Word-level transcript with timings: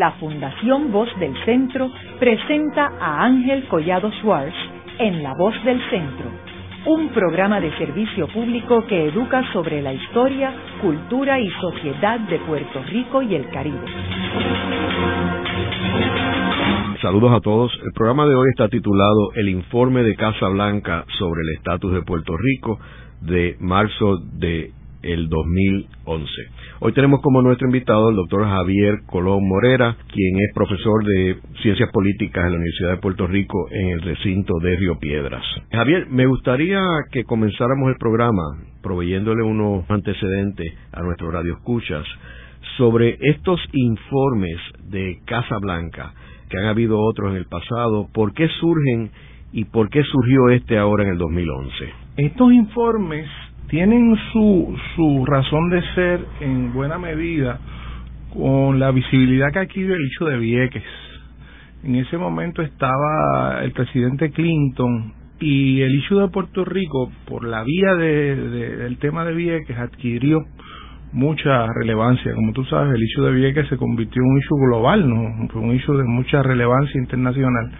la 0.00 0.12
Fundación 0.12 0.90
Voz 0.90 1.10
del 1.20 1.34
Centro 1.44 1.90
presenta 2.18 2.90
a 2.98 3.22
Ángel 3.22 3.68
Collado 3.68 4.10
Schwartz 4.12 4.56
en 4.98 5.22
La 5.22 5.34
Voz 5.34 5.52
del 5.62 5.78
Centro, 5.90 6.24
un 6.86 7.10
programa 7.10 7.60
de 7.60 7.70
servicio 7.76 8.26
público 8.28 8.86
que 8.86 9.08
educa 9.08 9.44
sobre 9.52 9.82
la 9.82 9.92
historia, 9.92 10.54
cultura 10.80 11.38
y 11.38 11.50
sociedad 11.60 12.18
de 12.18 12.38
Puerto 12.38 12.82
Rico 12.84 13.20
y 13.20 13.34
el 13.34 13.46
Caribe. 13.50 13.84
Saludos 17.02 17.32
a 17.32 17.40
todos. 17.40 17.70
El 17.84 17.92
programa 17.92 18.24
de 18.24 18.34
hoy 18.34 18.48
está 18.48 18.70
titulado 18.70 19.32
El 19.34 19.50
informe 19.50 20.02
de 20.02 20.16
Casa 20.16 20.48
Blanca 20.48 21.04
sobre 21.18 21.42
el 21.42 21.56
estatus 21.58 21.92
de 21.92 22.00
Puerto 22.00 22.34
Rico 22.38 22.78
de 23.20 23.56
marzo 23.60 24.16
de 24.16 24.72
el 25.02 25.28
2011. 25.28 26.30
Hoy 26.80 26.92
tenemos 26.92 27.20
como 27.20 27.42
nuestro 27.42 27.66
invitado 27.66 28.10
el 28.10 28.16
doctor 28.16 28.44
Javier 28.44 29.00
Colón 29.06 29.46
Morera, 29.46 29.96
quien 30.12 30.38
es 30.40 30.54
profesor 30.54 31.04
de 31.04 31.36
Ciencias 31.62 31.90
Políticas 31.92 32.44
en 32.44 32.52
la 32.52 32.56
Universidad 32.56 32.90
de 32.90 32.96
Puerto 32.98 33.26
Rico 33.26 33.68
en 33.70 33.88
el 33.88 34.02
recinto 34.02 34.54
de 34.62 34.76
Río 34.76 34.98
Piedras. 34.98 35.42
Javier, 35.72 36.06
me 36.08 36.26
gustaría 36.26 36.80
que 37.12 37.24
comenzáramos 37.24 37.90
el 37.90 37.96
programa 37.96 38.42
proveyéndole 38.82 39.42
unos 39.42 39.88
antecedentes 39.90 40.72
a 40.92 41.02
nuestros 41.02 41.32
radioescuchas 41.32 42.04
sobre 42.76 43.16
estos 43.20 43.60
informes 43.72 44.58
de 44.88 45.18
Casa 45.26 45.58
Blanca, 45.60 46.14
que 46.48 46.58
han 46.58 46.66
habido 46.66 46.98
otros 46.98 47.30
en 47.30 47.36
el 47.36 47.46
pasado, 47.46 48.08
por 48.12 48.32
qué 48.32 48.48
surgen 48.60 49.10
y 49.52 49.64
por 49.64 49.88
qué 49.90 50.02
surgió 50.02 50.48
este 50.50 50.78
ahora 50.78 51.04
en 51.04 51.10
el 51.10 51.18
2011. 51.18 51.72
Estos 52.16 52.52
informes 52.52 53.26
tienen 53.70 54.16
su, 54.32 54.76
su 54.96 55.24
razón 55.24 55.70
de 55.70 55.82
ser 55.94 56.26
en 56.40 56.72
buena 56.72 56.98
medida 56.98 57.58
con 58.34 58.78
la 58.78 58.90
visibilidad 58.90 59.52
que 59.52 59.60
adquirió 59.60 59.94
el 59.94 60.06
hecho 60.06 60.24
de 60.26 60.38
Vieques. 60.38 60.84
En 61.84 61.94
ese 61.94 62.18
momento 62.18 62.62
estaba 62.62 63.60
el 63.62 63.72
presidente 63.72 64.30
Clinton 64.32 65.14
y 65.40 65.80
el 65.80 65.94
issue 65.94 66.20
de 66.20 66.28
Puerto 66.28 66.64
Rico, 66.64 67.10
por 67.26 67.46
la 67.46 67.64
vía 67.64 67.94
de, 67.94 68.36
del 68.76 68.98
tema 68.98 69.24
de 69.24 69.34
Vieques, 69.34 69.78
adquirió 69.78 70.44
mucha 71.12 71.66
relevancia. 71.72 72.34
Como 72.34 72.52
tú 72.52 72.64
sabes, 72.64 72.94
el 72.94 73.02
issue 73.02 73.24
de 73.24 73.32
Vieques 73.32 73.68
se 73.68 73.76
convirtió 73.76 74.20
en 74.20 74.28
un 74.28 74.38
issue 74.38 74.66
global, 74.66 75.08
¿no? 75.08 75.60
Un 75.60 75.74
issue 75.74 75.96
de 75.96 76.04
mucha 76.04 76.42
relevancia 76.42 77.00
internacional. 77.00 77.70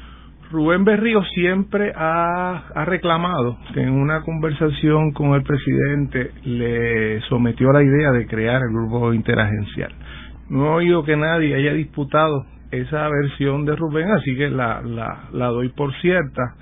Rubén 0.51 0.85
Berrío 0.85 1.23
siempre 1.35 1.93
ha, 1.95 2.85
reclamado 2.85 3.57
que 3.73 3.83
en 3.83 3.93
una 3.93 4.23
conversación 4.23 5.13
con 5.13 5.35
el 5.35 5.45
presidente 5.45 6.33
le 6.43 7.21
sometió 7.29 7.71
la 7.73 7.85
idea 7.85 8.11
de 8.11 8.27
crear 8.27 8.61
el 8.63 8.73
grupo 8.73 9.15
interagencial. 9.15 9.93
No 10.49 10.67
he 10.67 10.85
oído 10.85 11.05
que 11.05 11.17
nadie 11.17 11.55
haya 11.55 11.73
disputado 11.73 12.47
esa 12.73 13.09
versión 13.09 13.65
de 13.65 13.77
Rubén, 13.77 14.11
así 14.11 14.37
que 14.37 14.51
la, 14.51 14.83
la, 14.83 15.47
doy 15.47 15.69
por 15.69 15.95
cierta. 16.01 16.57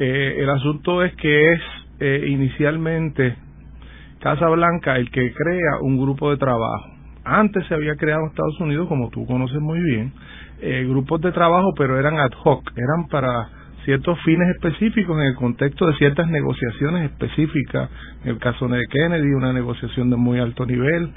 Eh, 0.00 0.36
el 0.38 0.50
asunto 0.50 1.04
es 1.04 1.14
que 1.14 1.52
es 1.52 1.60
eh, 2.00 2.24
inicialmente 2.28 3.36
Casa 4.20 4.48
Blanca 4.48 4.96
el 4.96 5.10
que 5.10 5.32
crea 5.32 5.80
un 5.82 5.96
grupo 5.96 6.30
de 6.30 6.38
trabajo. 6.38 6.97
Antes 7.28 7.66
se 7.66 7.74
había 7.74 7.94
creado 7.96 8.26
Estados 8.26 8.58
Unidos, 8.60 8.88
como 8.88 9.10
tú 9.10 9.26
conoces 9.26 9.60
muy 9.60 9.80
bien, 9.80 10.12
eh, 10.60 10.86
grupos 10.88 11.20
de 11.20 11.30
trabajo, 11.30 11.72
pero 11.76 11.98
eran 11.98 12.18
ad 12.18 12.30
hoc, 12.42 12.72
eran 12.74 13.06
para 13.08 13.48
ciertos 13.84 14.18
fines 14.22 14.48
específicos 14.56 15.16
en 15.18 15.26
el 15.26 15.34
contexto 15.34 15.86
de 15.86 15.94
ciertas 15.96 16.28
negociaciones 16.28 17.10
específicas. 17.10 17.90
En 18.24 18.30
el 18.30 18.38
caso 18.38 18.66
de 18.68 18.82
Kennedy, 18.90 19.34
una 19.34 19.52
negociación 19.52 20.08
de 20.08 20.16
muy 20.16 20.38
alto 20.38 20.64
nivel. 20.64 21.10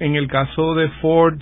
En 0.00 0.16
el 0.16 0.26
caso 0.26 0.74
de 0.74 0.88
Ford, 1.00 1.40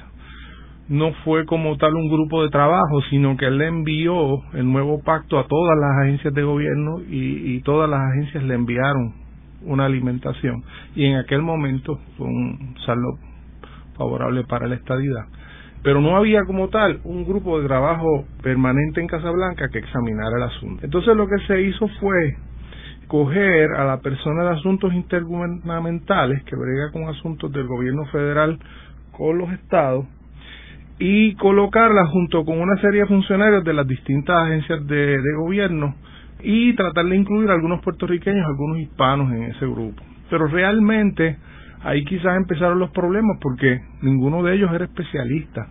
no 0.89 1.13
fue 1.25 1.47
como 1.47 1.79
tal 1.79 1.95
un 1.95 2.09
grupo 2.11 2.43
de 2.43 2.51
trabajo, 2.51 3.01
sino 3.09 3.37
que 3.39 3.47
él 3.47 3.59
le 3.59 3.69
envió 3.69 4.43
el 4.53 4.71
nuevo 4.71 5.03
pacto 5.03 5.39
a 5.39 5.47
todas 5.47 5.79
las 5.79 6.05
agencias 6.05 6.35
de 6.35 6.43
gobierno 6.43 7.01
y, 7.09 7.55
y 7.55 7.61
todas 7.63 7.89
las 7.89 8.01
agencias 8.01 8.45
le 8.45 8.55
enviaron 8.55 9.15
una 9.63 9.87
alimentación. 9.87 10.63
Y 10.95 11.07
en 11.07 11.17
aquel 11.17 11.41
momento 11.41 11.99
fue 12.19 12.27
un 12.27 12.75
saldo 12.85 13.32
favorable 13.97 14.45
para 14.45 14.67
la 14.67 14.77
estadidad 14.77 15.27
pero 15.83 16.01
no 16.01 16.17
había 16.17 16.45
como 16.45 16.69
tal 16.69 17.01
un 17.05 17.25
grupo 17.25 17.61
de 17.61 17.67
trabajo 17.67 18.25
permanente 18.43 19.01
en 19.01 19.09
Casablanca 19.09 19.69
que 19.69 19.79
examinara 19.79 20.37
el 20.37 20.45
asunto. 20.45 20.85
Entonces 20.85 21.17
lo 21.17 21.27
que 21.27 21.39
se 21.47 21.61
hizo 21.63 21.89
fue 22.01 22.37
coger 23.09 23.73
a 23.73 23.85
la 23.85 24.01
persona 24.01 24.45
de 24.45 24.51
asuntos 24.51 24.95
intergubernamentales 24.95 26.43
que 26.45 26.57
brega 26.57 26.93
con 26.93 27.09
asuntos 27.09 27.53
del 27.53 27.67
gobierno 27.67 28.05
federal 28.07 28.59
con 29.11 29.39
los 29.39 29.53
estados 29.53 30.07
y 30.99 31.35
colocarla 31.35 32.07
junto 32.07 32.45
con 32.45 32.61
una 32.61 32.81
serie 32.81 33.01
de 33.01 33.07
funcionarios 33.07 33.65
de 33.65 33.73
las 33.73 33.87
distintas 33.87 34.37
agencias 34.47 34.87
de, 34.87 35.21
de 35.21 35.35
gobierno 35.37 35.97
y 36.45 36.75
tratar 36.75 37.07
de 37.07 37.17
incluir 37.17 37.51
a 37.51 37.55
algunos 37.55 37.81
puertorriqueños, 37.83 38.47
algunos 38.47 38.79
hispanos 38.79 39.33
en 39.33 39.43
ese 39.45 39.67
grupo. 39.67 40.03
Pero 40.31 40.47
realmente 40.47 41.39
ahí 41.85 42.05
quizás 42.05 42.37
empezaron 42.37 42.79
los 42.79 42.91
problemas 42.91 43.39
porque 43.41 43.81
ninguno 44.03 44.43
de 44.43 44.55
ellos 44.55 44.71
era 44.73 44.85
especialista 44.85 45.69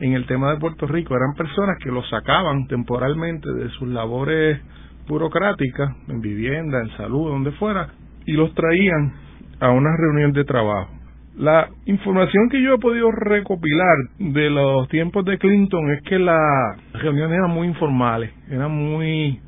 en 0.00 0.12
el 0.12 0.26
tema 0.26 0.50
de 0.50 0.58
Puerto 0.58 0.86
Rico. 0.86 1.14
Eran 1.14 1.34
personas 1.34 1.78
que 1.82 1.90
los 1.90 2.08
sacaban 2.08 2.66
temporalmente 2.66 3.50
de 3.52 3.68
sus 3.70 3.88
labores 3.88 4.60
burocráticas, 5.08 5.94
en 6.08 6.20
vivienda, 6.20 6.80
en 6.80 6.96
salud, 6.96 7.30
donde 7.30 7.52
fuera, 7.52 7.88
y 8.26 8.32
los 8.32 8.52
traían 8.54 9.12
a 9.60 9.70
una 9.70 9.96
reunión 9.96 10.32
de 10.32 10.44
trabajo. 10.44 10.90
La 11.36 11.68
información 11.84 12.48
que 12.48 12.62
yo 12.62 12.74
he 12.74 12.78
podido 12.78 13.10
recopilar 13.12 13.96
de 14.18 14.50
los 14.50 14.88
tiempos 14.88 15.24
de 15.26 15.38
Clinton 15.38 15.92
es 15.92 16.02
que 16.02 16.18
las 16.18 16.76
reuniones 16.94 17.36
eran 17.38 17.50
muy 17.50 17.68
informales, 17.68 18.32
eran 18.50 18.72
muy 18.72 19.40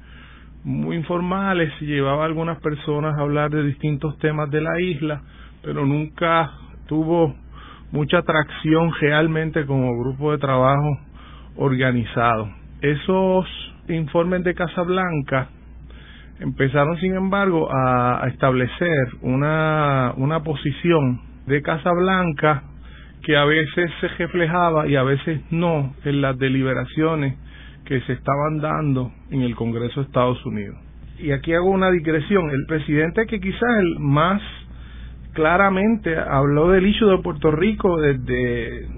muy 0.64 0.96
informales, 0.96 1.72
llevaba 1.80 2.26
algunas 2.26 2.60
personas 2.60 3.16
a 3.16 3.22
hablar 3.22 3.50
de 3.50 3.62
distintos 3.62 4.18
temas 4.18 4.50
de 4.50 4.60
la 4.60 4.78
isla, 4.80 5.22
pero 5.62 5.84
nunca 5.86 6.50
tuvo 6.86 7.34
mucha 7.92 8.18
atracción 8.18 8.92
realmente 9.00 9.66
como 9.66 9.98
grupo 9.98 10.32
de 10.32 10.38
trabajo 10.38 10.98
organizado. 11.56 12.48
Esos 12.80 13.46
informes 13.88 14.44
de 14.44 14.54
Casablanca 14.54 15.48
empezaron, 16.40 16.96
sin 16.98 17.14
embargo, 17.14 17.68
a, 17.72 18.26
establecer 18.28 19.08
una, 19.22 20.12
una 20.16 20.42
posición 20.42 21.20
de 21.46 21.62
Casablanca 21.62 22.62
que 23.22 23.36
a 23.36 23.44
veces 23.44 23.90
se 24.00 24.08
reflejaba 24.08 24.86
y 24.86 24.96
a 24.96 25.02
veces 25.02 25.40
no 25.50 25.94
en 26.04 26.20
las 26.20 26.38
deliberaciones 26.38 27.36
que 27.84 28.00
se 28.02 28.12
estaban 28.12 28.60
dando 28.60 29.12
en 29.30 29.42
el 29.42 29.56
Congreso 29.56 30.00
de 30.00 30.06
Estados 30.06 30.44
Unidos. 30.46 30.76
Y 31.18 31.32
aquí 31.32 31.52
hago 31.52 31.70
una 31.70 31.90
digresión. 31.90 32.50
El 32.50 32.64
presidente 32.66 33.26
que 33.26 33.40
quizás 33.40 33.70
el 33.80 33.98
más 33.98 34.40
claramente 35.38 36.18
habló 36.18 36.70
del 36.70 36.84
issue 36.84 37.08
de 37.08 37.18
Puerto 37.18 37.52
Rico 37.52 37.96
desde, 38.00 38.88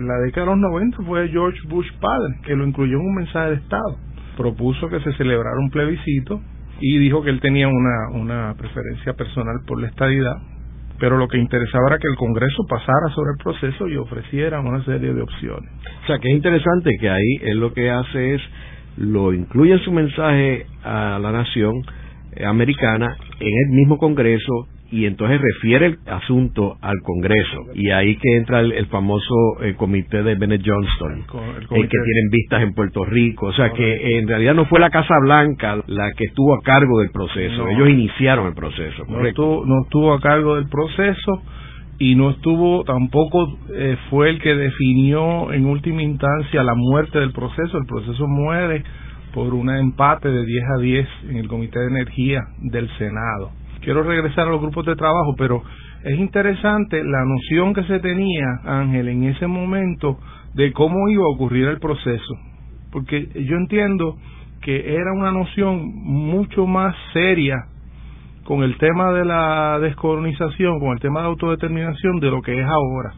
la 0.00 0.18
década 0.24 0.46
de 0.46 0.52
los 0.52 0.58
90 0.58 1.02
fue 1.02 1.28
George 1.28 1.58
Bush 1.68 1.86
padre, 2.00 2.36
que 2.42 2.56
lo 2.56 2.66
incluyó 2.66 2.94
en 2.94 3.06
un 3.06 3.14
mensaje 3.16 3.50
de 3.50 3.56
Estado. 3.56 3.98
Propuso 4.38 4.88
que 4.88 5.00
se 5.00 5.12
celebrara 5.12 5.58
un 5.58 5.68
plebiscito 5.68 6.40
y 6.80 6.96
dijo 6.96 7.22
que 7.22 7.28
él 7.28 7.40
tenía 7.40 7.68
una, 7.68 8.18
una 8.18 8.54
preferencia 8.54 9.12
personal 9.12 9.56
por 9.66 9.78
la 9.78 9.88
estadidad, 9.88 10.38
pero 10.98 11.18
lo 11.18 11.28
que 11.28 11.36
interesaba 11.36 11.88
era 11.88 11.98
que 11.98 12.08
el 12.08 12.16
Congreso 12.16 12.64
pasara 12.66 13.08
sobre 13.14 13.32
el 13.32 13.44
proceso 13.44 13.86
y 13.86 13.98
ofreciera 13.98 14.60
una 14.60 14.82
serie 14.86 15.12
de 15.12 15.20
opciones. 15.20 15.70
O 16.04 16.06
sea, 16.06 16.18
que 16.18 16.30
es 16.30 16.34
interesante 16.34 16.96
que 16.98 17.10
ahí 17.10 17.36
él 17.42 17.60
lo 17.60 17.74
que 17.74 17.90
hace 17.90 18.36
es 18.36 18.42
lo 18.96 19.34
incluye 19.34 19.74
en 19.74 19.80
su 19.80 19.92
mensaje 19.92 20.64
a 20.82 21.18
la 21.20 21.30
nación 21.30 21.74
eh, 22.36 22.46
americana 22.46 23.18
en 23.38 23.52
el 23.66 23.76
mismo 23.76 23.98
Congreso 23.98 24.68
y 24.94 25.06
entonces 25.06 25.40
refiere 25.40 25.86
el 25.86 25.98
asunto 26.06 26.76
al 26.80 27.00
Congreso. 27.02 27.64
Y 27.74 27.90
ahí 27.90 28.14
que 28.14 28.36
entra 28.36 28.60
el, 28.60 28.86
famoso 28.86 29.34
eh, 29.60 29.74
comité 29.76 30.22
de 30.22 30.36
Bennett 30.36 30.62
Johnston 30.64 31.24
el, 31.70 31.88
que 31.88 31.98
tienen 31.98 32.30
vistas 32.30 32.62
en 32.62 32.74
Puerto 32.74 33.04
Rico. 33.04 33.46
O 33.46 33.52
sea 33.54 33.72
que 33.72 34.18
en 34.18 34.28
realidad 34.28 34.54
no 34.54 34.66
fue 34.66 34.78
la 34.78 34.90
Casa 34.90 35.14
Blanca 35.20 35.82
la 35.88 36.12
que 36.12 36.24
estuvo 36.24 36.54
a 36.54 36.62
cargo 36.62 37.00
del 37.00 37.10
proceso. 37.10 37.68
Ellos 37.68 37.88
iniciaron 37.88 38.46
el 38.46 38.54
proceso 38.54 39.04
no 39.08 39.26
estuvo, 39.26 39.66
no 39.66 39.82
estuvo 39.82 40.12
a 40.12 40.20
cargo 40.20 40.54
del 40.54 40.68
proceso 40.68 41.42
y 41.98 42.14
no 42.14 42.30
estuvo 42.30 42.84
tampoco 42.84 43.58
eh, 43.72 43.96
fue 44.10 44.30
el 44.30 44.40
que 44.40 44.54
definió 44.54 45.52
en 45.52 45.66
última 45.66 46.02
instancia 46.02 46.62
la 46.62 46.74
muerte 46.76 47.18
del 47.18 47.32
proceso. 47.32 47.78
El 47.78 47.86
proceso 47.86 48.28
muere 48.28 48.84
por 49.32 49.54
un 49.54 49.70
empate 49.70 50.28
de 50.28 50.44
10 50.44 50.64
a 50.76 50.80
10 50.80 51.08
en 51.30 51.36
el 51.38 51.48
Comité 51.48 51.80
de 51.80 51.88
Energía 51.88 52.40
del 52.62 52.88
Senado 52.96 53.50
quiero 53.84 54.02
regresar 54.02 54.48
a 54.48 54.50
los 54.50 54.60
grupos 54.60 54.86
de 54.86 54.96
trabajo, 54.96 55.34
pero 55.36 55.62
es 56.02 56.18
interesante 56.18 57.02
la 57.04 57.24
noción 57.24 57.74
que 57.74 57.84
se 57.84 58.00
tenía, 58.00 58.60
Ángel, 58.64 59.08
en 59.08 59.24
ese 59.24 59.46
momento 59.46 60.18
de 60.54 60.72
cómo 60.72 61.08
iba 61.08 61.22
a 61.22 61.34
ocurrir 61.34 61.68
el 61.68 61.78
proceso, 61.78 62.34
porque 62.90 63.28
yo 63.34 63.56
entiendo 63.56 64.16
que 64.62 64.94
era 64.94 65.12
una 65.12 65.30
noción 65.30 65.82
mucho 65.94 66.66
más 66.66 66.96
seria 67.12 67.56
con 68.44 68.62
el 68.62 68.76
tema 68.78 69.12
de 69.12 69.24
la 69.24 69.78
descolonización, 69.80 70.80
con 70.80 70.92
el 70.92 71.00
tema 71.00 71.20
de 71.20 71.26
autodeterminación 71.26 72.20
de 72.20 72.30
lo 72.30 72.42
que 72.42 72.58
es 72.58 72.66
ahora. 72.66 73.14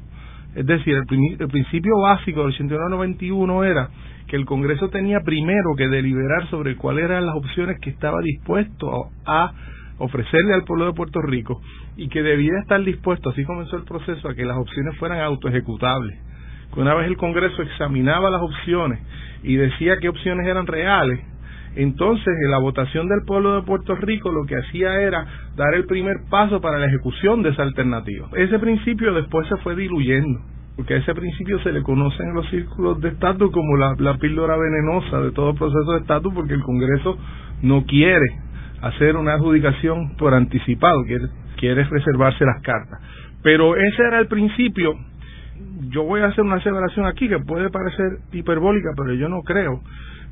Es 0.54 0.64
decir, 0.66 0.96
el, 0.96 1.48
principio 1.48 1.92
básico 2.02 2.44
del 2.44 2.54
89-91 2.54 3.66
era 3.66 3.90
que 4.26 4.36
el 4.36 4.46
Congreso 4.46 4.88
tenía 4.88 5.20
primero 5.20 5.74
que 5.76 5.88
deliberar 5.88 6.48
sobre 6.48 6.76
cuáles 6.76 7.04
eran 7.04 7.26
las 7.26 7.36
opciones 7.36 7.78
que 7.80 7.90
estaba 7.90 8.20
dispuesto 8.22 9.10
a 9.26 9.52
ofrecerle 9.98 10.54
al 10.54 10.64
pueblo 10.64 10.86
de 10.86 10.92
Puerto 10.92 11.20
Rico 11.22 11.60
y 11.96 12.08
que 12.08 12.22
debía 12.22 12.58
estar 12.60 12.82
dispuesto, 12.82 13.30
así 13.30 13.44
comenzó 13.44 13.76
el 13.76 13.84
proceso, 13.84 14.28
a 14.28 14.34
que 14.34 14.44
las 14.44 14.56
opciones 14.56 14.96
fueran 14.98 15.20
autoejecutables. 15.20 16.18
Que 16.74 16.80
una 16.80 16.94
vez 16.94 17.06
el 17.06 17.16
Congreso 17.16 17.62
examinaba 17.62 18.30
las 18.30 18.42
opciones 18.42 19.00
y 19.42 19.56
decía 19.56 19.98
qué 19.98 20.08
opciones 20.08 20.46
eran 20.46 20.66
reales, 20.66 21.20
entonces 21.76 22.34
en 22.44 22.50
la 22.50 22.58
votación 22.58 23.08
del 23.08 23.22
pueblo 23.26 23.56
de 23.56 23.62
Puerto 23.62 23.94
Rico 23.94 24.30
lo 24.32 24.46
que 24.46 24.56
hacía 24.56 25.00
era 25.00 25.26
dar 25.56 25.74
el 25.74 25.84
primer 25.86 26.16
paso 26.30 26.60
para 26.60 26.78
la 26.78 26.86
ejecución 26.86 27.42
de 27.42 27.50
esa 27.50 27.62
alternativa. 27.62 28.28
Ese 28.36 28.58
principio 28.58 29.12
después 29.14 29.46
se 29.48 29.56
fue 29.58 29.76
diluyendo 29.76 30.40
porque 30.76 30.92
a 30.92 30.98
ese 30.98 31.14
principio 31.14 31.58
se 31.60 31.72
le 31.72 31.82
conoce 31.82 32.22
en 32.22 32.34
los 32.34 32.46
círculos 32.50 33.00
de 33.00 33.08
estatus 33.08 33.50
como 33.50 33.78
la, 33.78 33.94
la 33.98 34.18
píldora 34.18 34.58
venenosa 34.58 35.20
de 35.20 35.32
todo 35.32 35.54
proceso 35.54 35.92
de 35.92 36.00
estatus 36.00 36.34
porque 36.34 36.52
el 36.52 36.62
Congreso 36.62 37.16
no 37.62 37.84
quiere 37.84 38.26
hacer 38.82 39.16
una 39.16 39.34
adjudicación 39.34 40.16
por 40.16 40.34
anticipado, 40.34 41.02
quiere, 41.04 41.26
quiere 41.56 41.84
reservarse 41.84 42.44
las 42.44 42.62
cartas. 42.62 43.00
Pero 43.42 43.76
ese 43.76 44.02
era 44.02 44.18
el 44.18 44.26
principio. 44.26 44.94
Yo 45.90 46.04
voy 46.04 46.20
a 46.20 46.26
hacer 46.26 46.44
una 46.44 46.56
aseveración 46.56 47.06
aquí 47.06 47.28
que 47.28 47.38
puede 47.38 47.70
parecer 47.70 48.18
hiperbólica, 48.32 48.90
pero 48.96 49.14
yo 49.14 49.28
no 49.28 49.42
creo. 49.42 49.80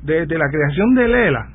Desde 0.03 0.37
la 0.37 0.49
creación 0.49 0.95
de 0.95 1.07
Lela, 1.07 1.49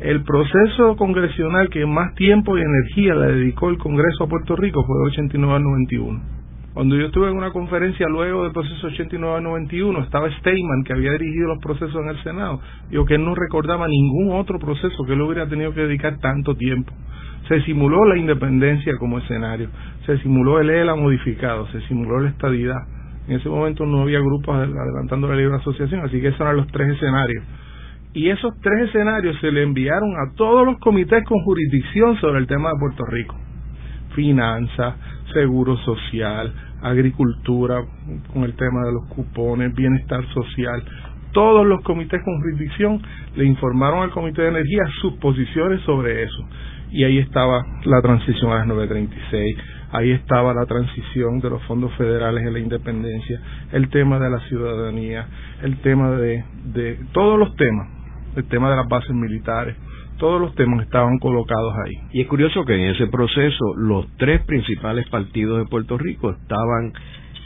el 0.00 0.22
proceso 0.22 0.96
congresional 0.96 1.68
que 1.68 1.84
más 1.86 2.14
tiempo 2.14 2.56
y 2.56 2.62
energía 2.62 3.14
le 3.14 3.34
dedicó 3.34 3.70
el 3.70 3.78
Congreso 3.78 4.24
a 4.24 4.28
Puerto 4.28 4.56
Rico 4.56 4.84
fue 4.84 4.96
de 4.98 5.10
89 5.10 5.54
al 5.56 5.62
91 5.62 6.39
cuando 6.72 6.96
yo 6.96 7.06
estuve 7.06 7.28
en 7.28 7.36
una 7.36 7.50
conferencia 7.50 8.06
luego 8.08 8.44
del 8.44 8.52
proceso 8.52 8.88
89-91, 8.90 10.04
estaba 10.04 10.30
Steinman, 10.38 10.84
que 10.84 10.92
había 10.92 11.10
dirigido 11.12 11.48
los 11.48 11.58
procesos 11.58 11.96
en 11.96 12.10
el 12.10 12.22
Senado, 12.22 12.60
dijo 12.90 13.04
que 13.06 13.16
él 13.16 13.24
no 13.24 13.34
recordaba 13.34 13.88
ningún 13.88 14.32
otro 14.32 14.58
proceso 14.60 15.04
que 15.04 15.14
él 15.14 15.20
hubiera 15.20 15.48
tenido 15.48 15.74
que 15.74 15.80
dedicar 15.80 16.18
tanto 16.18 16.54
tiempo. 16.54 16.92
Se 17.48 17.60
simuló 17.62 18.04
la 18.04 18.16
independencia 18.16 18.96
como 18.98 19.18
escenario, 19.18 19.68
se 20.06 20.18
simuló 20.18 20.60
el 20.60 20.70
ELA 20.70 20.94
modificado, 20.94 21.66
se 21.72 21.80
simuló 21.88 22.20
la 22.20 22.30
estadidad. 22.30 22.86
En 23.26 23.36
ese 23.36 23.48
momento 23.48 23.84
no 23.84 24.02
había 24.02 24.20
grupos 24.20 24.54
adelantando 24.54 25.26
la 25.26 25.34
libre 25.34 25.56
asociación, 25.56 26.02
así 26.04 26.20
que 26.20 26.28
esos 26.28 26.40
eran 26.40 26.56
los 26.56 26.68
tres 26.68 26.94
escenarios. 26.94 27.44
Y 28.12 28.28
esos 28.28 28.52
tres 28.60 28.88
escenarios 28.88 29.36
se 29.40 29.50
le 29.50 29.64
enviaron 29.64 30.14
a 30.14 30.34
todos 30.36 30.64
los 30.64 30.78
comités 30.78 31.24
con 31.24 31.38
jurisdicción 31.40 32.16
sobre 32.20 32.38
el 32.38 32.46
tema 32.46 32.70
de 32.70 32.78
Puerto 32.78 33.04
Rico. 33.06 33.36
Finanzas, 34.14 34.94
seguro 35.32 35.76
social, 35.78 36.52
agricultura, 36.82 37.82
con 38.32 38.44
el 38.44 38.54
tema 38.54 38.84
de 38.84 38.92
los 38.92 39.06
cupones, 39.08 39.74
bienestar 39.74 40.24
social. 40.32 40.82
Todos 41.32 41.66
los 41.66 41.82
comités 41.82 42.20
con 42.24 42.40
jurisdicción 42.40 43.00
le 43.36 43.44
informaron 43.44 44.02
al 44.02 44.10
Comité 44.10 44.42
de 44.42 44.48
Energía 44.48 44.82
sus 45.00 45.14
posiciones 45.14 45.80
sobre 45.82 46.24
eso. 46.24 46.48
Y 46.90 47.04
ahí 47.04 47.18
estaba 47.18 47.64
la 47.84 48.02
transición 48.02 48.50
a 48.50 48.56
las 48.56 48.66
936, 48.66 49.56
ahí 49.92 50.10
estaba 50.10 50.52
la 50.52 50.66
transición 50.66 51.38
de 51.38 51.50
los 51.50 51.62
fondos 51.64 51.94
federales 51.94 52.44
en 52.44 52.52
la 52.52 52.58
independencia, 52.58 53.40
el 53.70 53.88
tema 53.90 54.18
de 54.18 54.28
la 54.30 54.40
ciudadanía, 54.48 55.28
el 55.62 55.76
tema 55.82 56.10
de, 56.12 56.44
de 56.64 56.98
todos 57.12 57.38
los 57.38 57.54
temas, 57.54 57.99
el 58.36 58.44
tema 58.44 58.70
de 58.70 58.76
las 58.76 58.88
bases 58.88 59.14
militares, 59.14 59.76
todos 60.18 60.40
los 60.40 60.54
temas 60.54 60.84
estaban 60.84 61.18
colocados 61.18 61.72
ahí. 61.84 61.94
Y 62.12 62.20
es 62.20 62.28
curioso 62.28 62.64
que 62.64 62.74
en 62.74 62.94
ese 62.94 63.06
proceso 63.06 63.74
los 63.76 64.06
tres 64.18 64.42
principales 64.44 65.08
partidos 65.08 65.58
de 65.58 65.64
Puerto 65.64 65.96
Rico 65.96 66.30
estaban 66.30 66.92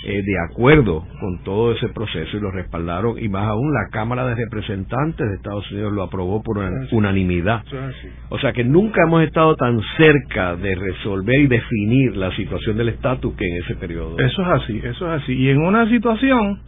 eh, 0.06 0.22
de 0.22 0.34
acuerdo 0.50 1.02
con 1.18 1.42
todo 1.44 1.72
ese 1.72 1.88
proceso 1.88 2.36
y 2.36 2.40
lo 2.40 2.50
respaldaron 2.50 3.18
y 3.18 3.26
más 3.30 3.46
aún 3.46 3.72
la 3.72 3.88
Cámara 3.90 4.26
de 4.26 4.34
Representantes 4.34 5.26
de 5.26 5.36
Estados 5.36 5.70
Unidos 5.70 5.94
lo 5.94 6.02
aprobó 6.02 6.42
por 6.42 6.58
unanimidad. 6.92 7.62
O 8.28 8.38
sea 8.38 8.52
que 8.52 8.64
nunca 8.64 9.00
hemos 9.06 9.22
estado 9.22 9.56
tan 9.56 9.80
cerca 9.96 10.56
de 10.56 10.74
resolver 10.74 11.40
y 11.40 11.46
definir 11.46 12.18
la 12.18 12.36
situación 12.36 12.76
del 12.76 12.90
estatus 12.90 13.34
que 13.34 13.46
en 13.46 13.62
ese 13.62 13.76
periodo. 13.76 14.18
Eso 14.18 14.42
es 14.42 14.48
así, 14.48 14.78
eso 14.84 15.14
es 15.14 15.22
así. 15.22 15.32
Y 15.32 15.48
en 15.48 15.62
una 15.62 15.88
situación 15.88 16.60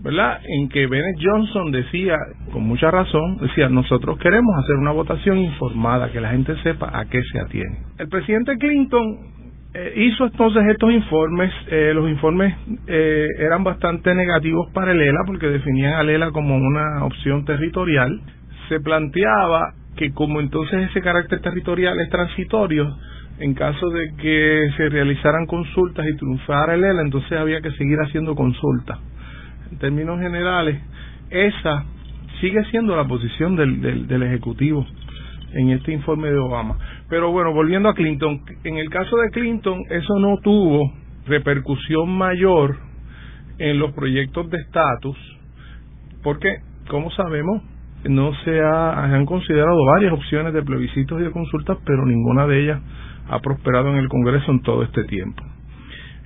¿verdad? 0.00 0.40
En 0.46 0.68
que 0.68 0.86
Bennett 0.86 1.18
Johnson 1.20 1.72
decía, 1.72 2.16
con 2.52 2.64
mucha 2.64 2.90
razón, 2.90 3.38
decía, 3.38 3.68
nosotros 3.68 4.18
queremos 4.18 4.54
hacer 4.58 4.76
una 4.76 4.92
votación 4.92 5.38
informada, 5.38 6.10
que 6.12 6.20
la 6.20 6.30
gente 6.30 6.54
sepa 6.62 6.90
a 6.92 7.06
qué 7.06 7.22
se 7.32 7.40
atiene. 7.40 7.78
El 7.98 8.08
presidente 8.08 8.56
Clinton 8.58 9.18
eh, 9.74 9.92
hizo 9.96 10.26
entonces 10.26 10.62
estos 10.70 10.92
informes, 10.92 11.52
eh, 11.68 11.92
los 11.94 12.08
informes 12.08 12.54
eh, 12.86 13.26
eran 13.38 13.64
bastante 13.64 14.14
negativos 14.14 14.70
para 14.72 14.92
el 14.92 15.00
ELA 15.00 15.20
porque 15.26 15.48
definían 15.48 15.94
a 15.94 16.00
ELA 16.00 16.30
como 16.30 16.56
una 16.56 17.04
opción 17.04 17.44
territorial. 17.44 18.20
Se 18.68 18.80
planteaba 18.80 19.74
que 19.96 20.12
como 20.12 20.40
entonces 20.40 20.90
ese 20.90 21.00
carácter 21.00 21.40
territorial 21.40 21.98
es 22.00 22.10
transitorio, 22.10 22.96
en 23.38 23.54
caso 23.54 23.88
de 23.90 24.14
que 24.16 24.68
se 24.76 24.88
realizaran 24.88 25.46
consultas 25.46 26.06
y 26.06 26.16
triunfara 26.16 26.74
el 26.74 26.84
ELA, 26.84 27.02
entonces 27.02 27.32
había 27.32 27.60
que 27.60 27.70
seguir 27.72 27.98
haciendo 27.98 28.34
consultas 28.34 28.98
en 29.70 29.78
términos 29.78 30.20
generales, 30.20 30.80
esa 31.30 31.84
sigue 32.40 32.64
siendo 32.70 32.96
la 32.96 33.06
posición 33.06 33.56
del, 33.56 34.06
del, 34.06 34.22
Ejecutivo 34.22 34.86
en 35.52 35.70
este 35.70 35.92
informe 35.92 36.28
de 36.28 36.38
Obama. 36.38 36.76
Pero 37.08 37.32
bueno, 37.32 37.52
volviendo 37.52 37.88
a 37.88 37.94
Clinton, 37.94 38.42
en 38.64 38.76
el 38.76 38.90
caso 38.90 39.16
de 39.16 39.30
Clinton, 39.30 39.80
eso 39.90 40.18
no 40.18 40.36
tuvo 40.42 40.92
repercusión 41.26 42.10
mayor 42.10 42.76
en 43.58 43.78
los 43.78 43.92
proyectos 43.92 44.50
de 44.50 44.58
estatus, 44.58 45.16
porque, 46.22 46.48
como 46.88 47.10
sabemos, 47.12 47.62
no 48.04 48.32
se 48.44 48.60
han 48.60 49.24
considerado 49.26 49.78
varias 49.94 50.12
opciones 50.12 50.52
de 50.52 50.62
plebiscitos 50.62 51.20
y 51.20 51.24
de 51.24 51.30
consultas, 51.30 51.78
pero 51.84 52.04
ninguna 52.04 52.46
de 52.46 52.62
ellas 52.62 52.80
ha 53.28 53.40
prosperado 53.40 53.88
en 53.90 53.96
el 53.96 54.08
Congreso 54.08 54.50
en 54.50 54.62
todo 54.62 54.82
este 54.82 55.04
tiempo. 55.04 55.42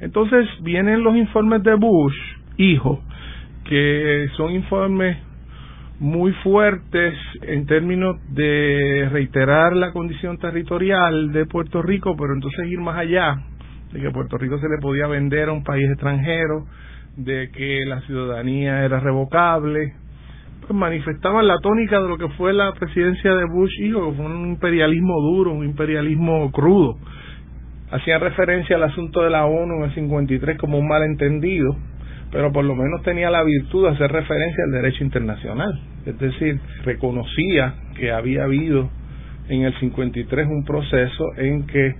Entonces 0.01 0.47
vienen 0.63 1.03
los 1.03 1.15
informes 1.17 1.63
de 1.63 1.75
Bush, 1.75 2.17
hijo, 2.57 3.03
que 3.65 4.29
son 4.37 4.53
informes 4.53 5.17
muy 6.01 6.33
fuertes 6.43 7.15
en 7.43 7.67
términos 7.67 8.17
de 8.31 9.07
reiterar 9.13 9.77
la 9.77 9.93
condición 9.93 10.39
territorial 10.39 11.31
de 11.33 11.45
Puerto 11.45 11.83
Rico, 11.83 12.17
pero 12.17 12.33
entonces 12.33 12.67
ir 12.69 12.81
más 12.81 12.97
allá, 12.97 13.37
de 13.93 14.01
que 14.01 14.11
Puerto 14.11 14.39
Rico 14.39 14.59
se 14.59 14.69
le 14.69 14.79
podía 14.81 15.07
vender 15.07 15.51
a 15.51 15.53
un 15.53 15.63
país 15.63 15.89
extranjero, 15.91 16.65
de 17.17 17.51
que 17.51 17.85
la 17.87 18.01
ciudadanía 18.03 18.83
era 18.85 18.99
revocable, 18.99 19.93
pues 20.61 20.73
manifestaban 20.73 21.47
la 21.47 21.59
tónica 21.59 22.01
de 22.01 22.09
lo 22.09 22.17
que 22.17 22.29
fue 22.31 22.55
la 22.55 22.73
presidencia 22.73 23.35
de 23.35 23.45
Bush 23.45 23.81
hijo, 23.83 24.15
fue 24.15 24.25
un 24.25 24.49
imperialismo 24.49 25.21
duro, 25.21 25.53
un 25.53 25.65
imperialismo 25.67 26.51
crudo. 26.51 26.97
Hacían 27.91 28.21
referencia 28.21 28.77
al 28.77 28.85
asunto 28.85 29.21
de 29.23 29.31
la 29.31 29.45
ONU 29.45 29.79
en 29.79 29.83
el 29.83 29.95
53 29.95 30.57
como 30.59 30.79
un 30.79 30.89
malentendido, 30.89 31.77
pero 32.31 32.53
por 32.53 32.65
lo 32.65 32.75
menos 32.75 33.03
tenía 33.03 33.31
la 33.31 33.43
virtud 33.43 33.85
de 33.85 33.91
hacer 33.91 34.11
referencia 34.11 34.65
al 34.65 34.73
derecho 34.73 35.05
internacional. 35.05 35.81
Es 36.07 36.19
decir, 36.19 36.61
reconocía 36.85 37.75
que 37.97 38.13
había 38.13 38.45
habido 38.45 38.89
en 39.49 39.63
el 39.63 39.75
53 39.81 40.47
un 40.47 40.65
proceso 40.65 41.25
en 41.37 41.67
que 41.67 41.95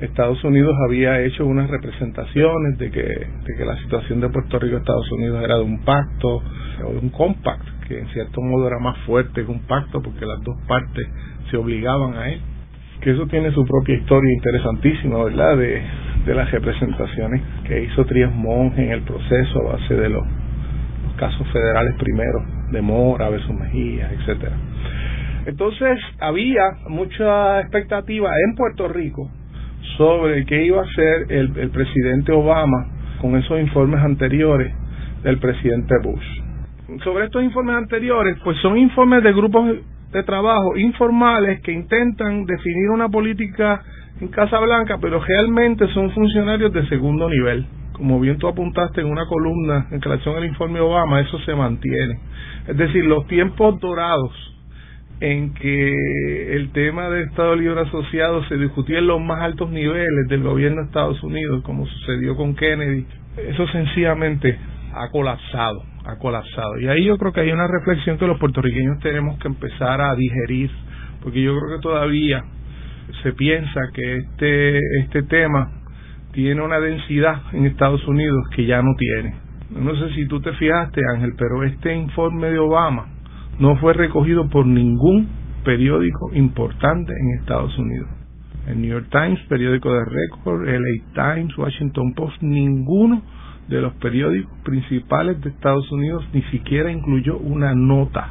Estados 0.00 0.42
Unidos 0.44 0.74
había 0.86 1.20
hecho 1.22 1.44
unas 1.44 1.68
representaciones 1.68 2.78
de 2.78 2.90
que, 2.90 3.02
de 3.02 3.56
que 3.56 3.64
la 3.64 3.76
situación 3.82 4.20
de 4.20 4.28
Puerto 4.28 4.58
Rico 4.60 4.76
Estados 4.76 5.10
Unidos 5.10 5.42
era 5.42 5.56
de 5.56 5.64
un 5.64 5.84
pacto 5.84 6.42
o 6.86 6.92
de 6.92 6.98
un 6.98 7.08
compact, 7.10 7.66
que 7.88 7.98
en 7.98 8.06
cierto 8.08 8.40
modo 8.40 8.68
era 8.68 8.78
más 8.78 8.96
fuerte 9.06 9.44
que 9.44 9.50
un 9.50 9.66
pacto 9.66 10.00
porque 10.00 10.24
las 10.24 10.40
dos 10.44 10.56
partes 10.68 11.06
se 11.50 11.56
obligaban 11.56 12.14
a 12.14 12.30
él 12.30 12.40
que 13.00 13.12
eso 13.12 13.26
tiene 13.26 13.52
su 13.52 13.64
propia 13.64 13.96
historia 13.96 14.32
interesantísima, 14.34 15.24
¿verdad? 15.24 15.56
De, 15.56 15.82
de 16.24 16.34
las 16.34 16.50
representaciones 16.50 17.42
que 17.66 17.84
hizo 17.84 18.04
Trías 18.04 18.34
Monge 18.34 18.84
en 18.84 18.92
el 18.92 19.02
proceso 19.02 19.60
a 19.60 19.72
base 19.72 19.94
de 19.94 20.08
los, 20.08 20.24
casos 21.18 21.46
federales 21.52 21.94
primero, 21.98 22.42
de 22.70 22.80
Mora, 22.80 23.28
Beso 23.28 23.52
Mejía, 23.52 24.10
etcétera. 24.12 24.56
Entonces 25.44 25.98
había 26.20 26.62
mucha 26.88 27.60
expectativa 27.60 28.30
en 28.46 28.54
Puerto 28.54 28.88
Rico 28.88 29.30
sobre 29.96 30.44
qué 30.46 30.64
iba 30.64 30.80
a 30.80 30.84
hacer 30.84 31.26
el, 31.30 31.56
el 31.58 31.70
presidente 31.70 32.32
Obama 32.32 32.86
con 33.20 33.36
esos 33.36 33.60
informes 33.60 34.00
anteriores 34.00 34.72
del 35.22 35.38
presidente 35.38 35.94
Bush. 36.02 37.02
Sobre 37.02 37.26
estos 37.26 37.42
informes 37.42 37.76
anteriores, 37.76 38.38
pues 38.44 38.56
son 38.58 38.78
informes 38.78 39.22
de 39.22 39.32
grupos 39.32 39.76
de 40.12 40.22
trabajo 40.22 40.76
informales 40.76 41.60
que 41.60 41.72
intentan 41.72 42.46
definir 42.46 42.90
una 42.90 43.08
política 43.08 43.82
en 44.20 44.28
Casa 44.28 44.58
Blanca, 44.58 44.98
pero 45.00 45.20
realmente 45.20 45.86
son 45.94 46.10
funcionarios 46.10 46.72
de 46.72 46.86
segundo 46.88 47.28
nivel. 47.28 47.66
Como 47.92 48.20
bien 48.20 48.38
tú 48.38 48.48
apuntaste 48.48 49.00
en 49.00 49.08
una 49.08 49.26
columna 49.26 49.88
en 49.90 50.00
relación 50.00 50.36
al 50.36 50.44
informe 50.44 50.80
Obama, 50.80 51.20
eso 51.20 51.38
se 51.40 51.54
mantiene. 51.54 52.20
Es 52.66 52.76
decir, 52.76 53.04
los 53.04 53.26
tiempos 53.26 53.80
dorados 53.80 54.32
en 55.20 55.52
que 55.54 56.54
el 56.54 56.70
tema 56.70 57.10
de 57.10 57.24
Estado 57.24 57.56
Libre 57.56 57.80
Asociado 57.80 58.44
se 58.44 58.56
discutía 58.56 58.98
en 58.98 59.08
los 59.08 59.20
más 59.20 59.42
altos 59.42 59.68
niveles 59.70 60.28
del 60.28 60.44
gobierno 60.44 60.82
de 60.82 60.86
Estados 60.86 61.20
Unidos, 61.24 61.62
como 61.64 61.86
sucedió 61.86 62.36
con 62.36 62.54
Kennedy 62.54 63.04
eso 63.46 63.66
sencillamente 63.68 64.58
ha 64.94 65.08
colapsado, 65.10 65.82
ha 66.04 66.16
colapsado. 66.16 66.78
Y 66.80 66.88
ahí 66.88 67.04
yo 67.04 67.16
creo 67.18 67.32
que 67.32 67.40
hay 67.40 67.52
una 67.52 67.68
reflexión 67.68 68.18
que 68.18 68.26
los 68.26 68.38
puertorriqueños 68.38 68.98
tenemos 69.00 69.38
que 69.38 69.48
empezar 69.48 70.00
a 70.00 70.14
digerir, 70.14 70.70
porque 71.22 71.42
yo 71.42 71.56
creo 71.56 71.76
que 71.76 71.82
todavía 71.82 72.44
se 73.22 73.32
piensa 73.32 73.80
que 73.92 74.16
este, 74.16 74.78
este 75.00 75.22
tema 75.24 75.70
tiene 76.32 76.62
una 76.62 76.80
densidad 76.80 77.42
en 77.52 77.66
Estados 77.66 78.06
Unidos 78.06 78.44
que 78.54 78.66
ya 78.66 78.82
no 78.82 78.94
tiene. 78.96 79.34
No 79.70 79.94
sé 79.96 80.14
si 80.14 80.26
tú 80.26 80.40
te 80.40 80.52
fijaste, 80.54 81.00
Ángel, 81.14 81.32
pero 81.36 81.62
este 81.64 81.94
informe 81.94 82.48
de 82.48 82.58
Obama 82.58 83.06
no 83.58 83.76
fue 83.76 83.92
recogido 83.92 84.48
por 84.48 84.66
ningún 84.66 85.28
periódico 85.64 86.30
importante 86.34 87.12
en 87.12 87.40
Estados 87.40 87.76
Unidos. 87.78 88.08
El 88.66 88.80
New 88.80 88.90
York 88.90 89.08
Times, 89.10 89.40
periódico 89.48 89.92
de 89.92 90.04
récord, 90.04 90.66
LA 90.66 91.34
Times, 91.34 91.56
Washington 91.56 92.14
Post, 92.14 92.40
ninguno 92.42 93.22
de 93.68 93.80
los 93.80 93.92
periódicos 93.94 94.52
principales 94.64 95.40
de 95.42 95.50
Estados 95.50 95.90
Unidos 95.92 96.26
ni 96.32 96.42
siquiera 96.44 96.90
incluyó 96.90 97.36
una 97.38 97.74
nota 97.74 98.30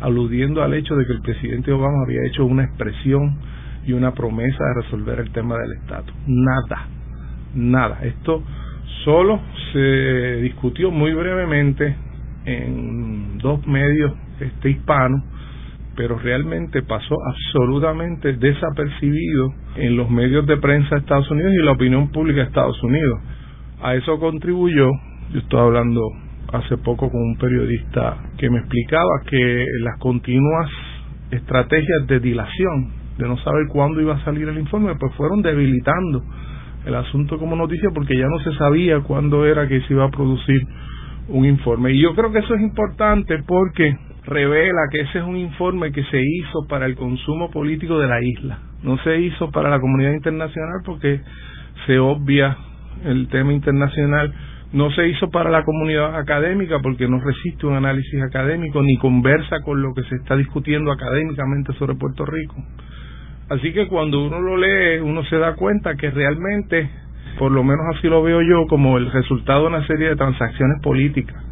aludiendo 0.00 0.62
al 0.62 0.74
hecho 0.74 0.94
de 0.96 1.06
que 1.06 1.12
el 1.12 1.22
presidente 1.22 1.72
Obama 1.72 2.02
había 2.04 2.24
hecho 2.26 2.44
una 2.44 2.64
expresión 2.64 3.38
y 3.84 3.92
una 3.92 4.12
promesa 4.12 4.64
de 4.64 4.82
resolver 4.82 5.20
el 5.20 5.30
tema 5.32 5.56
del 5.58 5.72
estatus. 5.72 6.14
Nada, 6.26 6.86
nada. 7.54 7.98
Esto 8.02 8.42
solo 9.04 9.40
se 9.72 10.36
discutió 10.42 10.90
muy 10.90 11.12
brevemente 11.14 11.96
en 12.44 13.38
dos 13.38 13.66
medios 13.66 14.12
este 14.40 14.70
hispanos 14.70 15.22
pero 15.96 16.18
realmente 16.18 16.82
pasó 16.82 17.16
absolutamente 17.26 18.34
desapercibido 18.34 19.52
en 19.76 19.96
los 19.96 20.10
medios 20.10 20.46
de 20.46 20.56
prensa 20.56 20.94
de 20.94 21.00
Estados 21.00 21.30
Unidos 21.30 21.52
y 21.52 21.64
la 21.64 21.72
opinión 21.72 22.10
pública 22.10 22.40
de 22.40 22.46
Estados 22.46 22.82
Unidos. 22.82 23.20
A 23.82 23.94
eso 23.94 24.18
contribuyó, 24.18 24.88
yo 25.32 25.40
estaba 25.40 25.64
hablando 25.64 26.00
hace 26.52 26.76
poco 26.78 27.10
con 27.10 27.20
un 27.20 27.36
periodista 27.36 28.16
que 28.38 28.48
me 28.48 28.58
explicaba 28.58 29.22
que 29.26 29.66
las 29.80 29.98
continuas 29.98 30.70
estrategias 31.30 32.06
de 32.06 32.20
dilación, 32.20 32.90
de 33.18 33.28
no 33.28 33.36
saber 33.38 33.66
cuándo 33.68 34.00
iba 34.00 34.14
a 34.14 34.24
salir 34.24 34.48
el 34.48 34.58
informe, 34.58 34.94
pues 34.98 35.14
fueron 35.14 35.42
debilitando 35.42 36.22
el 36.86 36.94
asunto 36.94 37.38
como 37.38 37.56
noticia 37.56 37.90
porque 37.94 38.16
ya 38.16 38.26
no 38.26 38.38
se 38.40 38.52
sabía 38.56 39.00
cuándo 39.00 39.46
era 39.46 39.68
que 39.68 39.80
se 39.82 39.94
iba 39.94 40.04
a 40.04 40.10
producir 40.10 40.62
un 41.28 41.44
informe. 41.44 41.92
Y 41.92 42.02
yo 42.02 42.14
creo 42.14 42.32
que 42.32 42.40
eso 42.40 42.54
es 42.54 42.60
importante 42.60 43.42
porque 43.46 43.96
revela 44.24 44.82
que 44.90 45.00
ese 45.00 45.18
es 45.18 45.24
un 45.24 45.36
informe 45.36 45.92
que 45.92 46.04
se 46.04 46.20
hizo 46.20 46.66
para 46.68 46.86
el 46.86 46.96
consumo 46.96 47.50
político 47.50 47.98
de 47.98 48.08
la 48.08 48.22
isla. 48.22 48.58
No 48.82 48.98
se 48.98 49.20
hizo 49.20 49.50
para 49.50 49.70
la 49.70 49.80
comunidad 49.80 50.12
internacional 50.12 50.80
porque 50.84 51.20
se 51.86 51.98
obvia 51.98 52.56
el 53.04 53.28
tema 53.28 53.52
internacional. 53.52 54.32
No 54.72 54.90
se 54.90 55.06
hizo 55.08 55.28
para 55.30 55.50
la 55.50 55.64
comunidad 55.64 56.16
académica 56.16 56.78
porque 56.82 57.06
no 57.06 57.20
resiste 57.20 57.66
un 57.66 57.74
análisis 57.74 58.22
académico 58.22 58.82
ni 58.82 58.96
conversa 58.96 59.60
con 59.60 59.82
lo 59.82 59.92
que 59.94 60.02
se 60.04 60.16
está 60.16 60.34
discutiendo 60.36 60.90
académicamente 60.90 61.72
sobre 61.74 61.94
Puerto 61.94 62.24
Rico. 62.24 62.56
Así 63.48 63.72
que 63.72 63.86
cuando 63.88 64.24
uno 64.24 64.40
lo 64.40 64.56
lee, 64.56 65.00
uno 65.00 65.24
se 65.24 65.36
da 65.36 65.54
cuenta 65.54 65.94
que 65.96 66.10
realmente, 66.10 66.88
por 67.38 67.52
lo 67.52 67.62
menos 67.62 67.84
así 67.96 68.08
lo 68.08 68.22
veo 68.22 68.40
yo, 68.42 68.66
como 68.68 68.98
el 68.98 69.10
resultado 69.10 69.62
de 69.62 69.68
una 69.68 69.86
serie 69.86 70.08
de 70.08 70.16
transacciones 70.16 70.80
políticas 70.82 71.42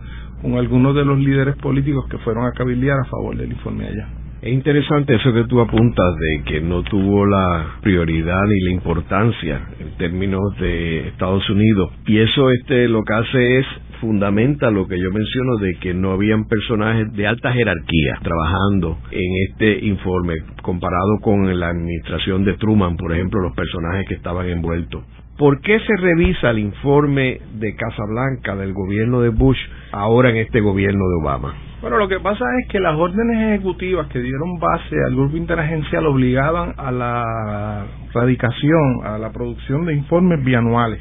con 0.43 0.57
algunos 0.57 0.95
de 0.95 1.05
los 1.05 1.19
líderes 1.19 1.57
políticos 1.57 2.07
que 2.11 2.19
fueron 2.19 2.47
a 2.47 2.53
cabildear 2.53 2.99
a 2.99 3.05
favor 3.05 3.37
del 3.37 3.53
informe 3.53 3.87
allá. 3.87 4.09
Es 4.43 4.55
interesante 4.55 5.15
eso 5.15 5.35
que 5.35 5.45
tú 5.45 5.61
apuntas 5.61 6.17
de 6.17 6.43
que 6.45 6.61
no 6.63 6.83
tuvo 6.83 7.27
la 7.27 7.75
prioridad 7.83 8.47
y 8.47 8.65
la 8.65 8.73
importancia 8.73 9.61
en 9.79 9.91
términos 9.99 10.57
de 10.59 11.09
Estados 11.09 11.49
Unidos. 11.51 11.93
Y 12.07 12.21
eso 12.21 12.51
este 12.51 12.89
lo 12.89 13.03
que 13.03 13.13
hace 13.13 13.59
es 13.59 13.67
fundamenta 14.01 14.71
lo 14.71 14.87
que 14.89 14.99
yo 14.99 15.11
menciono 15.13 15.57
de 15.57 15.75
que 15.81 15.95
no 15.95 16.13
habían 16.13 16.47
personajes 16.49 17.13
de 17.13 17.27
alta 17.27 17.53
jerarquía 17.53 18.19
trabajando 18.23 18.99
en 19.11 19.49
este 19.49 19.85
informe 19.87 20.35
comparado 20.63 21.19
con 21.21 21.59
la 21.59 21.69
administración 21.69 22.45
de 22.45 22.55
Truman, 22.55 22.97
por 22.97 23.13
ejemplo, 23.13 23.41
los 23.41 23.55
personajes 23.55 24.07
que 24.09 24.15
estaban 24.15 24.49
envueltos. 24.49 25.05
¿Por 25.39 25.61
qué 25.63 25.79
se 25.81 25.97
revisa 25.97 26.51
el 26.51 26.59
informe 26.59 27.41
de 27.55 27.75
Casablanca 27.75 28.57
del 28.57 28.75
gobierno 28.75 29.23
de 29.23 29.31
Bush 29.31 29.59
ahora 29.93 30.31
en 30.31 30.37
este 30.37 30.61
gobierno 30.61 31.03
de 31.09 31.23
Obama? 31.23 31.55
Bueno, 31.81 31.97
lo 31.97 32.09
que 32.09 32.21
pasa 32.21 32.45
es 32.61 32.69
que 32.69 32.79
las 32.79 32.95
órdenes 32.95 33.55
ejecutivas 33.55 34.07
que 34.09 34.21
dieron 34.21 34.59
base 34.59 34.97
al 35.07 35.15
grupo 35.15 35.39
interagencial 35.39 36.07
obligaban 36.07 36.75
a 36.77 36.93
la 36.93 37.87
radicación, 38.13 39.01
a 39.03 39.17
la 39.17 39.33
producción 39.33 39.87
de 39.87 39.95
informes 39.95 40.45
bianuales. 40.45 41.01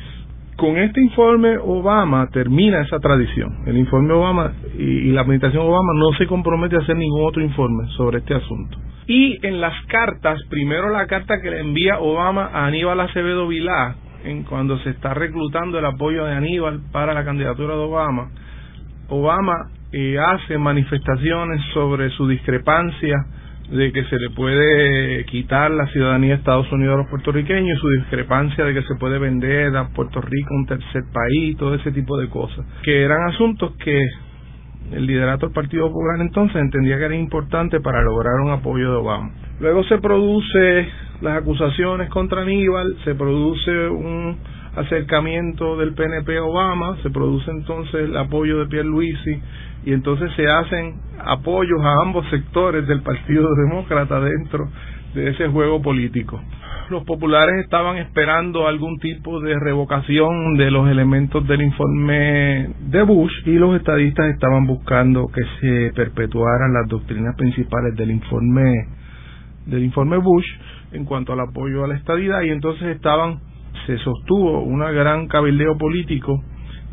Con 0.59 0.77
este 0.77 0.99
informe 0.99 1.57
Obama 1.57 2.27
termina 2.33 2.81
esa 2.81 2.99
tradición. 2.99 3.63
El 3.65 3.77
informe 3.77 4.13
Obama 4.13 4.51
y, 4.77 5.09
la 5.11 5.21
administración 5.21 5.63
Obama 5.63 5.93
no 5.95 6.17
se 6.17 6.27
compromete 6.27 6.75
a 6.75 6.79
hacer 6.79 6.97
ningún 6.97 7.25
otro 7.25 7.41
informe 7.41 7.87
sobre 7.95 8.17
este 8.17 8.35
asunto. 8.35 8.77
Y 9.07 9.39
en 9.47 9.61
las 9.61 9.73
cartas, 9.85 10.37
primero 10.49 10.89
la 10.89 11.07
carta 11.07 11.41
que 11.41 11.49
le 11.49 11.61
envía 11.61 11.99
Obama 11.99 12.49
a 12.53 12.65
Aníbal 12.65 12.99
Acevedo 12.99 13.47
Vilá, 13.47 13.95
en 14.25 14.43
cuando 14.43 14.77
se 14.79 14.89
está 14.89 15.13
reclutando 15.13 15.79
el 15.79 15.85
apoyo 15.85 16.25
de 16.25 16.35
Aníbal 16.35 16.81
para 16.91 17.13
la 17.13 17.23
candidatura 17.23 17.75
de 17.75 17.81
Obama, 17.81 18.29
Obama 19.07 19.69
eh, 19.93 20.17
hace 20.19 20.57
manifestaciones 20.57 21.61
sobre 21.73 22.09
su 22.09 22.27
discrepancia 22.27 23.15
de 23.71 23.91
que 23.91 24.03
se 24.05 24.17
le 24.17 24.31
puede 24.31 25.25
quitar 25.25 25.69
la 25.71 25.85
ciudadanía 25.87 26.29
de 26.29 26.35
Estados 26.35 26.71
Unidos 26.71 26.95
a 26.95 26.97
los 26.99 27.09
puertorriqueños 27.09 27.77
y 27.77 27.81
su 27.81 27.89
discrepancia 27.89 28.65
de 28.65 28.73
que 28.73 28.81
se 28.83 28.95
puede 28.95 29.19
vender 29.19 29.75
a 29.77 29.89
Puerto 29.89 30.21
Rico 30.21 30.55
un 30.55 30.65
tercer 30.65 31.03
país, 31.13 31.55
todo 31.57 31.75
ese 31.75 31.91
tipo 31.91 32.17
de 32.17 32.29
cosas, 32.29 32.65
que 32.83 33.03
eran 33.03 33.29
asuntos 33.29 33.73
que 33.83 34.01
el 34.91 35.05
liderato 35.05 35.45
del 35.45 35.53
Partido 35.53 35.87
Popular 35.87 36.19
entonces 36.19 36.55
entendía 36.55 36.97
que 36.97 37.05
era 37.05 37.15
importante 37.15 37.79
para 37.79 38.01
lograr 38.01 38.39
un 38.43 38.51
apoyo 38.51 38.91
de 38.91 38.97
Obama. 38.97 39.31
Luego 39.59 39.83
se 39.83 39.99
produce 39.99 40.87
las 41.21 41.37
acusaciones 41.37 42.09
contra 42.09 42.41
Aníbal, 42.41 42.95
se 43.03 43.13
produce 43.13 43.87
un 43.89 44.37
acercamiento 44.75 45.77
del 45.77 45.93
PNP 45.93 46.37
a 46.37 46.43
Obama, 46.43 46.97
se 47.03 47.09
produce 47.09 47.51
entonces 47.51 47.95
el 47.95 48.17
apoyo 48.17 48.59
de 48.59 48.67
Pierre 48.67 48.87
Luisi 48.87 49.41
y 49.85 49.93
entonces 49.93 50.31
se 50.35 50.47
hacen 50.47 50.95
apoyos 51.25 51.79
a 51.81 52.01
ambos 52.01 52.25
sectores 52.29 52.87
del 52.87 53.01
Partido 53.01 53.47
Demócrata 53.55 54.19
dentro 54.19 54.69
de 55.13 55.29
ese 55.29 55.47
juego 55.47 55.81
político. 55.81 56.39
Los 56.89 57.03
populares 57.03 57.63
estaban 57.63 57.97
esperando 57.97 58.67
algún 58.67 58.97
tipo 58.97 59.39
de 59.41 59.59
revocación 59.59 60.55
de 60.57 60.71
los 60.71 60.89
elementos 60.89 61.47
del 61.47 61.61
informe 61.61 62.69
de 62.79 63.03
Bush 63.03 63.31
y 63.45 63.51
los 63.51 63.75
estadistas 63.75 64.27
estaban 64.33 64.65
buscando 64.65 65.27
que 65.27 65.41
se 65.59 65.93
perpetuaran 65.93 66.73
las 66.73 66.87
doctrinas 66.87 67.35
principales 67.35 67.95
del 67.95 68.11
informe 68.11 68.87
del 69.67 69.83
informe 69.83 70.17
Bush 70.17 70.45
en 70.91 71.05
cuanto 71.05 71.33
al 71.33 71.41
apoyo 71.41 71.83
a 71.83 71.87
la 71.87 71.95
estadidad 71.95 72.41
y 72.41 72.49
entonces 72.49 72.95
estaban 72.95 73.39
se 73.85 73.97
sostuvo 73.99 74.61
una 74.61 74.89
gran 74.89 75.27
cabildeo 75.27 75.77
político 75.77 76.43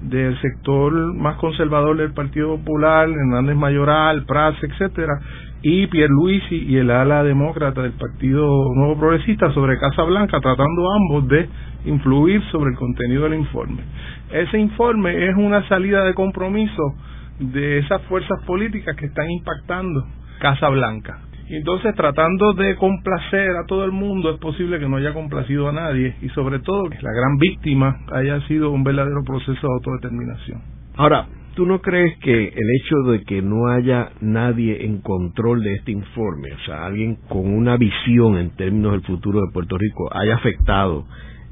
del 0.00 0.38
sector 0.40 0.92
más 1.14 1.36
conservador 1.36 1.96
del 1.96 2.12
Partido 2.12 2.56
Popular, 2.56 3.08
Hernández 3.08 3.56
Mayoral, 3.56 4.24
Prats, 4.26 4.62
etcétera, 4.62 5.18
y 5.62 5.86
Pierluisi 5.86 6.64
y 6.68 6.76
el 6.76 6.90
ala 6.90 7.24
demócrata 7.24 7.82
del 7.82 7.92
Partido 7.92 8.46
Nuevo 8.74 8.98
Progresista 8.98 9.52
sobre 9.52 9.78
Casa 9.78 10.02
Blanca, 10.02 10.40
tratando 10.40 10.92
ambos 10.92 11.28
de 11.28 11.48
influir 11.86 12.42
sobre 12.52 12.70
el 12.70 12.76
contenido 12.76 13.24
del 13.24 13.34
informe. 13.34 13.82
Ese 14.30 14.58
informe 14.58 15.28
es 15.28 15.36
una 15.36 15.66
salida 15.68 16.04
de 16.04 16.14
compromiso 16.14 16.94
de 17.38 17.78
esas 17.78 18.02
fuerzas 18.02 18.42
políticas 18.46 18.96
que 18.96 19.06
están 19.06 19.30
impactando 19.30 20.06
Casa 20.40 20.68
Blanca. 20.68 21.25
Entonces 21.48 21.94
tratando 21.94 22.54
de 22.54 22.74
complacer 22.74 23.50
a 23.56 23.66
todo 23.66 23.84
el 23.84 23.92
mundo 23.92 24.30
es 24.30 24.40
posible 24.40 24.80
que 24.80 24.88
no 24.88 24.96
haya 24.96 25.14
complacido 25.14 25.68
a 25.68 25.72
nadie 25.72 26.16
y 26.20 26.28
sobre 26.30 26.58
todo 26.58 26.90
que 26.90 27.00
la 27.00 27.12
gran 27.12 27.36
víctima 27.38 28.00
haya 28.12 28.40
sido 28.48 28.72
un 28.72 28.82
verdadero 28.82 29.22
proceso 29.24 29.66
de 29.66 29.72
autodeterminación. 29.72 30.60
Ahora, 30.96 31.28
¿tú 31.54 31.64
no 31.64 31.80
crees 31.80 32.18
que 32.18 32.48
el 32.48 32.66
hecho 32.80 32.96
de 33.10 33.22
que 33.22 33.42
no 33.42 33.68
haya 33.68 34.10
nadie 34.20 34.86
en 34.86 35.00
control 35.02 35.62
de 35.62 35.74
este 35.74 35.92
informe, 35.92 36.52
o 36.52 36.66
sea, 36.66 36.84
alguien 36.84 37.16
con 37.28 37.46
una 37.46 37.76
visión 37.76 38.38
en 38.38 38.50
términos 38.56 38.92
del 38.92 39.02
futuro 39.02 39.40
de 39.40 39.52
Puerto 39.52 39.78
Rico, 39.78 40.08
haya 40.12 40.34
afectado 40.34 41.04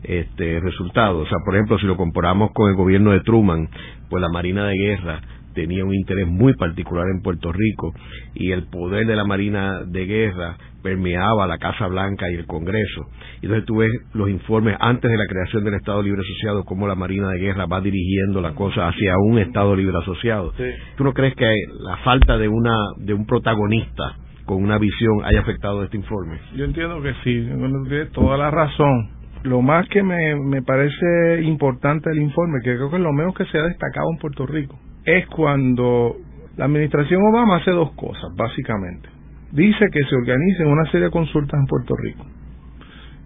este 0.02 0.58
resultado? 0.58 1.20
O 1.20 1.26
sea, 1.26 1.38
por 1.44 1.54
ejemplo, 1.54 1.78
si 1.78 1.86
lo 1.86 1.96
comparamos 1.96 2.50
con 2.52 2.68
el 2.68 2.74
gobierno 2.74 3.12
de 3.12 3.20
Truman, 3.20 3.68
pues 4.10 4.20
la 4.20 4.28
Marina 4.28 4.66
de 4.66 4.76
Guerra 4.76 5.20
tenía 5.54 5.84
un 5.84 5.94
interés 5.94 6.26
muy 6.26 6.54
particular 6.54 7.06
en 7.08 7.23
Puerto 7.23 7.52
Rico 7.52 7.94
y 8.34 8.52
el 8.52 8.64
poder 8.64 9.06
de 9.06 9.16
la 9.16 9.25
Marina 9.25 9.82
de 9.87 10.06
Guerra 10.06 10.56
permeaba 10.82 11.46
la 11.46 11.58
Casa 11.58 11.87
Blanca 11.87 12.30
y 12.30 12.34
el 12.34 12.46
Congreso. 12.46 13.06
Entonces 13.40 13.64
tú 13.64 13.78
ves 13.78 13.90
los 14.12 14.28
informes 14.28 14.76
antes 14.80 15.11
de 15.11 15.16
la 15.16 15.25
creación 15.26 15.64
del 15.64 15.75
Estado 15.75 16.02
Libre 16.02 16.20
Asociado, 16.20 16.64
cómo 16.64 16.87
la 16.87 16.94
Marina 16.94 17.30
de 17.30 17.38
Guerra 17.38 17.66
va 17.66 17.80
dirigiendo 17.80 18.42
la 18.42 18.54
cosa 18.54 18.88
hacia 18.88 19.14
un 19.18 19.38
Estado 19.38 19.75
Libre 19.75 19.96
Asociado. 19.99 20.52
¿Tú 20.96 21.04
no 21.04 21.14
crees 21.14 21.34
que 21.37 21.46
la 21.80 21.96
falta 21.99 22.37
de, 22.37 22.49
una, 22.49 22.76
de 22.99 23.14
un 23.14 23.25
protagonista 23.26 24.16
con 24.44 24.62
una 24.62 24.76
visión 24.76 25.25
haya 25.25 25.40
afectado 25.40 25.82
este 25.82 25.96
informe? 25.96 26.38
Yo 26.54 26.66
entiendo 26.66 27.00
que 27.00 27.14
sí, 27.25 27.49
tienes 27.88 28.12
toda 28.12 28.37
la 28.37 28.50
razón 28.50 29.14
lo 29.44 29.61
más 29.61 29.87
que 29.88 30.02
me, 30.02 30.37
me 30.37 30.62
parece 30.62 31.42
importante 31.42 32.08
del 32.08 32.23
informe, 32.23 32.61
que 32.64 32.75
creo 32.76 32.90
que 32.90 32.96
es 32.96 33.02
lo 33.02 33.12
menos 33.12 33.34
que 33.34 33.44
se 33.44 33.58
ha 33.58 33.62
destacado 33.62 34.06
en 34.11 34.18
Puerto 34.18 34.46
Rico, 34.46 34.78
es 35.04 35.26
cuando 35.28 36.16
la 36.56 36.66
administración 36.66 37.23
Obama 37.23 37.56
hace 37.56 37.70
dos 37.70 37.92
cosas, 37.92 38.34
básicamente. 38.37 39.08
Dice 39.52 39.87
que 39.92 40.04
se 40.04 40.16
organicen 40.16 40.66
una 40.66 40.84
serie 40.87 41.06
de 41.06 41.11
consultas 41.11 41.58
en 41.61 41.66
Puerto 41.66 41.94
Rico, 41.96 42.26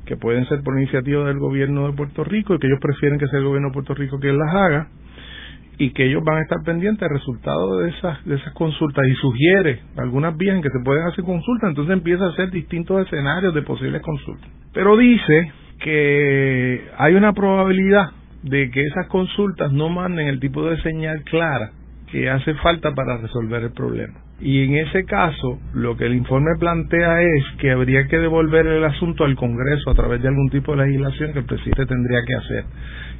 que 0.04 0.16
pueden 0.16 0.46
ser 0.46 0.62
por 0.62 0.78
iniciativa 0.78 1.24
del 1.26 1.38
gobierno 1.38 1.86
de 1.86 1.94
Puerto 1.94 2.24
Rico 2.24 2.54
y 2.54 2.58
que 2.58 2.66
ellos 2.66 2.80
prefieren 2.80 3.18
que 3.18 3.26
sea 3.28 3.38
el 3.38 3.46
gobierno 3.46 3.68
de 3.68 3.74
Puerto 3.74 3.94
Rico 3.94 4.18
quien 4.18 4.38
las 4.38 4.54
haga, 4.54 4.88
y 5.78 5.90
que 5.92 6.06
ellos 6.06 6.22
van 6.24 6.38
a 6.38 6.42
estar 6.42 6.58
pendientes 6.64 7.00
del 7.00 7.16
resultado 7.16 7.78
de 7.78 7.90
esas, 7.90 8.24
de 8.24 8.34
esas 8.34 8.52
consultas 8.52 9.06
y 9.06 9.14
sugiere 9.14 9.80
algunas 9.96 10.36
vías 10.36 10.56
en 10.56 10.62
que 10.62 10.70
se 10.70 10.80
pueden 10.84 11.06
hacer 11.06 11.24
consultas, 11.24 11.70
entonces 11.70 11.92
empieza 11.92 12.24
a 12.24 12.30
hacer 12.30 12.50
distintos 12.50 13.06
escenarios 13.06 13.54
de 13.54 13.62
posibles 13.62 14.02
consultas. 14.02 14.50
Pero 14.74 14.96
dice 14.96 15.52
que 15.78 16.90
hay 16.98 17.14
una 17.14 17.32
probabilidad 17.32 18.10
de 18.42 18.70
que 18.70 18.82
esas 18.82 19.06
consultas 19.08 19.72
no 19.72 19.88
manden 19.88 20.28
el 20.28 20.40
tipo 20.40 20.64
de 20.68 20.80
señal 20.82 21.22
clara 21.24 21.72
que 22.10 22.30
hace 22.30 22.54
falta 22.54 22.94
para 22.94 23.18
resolver 23.18 23.62
el 23.62 23.72
problema. 23.72 24.14
Y 24.40 24.64
en 24.64 24.76
ese 24.76 25.04
caso, 25.04 25.58
lo 25.74 25.96
que 25.96 26.06
el 26.06 26.14
informe 26.14 26.52
plantea 26.60 27.22
es 27.22 27.44
que 27.58 27.72
habría 27.72 28.06
que 28.06 28.18
devolver 28.18 28.66
el 28.68 28.84
asunto 28.84 29.24
al 29.24 29.34
Congreso 29.34 29.90
a 29.90 29.94
través 29.94 30.22
de 30.22 30.28
algún 30.28 30.48
tipo 30.48 30.76
de 30.76 30.86
legislación 30.86 31.32
que 31.32 31.40
el 31.40 31.44
presidente 31.44 31.86
tendría 31.86 32.22
que 32.24 32.34
hacer. 32.34 32.64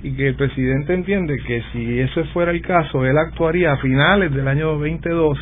Y 0.05 0.13
que 0.13 0.29
el 0.29 0.37
presidente 0.37 0.95
entiende 0.95 1.37
que 1.45 1.63
si 1.73 1.99
ese 1.99 2.23
fuera 2.33 2.53
el 2.53 2.63
caso, 2.63 3.05
él 3.05 3.19
actuaría 3.19 3.73
a 3.73 3.79
finales 3.79 4.33
del 4.33 4.47
año 4.47 4.69
2012, 4.79 5.41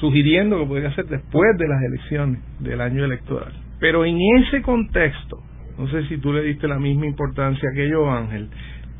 sugiriendo 0.00 0.58
que 0.58 0.66
podría 0.66 0.94
ser 0.96 1.06
después 1.06 1.56
de 1.56 1.68
las 1.68 1.82
elecciones 1.82 2.42
del 2.58 2.80
año 2.80 3.04
electoral. 3.04 3.52
Pero 3.78 4.04
en 4.04 4.18
ese 4.38 4.62
contexto, 4.62 5.38
no 5.80 5.88
sé 5.88 6.06
si 6.08 6.18
tú 6.18 6.30
le 6.30 6.42
diste 6.42 6.68
la 6.68 6.78
misma 6.78 7.06
importancia 7.06 7.70
que 7.74 7.88
yo, 7.88 8.10
Ángel, 8.10 8.50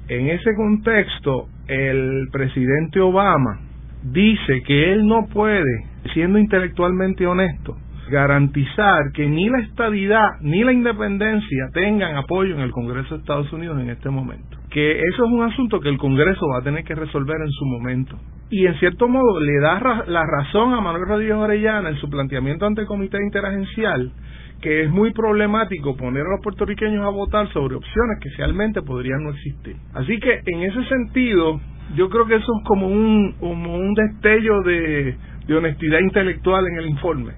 en 0.09 0.29
ese 0.29 0.55
contexto, 0.57 1.49
el 1.69 2.29
presidente 2.33 3.01
Obama 3.01 3.61
dice 4.03 4.63
que 4.67 4.95
él 4.95 5.07
no 5.07 5.27
puede, 5.27 5.85
siendo 6.15 6.39
intelectualmente 6.39 7.27
honesto, 7.27 7.77
garantizar 8.11 9.13
que 9.13 9.27
ni 9.29 9.51
la 9.51 9.61
estabilidad 9.61 10.27
ni 10.41 10.65
la 10.65 10.73
independencia 10.73 11.69
tengan 11.75 12.17
apoyo 12.17 12.55
en 12.55 12.63
el 12.63 12.71
Congreso 12.71 13.15
de 13.15 13.21
Estados 13.21 13.53
Unidos 13.53 13.79
en 13.79 13.91
este 13.91 14.09
momento. 14.09 14.57
Que 14.71 15.01
eso 15.01 15.27
es 15.27 15.31
un 15.31 15.43
asunto 15.43 15.81
que 15.81 15.91
el 15.91 15.99
Congreso 15.99 16.47
va 16.49 16.61
a 16.61 16.65
tener 16.65 16.83
que 16.85 16.95
resolver 16.95 17.37
en 17.43 17.51
su 17.51 17.67
momento. 17.67 18.19
Y 18.49 18.67
en 18.67 18.75
cierto 18.77 19.07
modo 19.07 19.39
le 19.39 19.61
da 19.61 20.05
la 20.07 20.25
razón 20.25 20.73
a 20.73 20.81
Manuel 20.81 21.07
Rodríguez 21.07 21.37
Orellana 21.37 21.91
en 21.91 21.97
su 21.97 22.09
planteamiento 22.09 22.65
ante 22.65 22.81
el 22.81 22.87
Comité 22.87 23.19
Interagencial 23.23 24.13
que 24.61 24.83
es 24.83 24.91
muy 24.91 25.13
problemático 25.13 25.97
poner 25.97 26.23
a 26.27 26.31
los 26.31 26.41
puertorriqueños 26.43 27.05
a 27.05 27.09
votar 27.09 27.51
sobre 27.53 27.77
opciones 27.77 28.19
que 28.21 28.29
realmente 28.37 28.83
podrían 28.83 29.25
no 29.25 29.31
existir. 29.31 29.77
Así 29.95 30.19
que 30.19 30.41
en 30.47 30.63
ese 30.63 30.85
sentido, 30.85 31.61
yo 31.97 32.11
creo 32.11 32.27
que 32.27 32.37
eso 32.37 32.53
es 32.59 32.67
como 32.67 32.87
un, 32.87 33.95
destello 33.95 34.63
de, 34.63 35.17
de 35.47 35.55
honestidad 35.55 36.01
intelectual 36.01 36.67
en 36.67 36.79
el 36.79 36.89
informe, 36.91 37.33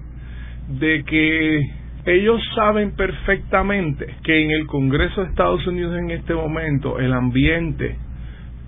de 0.79 1.03
que 1.05 1.61
ellos 2.05 2.41
saben 2.55 2.95
perfectamente 2.95 4.05
que 4.23 4.43
en 4.43 4.51
el 4.51 4.67
Congreso 4.67 5.21
de 5.21 5.29
Estados 5.29 5.65
Unidos 5.65 5.97
en 5.97 6.11
este 6.11 6.33
momento 6.33 6.99
el 6.99 7.13
ambiente 7.13 7.95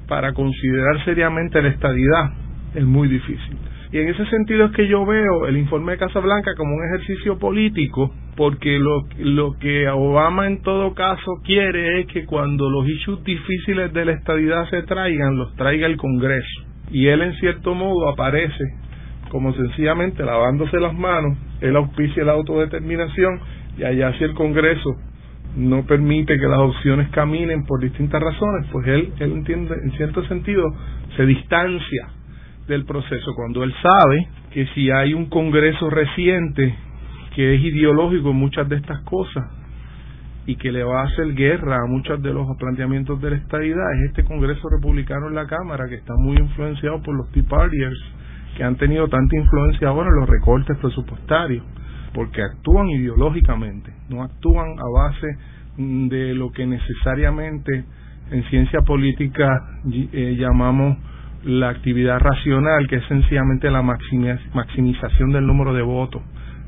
para 0.08 0.34
considerar 0.34 1.04
seriamente 1.04 1.62
la 1.62 1.70
estadidad 1.70 2.32
es 2.74 2.84
muy 2.86 3.08
difícil. 3.08 3.58
Y 3.92 4.00
en 4.00 4.10
ese 4.10 4.26
sentido 4.26 4.66
es 4.66 4.72
que 4.72 4.88
yo 4.88 5.06
veo 5.06 5.48
el 5.48 5.58
informe 5.58 5.94
de 5.94 6.00
Casablanca 6.00 6.52
como 6.58 6.76
un 6.76 6.86
ejercicio 6.86 7.38
político, 7.38 8.14
porque 8.36 8.80
lo, 8.80 9.04
lo 9.20 9.54
que 9.60 9.88
Obama 9.90 10.48
en 10.48 10.62
todo 10.62 10.94
caso 10.94 11.36
quiere 11.44 12.02
es 12.02 12.08
que 12.08 12.26
cuando 12.26 12.70
los 12.70 12.88
issues 12.88 13.24
difíciles 13.24 13.94
de 13.94 14.06
la 14.06 14.14
estadidad 14.14 14.70
se 14.70 14.84
traigan, 14.84 15.38
los 15.38 15.56
traiga 15.56 15.88
el 15.88 15.98
Congreso. 15.98 16.64
Y 16.92 17.08
él 17.08 17.22
en 17.22 17.34
cierto 17.36 17.74
modo 17.74 18.10
aparece 18.10 18.64
como 19.30 19.54
sencillamente 19.54 20.24
lavándose 20.24 20.80
las 20.80 20.94
manos, 20.94 21.38
él 21.62 21.76
auspicia 21.76 22.24
la 22.24 22.34
autodeterminación 22.34 23.40
y 23.78 23.84
allá 23.84 24.14
si 24.18 24.24
el 24.24 24.34
Congreso 24.34 24.96
no 25.58 25.86
permite 25.86 26.38
que 26.38 26.48
las 26.48 26.60
opciones 26.60 27.10
caminen 27.10 27.66
por 27.66 27.82
distintas 27.82 28.22
razones, 28.22 28.68
pues 28.72 28.88
él, 28.88 29.14
él 29.20 29.32
entiende, 29.32 29.76
en 29.84 29.92
cierto 29.94 30.26
sentido, 30.28 30.64
se 31.16 31.26
distancia 31.26 32.08
del 32.68 32.86
proceso 32.86 33.34
cuando 33.36 33.64
él 33.64 33.74
sabe 33.82 34.28
que 34.52 34.66
si 34.74 34.90
hay 34.90 35.14
un 35.14 35.28
Congreso 35.28 35.90
reciente 35.90 36.76
que 37.36 37.56
es 37.56 37.62
ideológico 37.62 38.32
en 38.32 38.38
muchas 38.38 38.68
de 38.70 38.78
estas 38.78 39.02
cosas 39.02 39.44
y 40.46 40.56
que 40.56 40.72
le 40.72 40.84
va 40.84 41.02
a 41.02 41.06
hacer 41.06 41.34
guerra 41.34 41.78
a 41.78 41.88
muchos 41.88 42.22
de 42.22 42.34
los 42.34 42.48
planteamientos 42.58 43.22
de 43.22 43.32
la 43.32 43.36
estadidad 43.38 43.94
es 44.00 44.10
este 44.10 44.24
Congreso 44.24 44.68
republicano 44.70 45.28
en 45.28 45.36
la 45.36 45.48
Cámara 45.48 45.88
que 45.90 45.96
está 45.96 46.14
muy 46.18 46.38
influenciado 46.38 47.02
por 47.02 47.16
los 47.16 47.30
Tea 47.32 47.44
Partiers 47.48 48.00
que 48.56 48.64
han 48.64 48.76
tenido 48.78 49.08
tanta 49.08 49.36
influencia 49.38 49.90
ahora 49.90 50.10
en 50.10 50.16
los 50.16 50.30
recortes 50.30 50.78
presupuestarios 50.78 51.64
porque 52.14 52.42
actúan 52.42 52.88
ideológicamente, 52.88 53.92
no 54.10 54.24
actúan 54.24 54.70
a 54.80 55.02
base 55.02 55.28
de 55.78 56.34
lo 56.34 56.50
que 56.52 56.66
necesariamente 56.66 57.84
en 58.32 58.44
ciencia 58.46 58.82
política 58.82 59.46
eh, 59.92 60.36
llamamos 60.40 60.98
la 61.46 61.70
actividad 61.70 62.20
racional, 62.20 62.88
que 62.88 62.98
es 62.98 63.06
sencillamente 63.06 63.70
la 63.70 63.84
maximización 63.84 65.32
del 65.32 65.46
número 65.46 65.74
de 65.74 65.84
votos. 65.84 66.22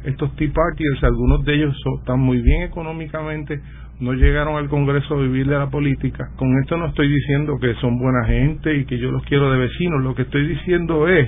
Estos 0.04 0.36
Tea 0.36 0.52
Partiers, 0.54 1.04
algunos 1.04 1.44
de 1.44 1.56
ellos 1.56 1.76
están 2.00 2.20
muy 2.20 2.42
bien 2.42 2.62
económicamente, 2.62 3.60
no 4.00 4.14
llegaron 4.14 4.56
al 4.56 4.70
Congreso 4.70 5.16
a 5.16 5.22
vivir 5.22 5.48
de 5.48 5.58
la 5.58 5.70
política. 5.70 6.30
Con 6.38 6.56
esto 6.62 6.78
no 6.78 6.86
estoy 6.86 7.08
diciendo 7.08 7.58
que 7.60 7.74
son 7.76 7.98
buena 7.98 8.26
gente 8.26 8.76
y 8.76 8.86
que 8.86 9.00
yo 9.00 9.12
los 9.12 9.24
quiero 9.24 9.52
de 9.52 9.58
vecinos, 9.58 10.04
lo 10.04 10.14
que 10.14 10.22
estoy 10.22 10.48
diciendo 10.48 11.08
es 11.08 11.28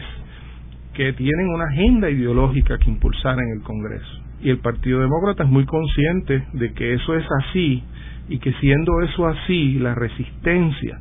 que 0.93 1.13
tienen 1.13 1.47
una 1.49 1.65
agenda 1.65 2.09
ideológica 2.09 2.77
que 2.77 2.91
impulsar 2.91 3.35
en 3.39 3.57
el 3.57 3.63
Congreso. 3.63 4.21
Y 4.41 4.51
el 4.51 4.59
Partido 4.59 4.99
Demócrata 4.99 5.43
es 5.43 5.49
muy 5.49 5.65
consciente 5.65 6.43
de 6.53 6.71
que 6.73 6.93
eso 6.93 7.15
es 7.15 7.25
así 7.39 7.83
y 8.29 8.37
que 8.37 8.53
siendo 8.53 9.01
eso 9.01 9.27
así, 9.27 9.79
la 9.79 9.95
resistencia 9.95 10.99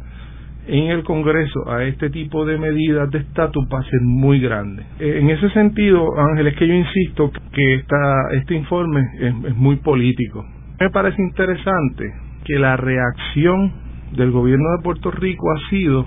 en 0.68 0.90
el 0.90 1.02
Congreso 1.02 1.70
a 1.70 1.82
este 1.84 2.10
tipo 2.10 2.44
de 2.44 2.58
medidas 2.58 3.10
de 3.10 3.20
estatus 3.20 3.66
va 3.72 3.80
a 3.80 3.84
ser 3.84 4.02
muy 4.02 4.38
grande. 4.38 4.84
Eh, 5.00 5.18
en 5.20 5.30
ese 5.30 5.48
sentido, 5.50 6.06
Ángel, 6.18 6.46
es 6.48 6.56
que 6.56 6.68
yo 6.68 6.74
insisto 6.74 7.32
que 7.52 7.74
esta, 7.74 8.30
este 8.32 8.54
informe 8.54 9.00
es, 9.18 9.56
muy 9.56 9.76
político. 9.76 10.44
Me 10.78 10.90
parece 10.90 11.22
interesante 11.22 12.04
que 12.44 12.58
la 12.58 12.76
reacción 12.76 13.72
del 14.12 14.30
gobierno 14.30 14.76
de 14.76 14.82
Puerto 14.82 15.10
Rico 15.10 15.50
ha 15.50 15.70
sido 15.70 16.06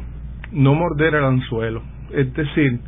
no 0.52 0.76
morder 0.76 1.16
el 1.16 1.24
anzuelo. 1.24 1.82
Es 2.12 2.32
decir, 2.34 2.80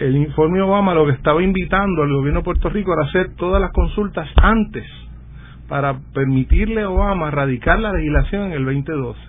el 0.00 0.16
informe 0.16 0.60
Obama 0.60 0.94
lo 0.94 1.06
que 1.06 1.12
estaba 1.12 1.42
invitando 1.42 2.02
al 2.02 2.12
gobierno 2.12 2.40
de 2.40 2.44
Puerto 2.44 2.68
Rico 2.70 2.92
era 2.92 3.08
hacer 3.08 3.36
todas 3.36 3.60
las 3.60 3.70
consultas 3.70 4.28
antes 4.36 4.84
para 5.68 5.98
permitirle 6.12 6.82
a 6.82 6.90
Obama 6.90 7.30
radicar 7.30 7.78
la 7.78 7.92
legislación 7.92 8.46
en 8.46 8.52
el 8.52 8.64
2012 8.64 9.25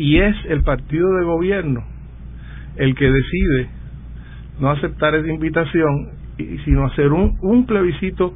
y 0.00 0.18
es 0.18 0.34
el 0.48 0.62
partido 0.62 1.14
de 1.16 1.24
gobierno 1.24 1.84
el 2.76 2.94
que 2.94 3.10
decide 3.10 3.68
no 4.58 4.70
aceptar 4.70 5.14
esa 5.14 5.28
invitación 5.28 6.08
sino 6.64 6.86
hacer 6.86 7.12
un, 7.12 7.36
un 7.42 7.66
plebiscito 7.66 8.34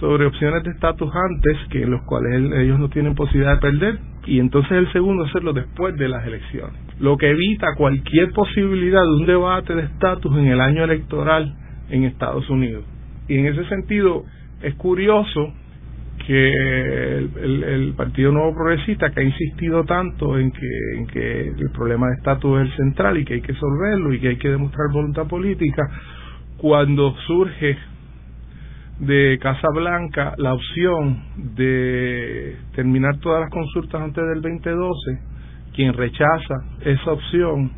sobre 0.00 0.26
opciones 0.26 0.62
de 0.64 0.70
estatus 0.72 1.10
antes 1.14 1.56
que 1.70 1.86
los 1.86 2.02
cuales 2.02 2.52
ellos 2.58 2.78
no 2.78 2.90
tienen 2.90 3.14
posibilidad 3.14 3.54
de 3.54 3.60
perder 3.60 3.98
y 4.26 4.38
entonces 4.38 4.72
el 4.72 4.92
segundo 4.92 5.24
hacerlo 5.24 5.54
después 5.54 5.96
de 5.96 6.10
las 6.10 6.26
elecciones. 6.26 6.76
Lo 7.00 7.16
que 7.16 7.30
evita 7.30 7.68
cualquier 7.74 8.30
posibilidad 8.32 9.00
de 9.00 9.08
un 9.08 9.24
debate 9.24 9.74
de 9.74 9.84
estatus 9.84 10.36
en 10.36 10.48
el 10.48 10.60
año 10.60 10.84
electoral 10.84 11.54
en 11.88 12.04
Estados 12.04 12.50
Unidos. 12.50 12.84
Y 13.28 13.38
en 13.38 13.46
ese 13.46 13.64
sentido 13.70 14.24
es 14.60 14.74
curioso 14.74 15.54
que 16.28 17.16
el, 17.16 17.94
Partido 17.96 18.30
Nuevo 18.32 18.54
Progresista, 18.54 19.10
que 19.10 19.20
ha 19.20 19.22
insistido 19.22 19.84
tanto 19.84 20.38
en 20.38 20.50
que, 20.50 20.68
en 20.98 21.06
que 21.06 21.48
el 21.48 21.70
problema 21.70 22.08
de 22.08 22.16
estatus 22.16 22.60
es 22.60 22.66
el 22.66 22.76
central 22.76 23.16
y 23.16 23.24
que 23.24 23.34
hay 23.34 23.40
que 23.40 23.54
resolverlo 23.54 24.12
y 24.12 24.20
que 24.20 24.28
hay 24.28 24.36
que 24.36 24.50
demostrar 24.50 24.92
voluntad 24.92 25.26
política, 25.26 25.88
cuando 26.58 27.14
surge 27.26 27.78
de 29.00 29.38
Casa 29.40 29.68
Blanca 29.72 30.34
la 30.36 30.52
opción 30.52 31.22
de 31.56 32.56
terminar 32.74 33.16
todas 33.20 33.40
las 33.40 33.50
consultas 33.50 34.02
antes 34.02 34.22
del 34.22 34.42
2012, 34.42 34.92
quien 35.74 35.94
rechaza 35.94 36.56
esa 36.84 37.10
opción 37.10 37.70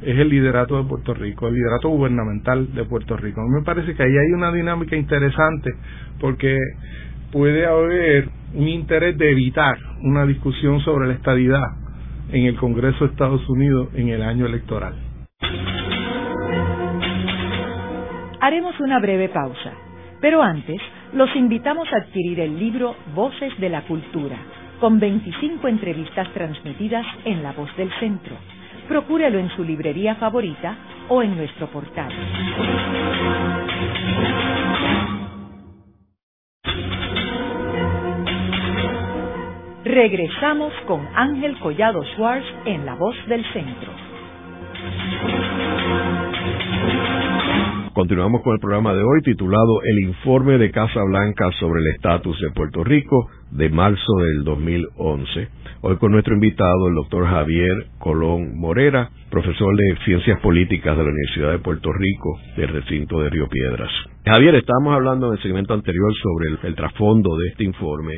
es 0.00 0.18
el 0.18 0.30
liderato 0.30 0.82
de 0.82 0.88
Puerto 0.88 1.12
Rico, 1.12 1.46
el 1.46 1.56
liderato 1.56 1.90
gubernamental 1.90 2.72
de 2.72 2.84
Puerto 2.86 3.18
Rico. 3.18 3.42
A 3.42 3.44
mí 3.44 3.50
me 3.50 3.64
parece 3.64 3.94
que 3.94 4.02
ahí 4.02 4.16
hay 4.16 4.32
una 4.32 4.50
dinámica 4.50 4.96
interesante 4.96 5.70
porque 6.18 6.56
puede 7.32 7.66
haber 7.66 8.28
un 8.54 8.68
interés 8.68 9.16
de 9.16 9.30
evitar 9.30 9.76
una 10.02 10.26
discusión 10.26 10.80
sobre 10.80 11.08
la 11.08 11.14
estadidad 11.14 11.66
en 12.30 12.44
el 12.44 12.56
Congreso 12.56 13.06
de 13.06 13.10
Estados 13.10 13.48
Unidos 13.48 13.88
en 13.94 14.10
el 14.10 14.22
año 14.22 14.46
electoral. 14.46 14.94
Haremos 18.40 18.78
una 18.80 19.00
breve 19.00 19.28
pausa, 19.30 19.72
pero 20.20 20.42
antes 20.42 20.80
los 21.14 21.34
invitamos 21.34 21.88
a 21.92 21.98
adquirir 21.98 22.40
el 22.40 22.58
libro 22.58 22.94
Voces 23.14 23.58
de 23.58 23.68
la 23.68 23.82
Cultura, 23.82 24.36
con 24.80 24.98
25 24.98 25.68
entrevistas 25.68 26.28
transmitidas 26.34 27.06
en 27.24 27.42
La 27.42 27.52
Voz 27.52 27.74
del 27.76 27.90
Centro. 28.00 28.36
Procúrelo 28.88 29.38
en 29.38 29.48
su 29.50 29.64
librería 29.64 30.16
favorita 30.16 30.76
o 31.08 31.22
en 31.22 31.36
nuestro 31.36 31.68
portal. 31.68 32.12
Regresamos 39.84 40.72
con 40.86 41.00
Ángel 41.12 41.58
Collado 41.58 42.04
Schwartz 42.14 42.46
en 42.66 42.86
La 42.86 42.94
Voz 42.94 43.16
del 43.26 43.44
Centro. 43.52 43.90
Continuamos 47.92 48.42
con 48.42 48.54
el 48.54 48.60
programa 48.60 48.94
de 48.94 49.02
hoy 49.02 49.22
titulado 49.22 49.82
El 49.82 50.08
informe 50.08 50.56
de 50.58 50.70
Casa 50.70 51.02
Blanca 51.02 51.50
sobre 51.58 51.80
el 51.80 51.88
estatus 51.96 52.40
de 52.40 52.50
Puerto 52.52 52.84
Rico 52.84 53.28
de 53.52 53.68
marzo 53.68 54.12
del 54.16 54.44
2011. 54.44 55.48
Hoy 55.82 55.96
con 55.96 56.12
nuestro 56.12 56.34
invitado, 56.34 56.88
el 56.88 56.94
doctor 56.94 57.26
Javier 57.26 57.86
Colón 57.98 58.56
Morera, 58.56 59.10
profesor 59.30 59.76
de 59.76 59.96
Ciencias 60.04 60.40
Políticas 60.40 60.96
de 60.96 61.02
la 61.02 61.10
Universidad 61.10 61.50
de 61.50 61.58
Puerto 61.58 61.92
Rico, 61.92 62.38
del 62.56 62.68
recinto 62.68 63.20
de 63.20 63.30
Río 63.30 63.48
Piedras. 63.48 63.90
Javier, 64.24 64.54
estábamos 64.54 64.94
hablando 64.94 65.26
en 65.26 65.32
el 65.34 65.42
segmento 65.42 65.74
anterior 65.74 66.12
sobre 66.22 66.68
el, 66.68 66.74
trasfondo 66.76 67.36
de 67.36 67.48
este 67.48 67.64
informe, 67.64 68.14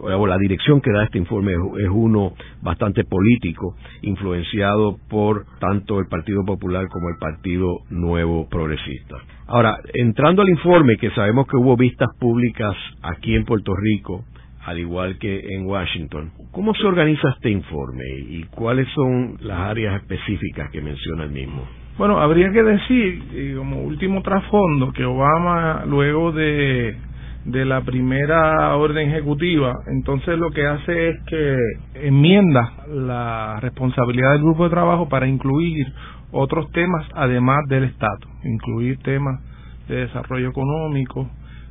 o 0.00 0.26
la 0.26 0.38
dirección 0.38 0.80
que 0.80 0.90
da 0.90 1.04
este 1.04 1.18
informe 1.18 1.52
es, 1.52 1.88
uno 1.92 2.32
bastante 2.62 3.04
político, 3.04 3.76
influenciado 4.00 4.96
por 5.10 5.44
tanto 5.60 6.00
el 6.00 6.06
Partido 6.06 6.44
Popular 6.44 6.88
como 6.88 7.10
el 7.10 7.18
Partido 7.20 7.80
Nuevo 7.90 8.48
Progresista. 8.48 9.16
Ahora, 9.46 9.76
entrando 9.92 10.40
al 10.40 10.48
informe, 10.48 10.96
que 10.96 11.10
sabemos 11.10 11.46
que 11.46 11.58
hubo 11.58 11.76
vistas 11.76 12.08
públicas 12.18 12.74
aquí 13.02 13.34
en 13.34 13.44
Puerto 13.44 13.74
Rico, 13.76 14.24
al 14.64 14.78
igual 14.78 15.18
que 15.18 15.40
en 15.54 15.66
Washington. 15.66 16.32
¿Cómo 16.52 16.74
se 16.74 16.86
organiza 16.86 17.30
este 17.30 17.50
informe 17.50 18.04
y 18.28 18.44
cuáles 18.44 18.88
son 18.94 19.36
las 19.40 19.58
áreas 19.58 20.00
específicas 20.00 20.70
que 20.70 20.80
menciona 20.80 21.24
el 21.24 21.30
mismo? 21.30 21.66
Bueno, 21.98 22.18
habría 22.18 22.50
que 22.50 22.62
decir, 22.62 23.54
como 23.56 23.82
último 23.82 24.22
trasfondo, 24.22 24.92
que 24.92 25.04
Obama, 25.04 25.84
luego 25.86 26.32
de, 26.32 26.96
de 27.44 27.64
la 27.64 27.82
primera 27.82 28.74
orden 28.76 29.10
ejecutiva, 29.10 29.74
entonces 29.88 30.38
lo 30.38 30.50
que 30.52 30.66
hace 30.66 31.10
es 31.10 31.16
que 31.26 31.56
enmienda 31.94 32.72
la 32.88 33.58
responsabilidad 33.60 34.32
del 34.32 34.42
grupo 34.42 34.64
de 34.64 34.70
trabajo 34.70 35.08
para 35.08 35.26
incluir 35.26 35.86
otros 36.30 36.70
temas 36.70 37.06
además 37.14 37.58
del 37.68 37.84
estatus, 37.84 38.30
incluir 38.44 38.98
temas 39.02 39.40
de 39.88 39.96
desarrollo 40.06 40.48
económico, 40.48 41.28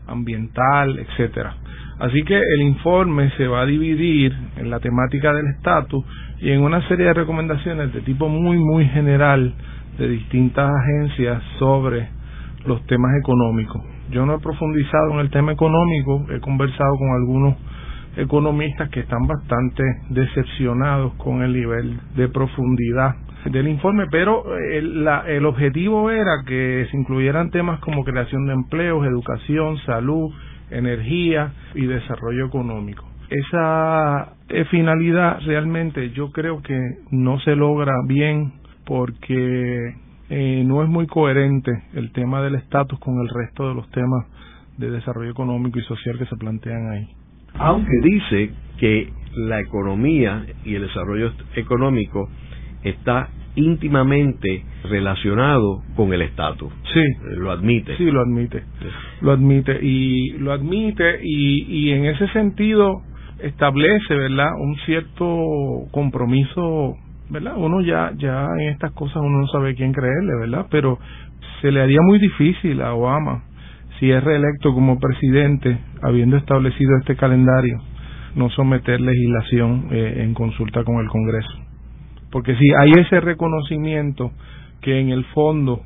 ambiental, 0.08 1.00
etcétera. 1.00 1.56
Así 2.02 2.24
que 2.24 2.36
el 2.36 2.64
informe 2.64 3.30
se 3.38 3.48
va 3.48 3.62
a 3.62 3.66
dividir 3.68 4.36
en 4.58 4.72
la 4.72 4.80
temática 4.80 5.32
del 5.34 5.46
estatus 5.56 6.04
y 6.40 6.50
en 6.50 6.64
una 6.64 6.82
serie 6.88 7.06
de 7.06 7.14
recomendaciones 7.14 7.94
de 7.94 8.02
tipo 8.02 8.28
muy, 8.28 8.58
muy 8.58 8.88
general 8.88 9.54
de 10.00 10.08
distintas 10.08 10.68
agencias 10.68 11.44
sobre 11.60 12.10
los 12.66 12.84
temas 12.88 13.12
económicos. 13.20 13.84
Yo 14.10 14.26
no 14.26 14.34
he 14.34 14.40
profundizado 14.40 15.12
en 15.14 15.20
el 15.20 15.30
tema 15.30 15.52
económico, 15.52 16.26
he 16.32 16.40
conversado 16.40 16.98
con 16.98 17.10
algunos 17.12 17.56
economistas 18.18 18.90
que 18.90 19.02
están 19.02 19.28
bastante 19.28 19.84
decepcionados 20.10 21.14
con 21.18 21.44
el 21.44 21.54
nivel 21.54 22.00
de 22.16 22.30
profundidad 22.30 23.14
del 23.46 23.68
informe, 23.68 24.06
pero 24.10 24.44
el, 24.58 25.08
el 25.28 25.46
objetivo 25.46 26.10
era 26.10 26.42
que 26.48 26.88
se 26.90 26.98
incluyeran 26.98 27.52
temas 27.52 27.80
como 27.82 28.04
creación 28.04 28.48
de 28.48 28.54
empleos, 28.54 29.06
educación, 29.06 29.78
salud, 29.86 30.32
energía 30.72 31.54
y 31.76 31.86
desarrollo 31.86 32.48
económico. 32.48 33.06
Esa 33.30 34.34
eh, 34.50 34.66
finalidad 34.66 35.40
realmente 35.46 36.12
yo 36.12 36.32
creo 36.32 36.62
que 36.62 36.78
no 37.12 37.40
se 37.40 37.56
logra 37.56 37.94
bien 38.08 38.54
porque 38.86 39.96
eh, 40.30 40.64
no 40.66 40.84
es 40.84 40.90
muy 40.90 41.08
coherente 41.08 41.72
el 41.94 42.12
tema 42.12 42.42
del 42.42 42.56
estatus 42.56 43.00
con 43.00 43.20
el 43.20 43.30
resto 43.30 43.70
de 43.70 43.76
los 43.76 43.90
temas 43.92 44.26
de 44.78 44.92
desarrollo 44.92 45.32
económico 45.32 45.80
y 45.80 45.84
social 45.84 46.18
que 46.18 46.26
se 46.26 46.36
plantean 46.36 46.90
ahí. 46.90 47.08
Aunque 47.54 48.00
dice 48.02 48.52
que 48.78 49.14
la 49.36 49.60
economía 49.62 50.46
y 50.66 50.76
el 50.76 50.84
desarrollo 50.84 51.32
económico 51.56 52.30
está 52.84 53.30
íntimamente 53.56 54.64
relacionado 54.84 55.84
con 55.96 56.14
el 56.14 56.22
estatus. 56.22 56.72
Sí. 56.94 57.00
Eh, 57.00 57.36
lo 57.38 57.52
admite. 57.52 57.96
Sí, 57.98 58.10
lo 58.10 58.22
admite. 58.22 58.64
Lo 59.22 59.32
admite 59.32 59.80
y 59.82 60.32
lo 60.40 60.52
admite 60.52 61.20
y, 61.24 61.64
y 61.68 61.92
en 61.92 62.06
ese 62.06 62.28
sentido 62.30 63.02
establece, 63.40 64.16
¿verdad? 64.16 64.52
Un 64.60 64.76
cierto 64.86 65.26
compromiso, 65.92 66.96
¿verdad? 67.30 67.54
Uno 67.58 67.82
ya 67.82 68.12
ya 68.18 68.46
en 68.60 68.70
estas 68.70 68.92
cosas 68.94 69.18
uno 69.18 69.40
no 69.42 69.48
sabe 69.48 69.76
quién 69.76 69.94
creerle, 69.94 70.36
¿verdad? 70.40 70.68
Pero 70.70 71.00
se 71.62 71.72
le 71.72 71.82
haría 71.82 72.00
muy 72.02 72.20
difícil 72.20 72.82
a 72.82 72.94
Obama 72.94 73.44
si 74.00 74.10
es 74.10 74.24
reelecto 74.24 74.74
como 74.74 75.00
presidente, 75.00 75.78
habiendo 76.02 76.36
establecido 76.36 76.98
este 76.98 77.16
calendario, 77.16 77.78
no 78.36 78.50
someter 78.50 79.00
legislación 79.00 79.90
eh, 79.92 80.24
en 80.24 80.34
consulta 80.34 80.84
con 80.84 81.00
el 81.02 81.08
Congreso 81.08 81.71
porque 82.32 82.56
si 82.56 82.66
hay 82.80 82.92
ese 83.02 83.20
reconocimiento 83.20 84.32
que 84.82 85.00
en 85.00 85.10
el 85.10 85.26
fondo 85.26 85.84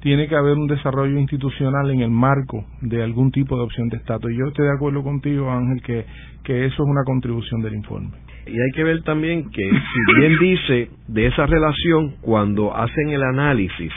tiene 0.00 0.26
que 0.26 0.34
haber 0.34 0.56
un 0.58 0.66
desarrollo 0.66 1.18
institucional 1.18 1.90
en 1.90 2.00
el 2.00 2.10
marco 2.10 2.64
de 2.80 3.02
algún 3.02 3.30
tipo 3.30 3.56
de 3.56 3.62
opción 3.62 3.88
de 3.88 3.98
estatus. 3.98 4.32
Y 4.32 4.38
yo 4.38 4.48
estoy 4.48 4.66
de 4.66 4.74
acuerdo 4.74 5.04
contigo, 5.04 5.48
Ángel, 5.50 5.80
que, 5.80 6.04
que 6.42 6.66
eso 6.66 6.82
es 6.82 6.88
una 6.88 7.04
contribución 7.04 7.62
del 7.62 7.74
informe. 7.74 8.10
Y 8.46 8.50
hay 8.50 8.70
que 8.74 8.82
ver 8.82 9.02
también 9.04 9.48
que, 9.50 9.62
si 9.62 10.20
bien 10.20 10.38
dice 10.40 10.90
de 11.06 11.26
esa 11.26 11.46
relación, 11.46 12.16
cuando 12.20 12.76
hacen 12.76 13.10
el 13.10 13.22
análisis 13.22 13.92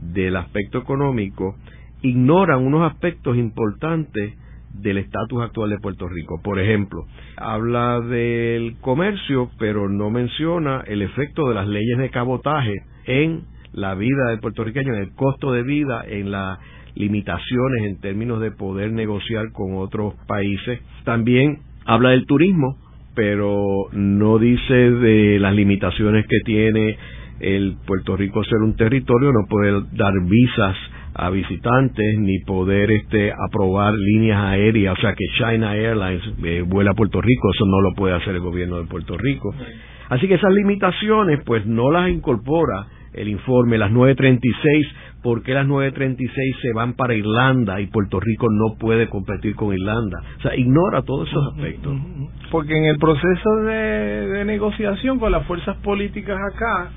del 0.00 0.36
aspecto 0.36 0.78
económico, 0.78 1.56
ignoran 2.00 2.64
unos 2.64 2.90
aspectos 2.90 3.36
importantes 3.36 4.32
del 4.74 4.98
estatus 4.98 5.42
actual 5.42 5.70
de 5.70 5.78
Puerto 5.78 6.08
Rico. 6.08 6.40
Por 6.42 6.58
ejemplo, 6.60 7.04
habla 7.36 8.00
del 8.00 8.76
comercio, 8.80 9.50
pero 9.58 9.88
no 9.88 10.10
menciona 10.10 10.82
el 10.86 11.02
efecto 11.02 11.48
de 11.48 11.54
las 11.54 11.68
leyes 11.68 11.98
de 11.98 12.10
cabotaje 12.10 12.74
en 13.06 13.42
la 13.72 13.94
vida 13.94 14.30
del 14.30 14.40
puertorriqueño, 14.40 14.94
en 14.94 15.00
el 15.00 15.14
costo 15.14 15.52
de 15.52 15.62
vida, 15.62 16.04
en 16.06 16.30
las 16.30 16.58
limitaciones 16.94 17.84
en 17.84 18.00
términos 18.00 18.40
de 18.40 18.52
poder 18.52 18.92
negociar 18.92 19.50
con 19.52 19.76
otros 19.76 20.14
países. 20.26 20.80
También 21.04 21.58
habla 21.84 22.10
del 22.10 22.26
turismo, 22.26 22.76
pero 23.14 23.86
no 23.92 24.38
dice 24.38 24.74
de 24.74 25.38
las 25.38 25.54
limitaciones 25.54 26.26
que 26.26 26.38
tiene 26.44 26.96
el 27.40 27.76
Puerto 27.86 28.16
Rico 28.16 28.44
ser 28.44 28.58
un 28.62 28.76
territorio, 28.76 29.32
no 29.32 29.46
puede 29.48 29.72
dar 29.92 30.14
visas 30.24 30.76
a 31.14 31.30
visitantes 31.30 32.18
ni 32.18 32.40
poder 32.40 32.90
este 32.90 33.32
aprobar 33.32 33.94
líneas 33.94 34.42
aéreas, 34.42 34.98
o 34.98 35.00
sea 35.00 35.14
que 35.14 35.24
China 35.36 35.76
Airlines 35.76 36.22
eh, 36.42 36.64
vuela 36.66 36.90
a 36.90 36.94
Puerto 36.94 37.20
Rico, 37.20 37.50
eso 37.54 37.64
no 37.66 37.80
lo 37.80 37.94
puede 37.94 38.14
hacer 38.14 38.34
el 38.34 38.40
gobierno 38.40 38.78
de 38.78 38.86
Puerto 38.86 39.16
Rico. 39.16 39.54
Así 40.08 40.26
que 40.26 40.34
esas 40.34 40.52
limitaciones 40.52 41.40
pues 41.44 41.64
no 41.66 41.90
las 41.90 42.10
incorpora 42.10 42.86
el 43.14 43.28
informe, 43.28 43.78
las 43.78 43.92
936, 43.92 44.86
¿por 45.22 45.42
qué 45.44 45.54
las 45.54 45.66
936 45.68 46.56
se 46.60 46.72
van 46.74 46.94
para 46.94 47.14
Irlanda 47.14 47.80
y 47.80 47.86
Puerto 47.86 48.18
Rico 48.18 48.48
no 48.50 48.76
puede 48.76 49.08
competir 49.08 49.54
con 49.54 49.72
Irlanda? 49.72 50.18
O 50.38 50.42
sea, 50.42 50.56
ignora 50.56 51.02
todos 51.02 51.28
esos 51.28 51.54
aspectos. 51.54 51.96
Porque 52.50 52.76
en 52.76 52.86
el 52.86 52.98
proceso 52.98 53.56
de 53.66 54.44
negociación 54.44 55.20
con 55.20 55.30
las 55.30 55.46
fuerzas 55.46 55.76
políticas 55.76 56.36
acá, 56.52 56.90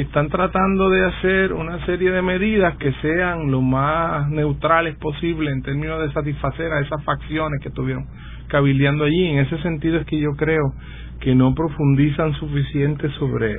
están 0.00 0.28
tratando 0.28 0.90
de 0.90 1.06
hacer 1.06 1.52
una 1.52 1.84
serie 1.86 2.10
de 2.10 2.20
medidas 2.20 2.76
que 2.78 2.92
sean 3.00 3.50
lo 3.50 3.60
más 3.60 4.28
neutrales 4.28 4.96
posible 4.96 5.52
en 5.52 5.62
términos 5.62 6.00
de 6.00 6.12
satisfacer 6.12 6.72
a 6.72 6.80
esas 6.80 7.02
facciones 7.04 7.60
que 7.62 7.68
estuvieron 7.68 8.04
cabildeando 8.48 9.04
allí. 9.04 9.28
En 9.28 9.38
ese 9.38 9.56
sentido 9.58 9.98
es 9.98 10.06
que 10.06 10.18
yo 10.18 10.32
creo 10.36 10.72
que 11.20 11.36
no 11.36 11.54
profundizan 11.54 12.32
suficiente 12.34 13.08
sobre, 13.20 13.56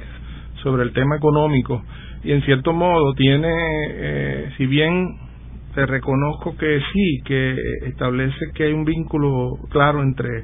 sobre 0.61 0.83
el 0.83 0.91
tema 0.91 1.15
económico 1.15 1.81
y 2.23 2.33
en 2.33 2.41
cierto 2.41 2.73
modo 2.73 3.13
tiene, 3.13 3.53
eh, 3.53 4.51
si 4.57 4.65
bien 4.65 5.15
te 5.73 5.85
reconozco 5.85 6.57
que 6.57 6.81
sí, 6.91 7.21
que 7.23 7.55
establece 7.85 8.51
que 8.55 8.65
hay 8.65 8.73
un 8.73 8.83
vínculo 8.83 9.57
claro 9.69 10.03
entre 10.03 10.43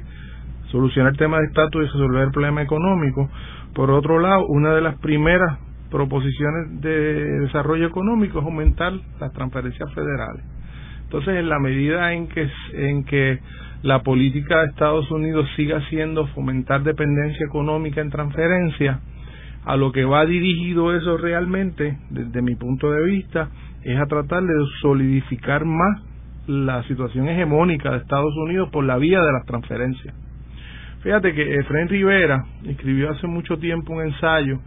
solucionar 0.70 1.12
el 1.12 1.18
tema 1.18 1.38
de 1.38 1.46
estatus 1.48 1.82
y 1.82 1.86
resolver 1.86 2.22
el 2.22 2.30
problema 2.30 2.62
económico, 2.62 3.28
por 3.74 3.90
otro 3.90 4.18
lado, 4.20 4.46
una 4.48 4.74
de 4.74 4.80
las 4.80 4.98
primeras 4.98 5.58
proposiciones 5.92 6.80
de 6.80 7.40
desarrollo 7.40 7.86
económico 7.86 8.40
es 8.40 8.44
aumentar 8.44 8.94
las 9.20 9.32
transferencias 9.32 9.92
federales. 9.94 10.42
Entonces, 11.04 11.36
en 11.36 11.48
la 11.50 11.58
medida 11.58 12.14
en 12.14 12.26
que, 12.28 12.48
en 12.72 13.04
que 13.04 13.38
la 13.82 14.02
política 14.02 14.60
de 14.60 14.68
Estados 14.68 15.10
Unidos 15.10 15.46
siga 15.54 15.86
siendo 15.90 16.26
fomentar 16.28 16.82
dependencia 16.82 17.44
económica 17.46 18.00
en 18.00 18.08
transferencia, 18.08 19.00
a 19.64 19.76
lo 19.76 19.92
que 19.92 20.04
va 20.04 20.24
dirigido 20.24 20.96
eso 20.96 21.18
realmente, 21.18 21.98
desde 22.08 22.40
mi 22.40 22.56
punto 22.56 22.90
de 22.90 23.04
vista, 23.04 23.50
es 23.82 23.98
a 24.00 24.06
tratar 24.06 24.42
de 24.42 24.54
solidificar 24.80 25.64
más 25.66 26.02
la 26.46 26.82
situación 26.84 27.28
hegemónica 27.28 27.90
de 27.90 27.98
Estados 27.98 28.34
Unidos 28.46 28.70
por 28.70 28.84
la 28.84 28.96
vía 28.96 29.20
de 29.20 29.32
las 29.32 29.44
transferencias. 29.44 30.14
Fíjate 31.02 31.34
que 31.34 31.56
Efraín 31.56 31.88
Rivera 31.88 32.44
escribió 32.64 33.10
hace 33.10 33.26
mucho 33.26 33.58
tiempo 33.58 33.92
un 33.92 34.02
ensayo 34.02 34.58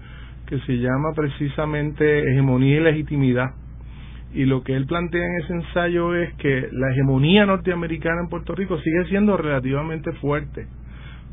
que 0.47 0.59
se 0.59 0.77
llama 0.77 1.13
precisamente 1.15 2.31
Hegemonía 2.31 2.77
y 2.77 2.83
Legitimidad. 2.83 3.51
Y 4.33 4.45
lo 4.45 4.63
que 4.63 4.75
él 4.75 4.85
plantea 4.85 5.23
en 5.23 5.43
ese 5.43 5.53
ensayo 5.53 6.13
es 6.13 6.33
que 6.35 6.67
la 6.71 6.91
hegemonía 6.91 7.45
norteamericana 7.45 8.21
en 8.21 8.29
Puerto 8.29 8.53
Rico 8.53 8.77
sigue 8.79 9.05
siendo 9.05 9.37
relativamente 9.37 10.11
fuerte. 10.13 10.67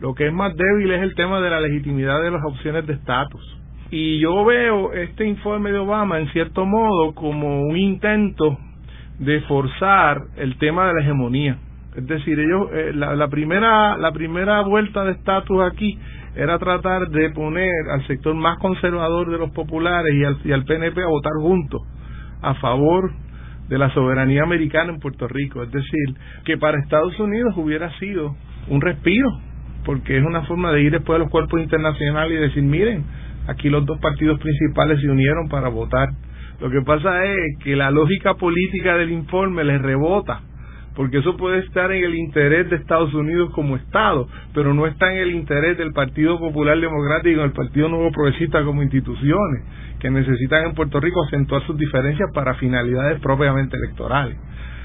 Lo 0.01 0.15
que 0.15 0.29
es 0.29 0.33
más 0.33 0.55
débil 0.57 0.93
es 0.93 1.03
el 1.03 1.15
tema 1.15 1.41
de 1.41 1.51
la 1.51 1.61
legitimidad 1.61 2.23
de 2.23 2.31
las 2.31 2.45
opciones 2.45 2.87
de 2.87 2.95
estatus. 2.95 3.59
Y 3.91 4.21
yo 4.21 4.45
veo 4.45 4.93
este 4.93 5.27
informe 5.27 5.73
de 5.73 5.79
Obama, 5.79 6.19
en 6.19 6.29
cierto 6.29 6.65
modo, 6.65 7.15
como 7.15 7.63
un 7.63 7.77
intento 7.77 8.57
de 9.19 9.41
forzar 9.43 10.23
el 10.37 10.57
tema 10.59 10.87
de 10.87 10.95
la 10.95 11.01
hegemonía. 11.03 11.59
Es 11.97 12.07
decir, 12.07 12.39
ellos 12.39 12.69
eh, 12.73 12.93
la, 12.95 13.29
primera 13.29 13.97
la 13.99 14.13
primera 14.13 14.63
vuelta 14.63 15.05
de 15.05 15.13
estatus 15.13 15.61
aquí 15.63 15.99
era 16.35 16.59
tratar 16.59 17.09
de 17.09 17.31
poner 17.31 17.71
al 17.91 18.07
sector 18.07 18.35
más 18.35 18.59
conservador 18.59 19.31
de 19.31 19.39
los 19.39 19.51
populares 19.51 20.15
y 20.15 20.25
al, 20.25 20.39
y 20.45 20.53
al 20.53 20.65
PNP 20.65 21.03
a 21.03 21.09
votar 21.09 21.33
juntos 21.41 21.83
a 22.41 22.55
favor 22.55 23.13
de 23.69 23.79
la 23.79 23.91
soberanía 23.95 24.43
americana 24.43 24.93
en 24.93 25.01
Puerto 25.01 25.29
Rico. 25.29 25.63
Es 25.63 25.71
decir, 25.71 26.15
que 26.45 26.59
para 26.59 26.81
Estados 26.81 27.19
Unidos 27.21 27.55
hubiera 27.57 27.91
sido 27.99 28.35
un 28.69 28.81
respiro, 28.81 29.29
porque 29.85 30.19
es 30.19 30.25
una 30.25 30.43
forma 30.43 30.73
de 30.73 30.83
ir 30.83 30.93
después 30.93 31.17
a 31.17 31.21
los 31.21 31.31
cuerpos 31.31 31.61
internacionales 31.61 32.37
y 32.37 32.41
decir, 32.41 32.63
miren, 32.63 33.05
aquí 33.47 33.69
los 33.69 33.85
dos 33.87 33.99
partidos 34.01 34.41
principales 34.41 35.01
se 35.01 35.09
unieron 35.09 35.49
para 35.49 35.69
votar. 35.69 36.09
Lo 36.61 36.71
que 36.71 36.81
pasa 36.83 37.25
es 37.25 37.59
que 37.63 37.77
la 37.77 37.91
lógica 37.91 38.35
política 38.35 38.97
del 38.97 39.11
informe 39.11 39.65
les 39.65 39.81
rebota 39.81 40.43
porque 40.95 41.19
eso 41.19 41.37
puede 41.37 41.61
estar 41.61 41.91
en 41.91 42.05
el 42.05 42.15
interés 42.15 42.69
de 42.69 42.77
Estados 42.77 43.13
Unidos 43.15 43.51
como 43.55 43.77
Estado, 43.77 44.29
pero 44.55 44.75
no 44.75 44.87
está 44.87 45.13
en 45.13 45.19
el 45.19 45.31
interés 45.33 45.79
del 45.79 45.93
Partido 45.93 46.39
Popular 46.39 46.79
Democrático 46.79 47.41
y 47.41 47.43
del 47.43 47.53
Partido 47.53 47.89
Nuevo 47.89 48.11
Progresista 48.13 48.63
como 48.65 48.83
instituciones, 48.83 49.65
que 50.01 50.11
necesitan 50.11 50.67
en 50.67 50.75
Puerto 50.75 51.01
Rico 51.01 51.23
acentuar 51.25 51.63
sus 51.67 51.79
diferencias 51.79 52.31
para 52.35 52.55
finalidades 52.55 53.21
propiamente 53.21 53.77
electorales. 53.77 54.37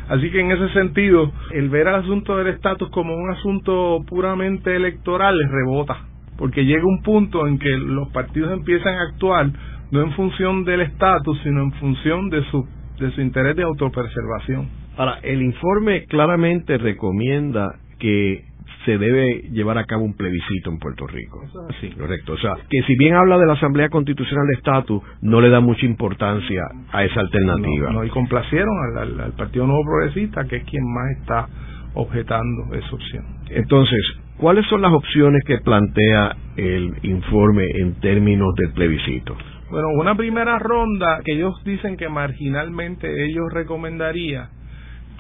Así 0.09 0.31
que 0.31 0.39
en 0.39 0.51
ese 0.51 0.69
sentido, 0.69 1.31
el 1.51 1.69
ver 1.69 1.89
al 1.89 2.03
asunto 2.03 2.37
del 2.37 2.47
estatus 2.47 2.89
como 2.91 3.13
un 3.13 3.29
asunto 3.29 3.99
puramente 4.07 4.73
electoral 4.73 5.37
les 5.37 5.51
rebota, 5.51 5.97
porque 6.37 6.63
llega 6.63 6.85
un 6.85 7.01
punto 7.03 7.45
en 7.45 7.59
que 7.59 7.69
los 7.77 8.07
partidos 8.13 8.53
empiezan 8.53 8.95
a 8.95 9.01
actuar 9.09 9.47
no 9.91 10.01
en 10.01 10.11
función 10.13 10.63
del 10.63 10.81
estatus, 10.81 11.39
sino 11.43 11.61
en 11.61 11.71
función 11.73 12.29
de 12.29 12.43
su, 12.51 12.65
de 12.99 13.11
su 13.11 13.21
interés 13.21 13.55
de 13.55 13.63
autopreservación. 13.63 14.69
Ahora, 14.97 15.19
el 15.21 15.41
informe 15.41 16.05
claramente 16.05 16.77
recomienda 16.77 17.75
que 17.99 18.43
se 18.87 18.97
debe 18.97 19.49
llevar 19.51 19.77
a 19.77 19.83
cabo 19.83 20.05
un 20.05 20.15
plebiscito 20.15 20.71
en 20.71 20.79
Puerto 20.79 21.05
Rico. 21.07 21.41
Sí. 21.81 21.89
Correcto. 21.89 22.33
O 22.33 22.37
sea, 22.37 22.55
que 22.69 22.81
si 22.83 22.95
bien 22.95 23.15
habla 23.15 23.37
de 23.37 23.45
la 23.45 23.53
Asamblea 23.53 23.89
Constitucional 23.89 24.47
de 24.47 24.53
Estatus, 24.53 25.03
no 25.21 25.41
le 25.41 25.49
da 25.49 25.59
mucha 25.59 25.85
importancia 25.85 26.63
a 26.91 27.03
esa 27.03 27.19
alternativa. 27.19 27.91
No, 27.91 28.05
y 28.05 28.09
complacieron 28.09 28.73
al, 28.97 29.33
Partido 29.33 29.67
Nuevo 29.67 29.83
Progresista, 29.83 30.45
que 30.45 30.57
es 30.57 30.63
quien 30.63 30.83
más 30.85 31.17
está 31.19 31.47
objetando 31.95 32.73
esa 32.73 32.95
opción. 32.95 33.25
Entonces, 33.49 33.99
¿cuáles 34.37 34.65
son 34.67 34.81
las 34.81 34.93
opciones 34.93 35.43
que 35.45 35.57
plantea 35.57 36.37
el 36.55 36.93
informe 37.03 37.65
en 37.75 37.99
términos 37.99 38.55
del 38.55 38.71
plebiscito? 38.71 39.35
Bueno, 39.69 39.89
una 39.99 40.15
primera 40.15 40.59
ronda 40.59 41.19
que 41.25 41.33
ellos 41.33 41.61
dicen 41.65 41.97
que 41.97 42.07
marginalmente 42.07 43.25
ellos 43.25 43.51
recomendaría 43.51 44.49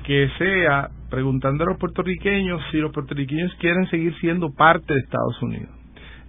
que 0.07 0.29
sea 0.37 0.87
preguntando 1.09 1.65
a 1.65 1.67
los 1.67 1.77
puertorriqueños 1.77 2.61
si 2.71 2.77
los 2.77 2.93
puertorriqueños 2.93 3.53
quieren 3.55 3.85
seguir 3.87 4.15
siendo 4.21 4.53
parte 4.53 4.93
de 4.93 5.01
Estados 5.01 5.41
Unidos. 5.41 5.69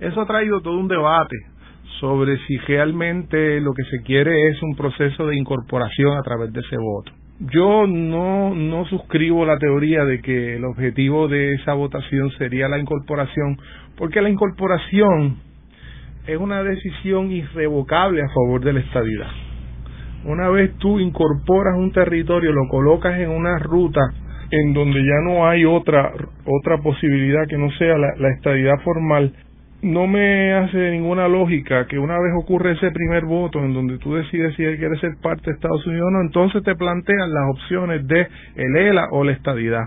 Eso 0.01 0.21
ha 0.21 0.27
traído 0.27 0.61
todo 0.61 0.81
un 0.81 0.88
debate 0.88 1.37
sobre 2.01 2.38
si 2.47 2.57
realmente 2.59 3.61
lo 3.61 3.73
que 3.75 3.85
se 3.85 4.03
quiere 4.03 4.49
es 4.49 4.61
un 4.64 4.75
proceso 4.75 5.29
de 5.29 5.37
incorporación 5.37 6.19
a 6.19 6.23
través 6.23 6.53
de 6.53 6.59
ese 6.59 6.77
voto. 6.77 7.12
Yo 7.53 7.87
no, 7.87 8.53
no 8.53 8.85
suscribo 8.87 9.47
la 9.47 9.59
teoría 9.59 10.05
de 10.05 10.21
que 10.23 10.57
el 10.57 10.64
objetivo 10.64 11.29
de 11.29 11.55
esa 11.55 11.75
votación 11.75 12.33
sería 12.33 12.67
la 12.67 12.81
incorporación, 12.81 13.59
porque 13.97 14.21
la 14.21 14.29
incorporación 14.29 15.37
es 16.27 16.37
una 16.37 16.64
decisión 16.64 17.31
irrevocable 17.31 18.23
a 18.23 18.29
favor 18.29 18.61
de 18.61 18.73
la 18.73 18.81
estabilidad. 18.81 19.47
Una 20.29 20.51
vez 20.51 20.77
tú 20.77 21.01
incorporas 21.01 21.75
un 21.79 21.91
territorio, 21.91 22.53
lo 22.53 22.69
colocas 22.69 23.19
en 23.19 23.31
una 23.31 23.59
ruta 23.59 24.01
en 24.51 24.75
donde 24.75 25.03
ya 25.03 25.21
no 25.25 25.49
hay 25.49 25.64
otra 25.64 26.12
otra 26.45 26.79
posibilidad 26.83 27.47
que 27.49 27.57
no 27.57 27.71
sea 27.73 27.97
la, 27.97 28.14
la 28.19 28.29
estadidad 28.35 28.79
formal, 28.85 29.33
no 29.81 30.07
me 30.07 30.53
hace 30.53 30.91
ninguna 30.91 31.29
lógica 31.29 31.87
que 31.87 31.99
una 31.99 32.19
vez 32.19 32.33
ocurre 32.37 32.73
ese 32.73 32.91
primer 32.91 33.25
voto 33.25 33.64
en 33.64 33.73
donde 33.73 33.97
tú 33.99 34.17
decides 34.17 34.55
si 34.57 34.64
él 34.64 34.77
quiere 34.77 34.99
ser 34.99 35.12
parte 35.23 35.45
de 35.47 35.53
Estados 35.53 35.87
Unidos 35.87 36.09
o 36.09 36.11
no, 36.11 36.21
entonces 36.21 36.62
te 36.62 36.75
plantean 36.75 37.33
las 37.33 37.45
opciones 37.51 38.07
de 38.07 38.29
el 38.57 38.77
ELA 38.77 39.09
o 39.12 39.25
la 39.25 39.33
estadidad. 39.33 39.85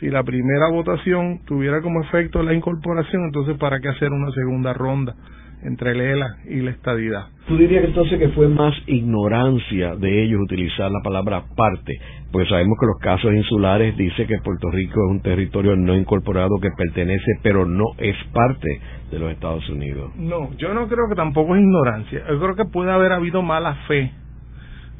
Si 0.00 0.08
la 0.08 0.24
primera 0.24 0.70
votación 0.72 1.40
tuviera 1.44 1.82
como 1.82 2.02
efecto 2.02 2.42
la 2.42 2.54
incorporación, 2.54 3.26
entonces 3.26 3.56
¿para 3.58 3.78
qué 3.78 3.88
hacer 3.88 4.10
una 4.10 4.32
segunda 4.32 4.72
ronda? 4.72 5.14
Entre 5.62 5.92
el 5.92 6.00
ELA 6.00 6.36
y 6.48 6.60
la 6.60 6.70
estadidad. 6.70 7.26
¿Tú 7.46 7.56
dirías 7.56 7.84
entonces 7.84 8.18
que 8.18 8.28
fue 8.30 8.48
más 8.48 8.74
ignorancia 8.86 9.96
de 9.96 10.22
ellos 10.22 10.40
utilizar 10.42 10.90
la 10.90 11.00
palabra 11.02 11.44
parte? 11.56 11.98
Pues 12.30 12.48
sabemos 12.48 12.76
que 12.78 12.86
los 12.86 12.98
casos 13.00 13.32
insulares 13.32 13.96
dice 13.96 14.26
que 14.26 14.38
Puerto 14.38 14.70
Rico 14.70 15.00
es 15.06 15.10
un 15.10 15.22
territorio 15.22 15.76
no 15.76 15.96
incorporado 15.96 16.58
que 16.60 16.68
pertenece 16.76 17.38
pero 17.42 17.64
no 17.64 17.86
es 17.98 18.16
parte 18.32 18.80
de 19.10 19.18
los 19.18 19.32
Estados 19.32 19.68
Unidos. 19.70 20.12
No, 20.16 20.54
yo 20.58 20.74
no 20.74 20.88
creo 20.88 21.08
que 21.08 21.14
tampoco 21.14 21.56
es 21.56 21.62
ignorancia. 21.62 22.22
Yo 22.28 22.38
creo 22.38 22.54
que 22.54 22.64
puede 22.66 22.92
haber 22.92 23.12
habido 23.12 23.42
mala 23.42 23.74
fe 23.88 24.12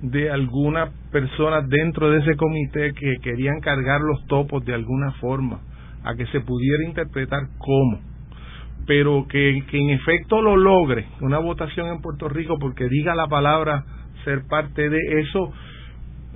de 0.03 0.31
alguna 0.31 0.91
persona 1.11 1.61
dentro 1.63 2.11
de 2.11 2.21
ese 2.21 2.37
comité 2.37 2.93
que 2.95 3.17
querían 3.23 3.61
cargar 3.61 4.01
los 4.01 4.25
topos 4.27 4.65
de 4.65 4.75
alguna 4.75 5.13
forma 5.21 5.61
a 6.05 6.15
que 6.15 6.27
se 6.27 6.41
pudiera 6.41 6.85
interpretar 6.85 7.41
cómo 7.59 8.01
pero 8.89 9.27
que, 9.29 9.65
que 9.71 9.79
en 9.79 9.91
efecto 9.91 10.41
lo 10.41 10.57
logre, 10.57 11.05
una 11.21 11.39
votación 11.39 11.89
en 11.89 12.01
Puerto 12.01 12.27
Rico 12.31 12.57
porque 12.59 12.89
diga 12.89 13.15
la 13.15 13.27
palabra 13.27 13.85
ser 14.25 14.47
parte 14.49 14.89
de 14.89 14.99
eso, 15.21 15.53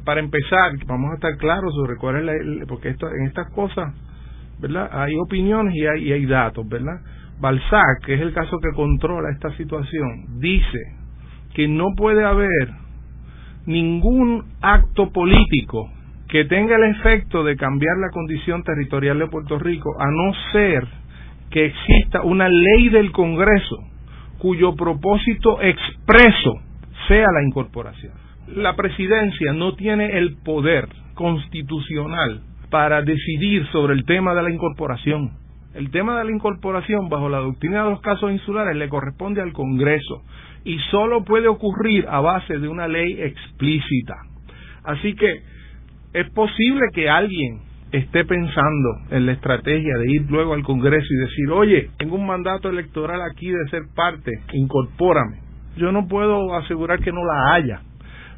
para 0.05 0.21
empezar, 0.21 0.73
vamos 0.87 1.13
a 1.13 1.15
estar 1.15 1.39
claros, 1.39 1.73
recuerden, 1.87 2.67
porque 2.69 2.91
esto, 2.91 3.09
en 3.09 3.27
estas 3.27 3.51
cosas, 3.53 3.95
¿verdad? 4.61 4.87
Hay 4.93 5.15
opiniones 5.17 5.75
y 5.75 5.87
hay, 5.87 6.09
y 6.09 6.13
hay 6.13 6.27
datos, 6.27 6.69
¿verdad? 6.69 7.01
Balzac, 7.41 8.05
que 8.05 8.15
es 8.15 8.21
el 8.21 8.35
caso 8.35 8.59
que 8.59 8.77
controla 8.77 9.31
esta 9.31 9.57
situación, 9.57 10.39
dice 10.39 10.79
que 11.55 11.69
no 11.69 11.87
puede 11.97 12.23
haber 12.23 12.69
ningún 13.65 14.45
acto 14.61 15.11
político 15.11 15.89
que 16.29 16.45
tenga 16.45 16.77
el 16.77 16.85
efecto 16.97 17.45
de 17.45 17.57
cambiar 17.57 17.97
la 17.97 18.11
condición 18.11 18.63
territorial 18.63 19.19
de 19.19 19.29
Puerto 19.29 19.59
Rico, 19.59 19.91
a 19.99 20.07
no 20.11 20.35
ser 20.53 21.02
que 21.53 21.67
exista 21.67 22.23
una 22.23 22.49
ley 22.49 22.89
del 22.89 23.13
Congreso 23.13 23.77
cuyo 24.39 24.75
propósito 24.75 25.61
expreso 25.61 26.55
sea 27.07 27.27
la 27.33 27.47
incorporación. 27.47 28.13
La 28.49 28.75
presidencia 28.75 29.53
no 29.53 29.75
tiene 29.75 30.19
el 30.19 30.37
poder 30.43 30.89
constitucional 31.15 32.43
para 32.71 33.03
decidir 33.03 33.67
sobre 33.71 33.95
el 33.95 34.05
tema 34.05 34.35
de 34.35 34.43
la 34.43 34.51
incorporación. 34.51 35.33
El 35.75 35.91
tema 35.91 36.19
de 36.19 36.25
la 36.25 36.33
incorporación, 36.33 37.09
bajo 37.09 37.29
la 37.29 37.39
doctrina 37.39 37.85
de 37.85 37.91
los 37.91 38.01
casos 38.01 38.33
insulares, 38.33 38.77
le 38.77 38.89
corresponde 38.89 39.41
al 39.41 39.53
Congreso 39.53 40.23
y 40.65 40.79
solo 40.91 41.23
puede 41.25 41.49
ocurrir 41.49 42.07
a 42.09 42.21
base 42.21 42.59
de 42.59 42.69
una 42.69 42.89
ley 42.89 43.21
explícita. 43.21 44.15
Así 44.85 45.15
que 45.15 45.33
es 46.15 46.31
posible 46.31 46.87
que 46.93 47.09
alguien 47.09 47.61
esté 47.93 48.25
pensando 48.25 48.97
en 49.11 49.27
la 49.27 49.33
estrategia 49.33 49.97
de 49.99 50.11
ir 50.11 50.31
luego 50.31 50.55
al 50.55 50.63
Congreso 50.63 51.07
y 51.09 51.17
decir, 51.17 51.51
oye, 51.51 51.91
tengo 51.99 52.17
un 52.17 52.27
mandato 52.27 52.71
electoral 52.71 53.21
aquí 53.23 53.51
de 53.51 53.69
ser 53.69 53.83
parte, 53.95 54.33
incorpórame. 54.53 55.39
Yo 55.77 55.93
no 55.93 56.09
puedo 56.09 56.55
asegurar 56.57 57.01
que 57.01 57.13
no 57.13 57.25
la 57.25 57.55
haya. 57.55 57.83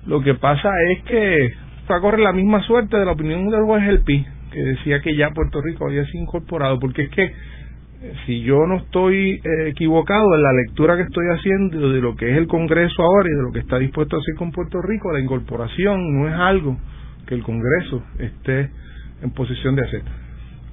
Lo 0.07 0.21
que 0.23 0.35
pasa 0.35 0.71
es 0.93 1.03
que 1.05 1.55
correr 1.87 2.21
la 2.21 2.33
misma 2.33 2.63
suerte 2.63 2.97
de 2.97 3.05
la 3.05 3.13
opinión 3.13 3.49
del 3.49 3.63
juez 3.65 3.89
El 3.89 4.03
Pi, 4.03 4.27
que 4.53 4.61
decía 4.61 5.01
que 5.01 5.17
ya 5.17 5.31
Puerto 5.31 5.61
Rico 5.63 5.87
había 5.87 6.05
sido 6.07 6.25
incorporado, 6.25 6.79
porque 6.79 7.03
es 7.03 7.11
que 7.11 7.23
eh, 7.23 8.13
si 8.27 8.43
yo 8.43 8.67
no 8.67 8.77
estoy 8.77 9.35
eh, 9.35 9.69
equivocado 9.69 10.35
en 10.35 10.43
la 10.43 10.53
lectura 10.53 10.97
que 10.97 11.03
estoy 11.05 11.27
haciendo 11.29 11.91
de 11.91 12.01
lo 12.01 12.17
que 12.17 12.31
es 12.31 12.37
el 12.37 12.47
Congreso 12.47 13.03
ahora 13.03 13.29
y 13.29 13.37
de 13.37 13.43
lo 13.43 13.53
que 13.53 13.61
está 13.61 13.79
dispuesto 13.79 14.17
a 14.17 14.19
hacer 14.19 14.35
con 14.35 14.51
Puerto 14.51 14.83
Rico, 14.83 15.13
la 15.13 15.21
incorporación 15.21 16.19
no 16.19 16.29
es 16.29 16.35
algo 16.35 16.77
que 17.27 17.35
el 17.35 17.43
Congreso 17.43 18.03
esté 18.19 18.71
en 19.25 19.31
posición 19.33 19.75
de 19.75 19.83
hacer. 19.83 20.03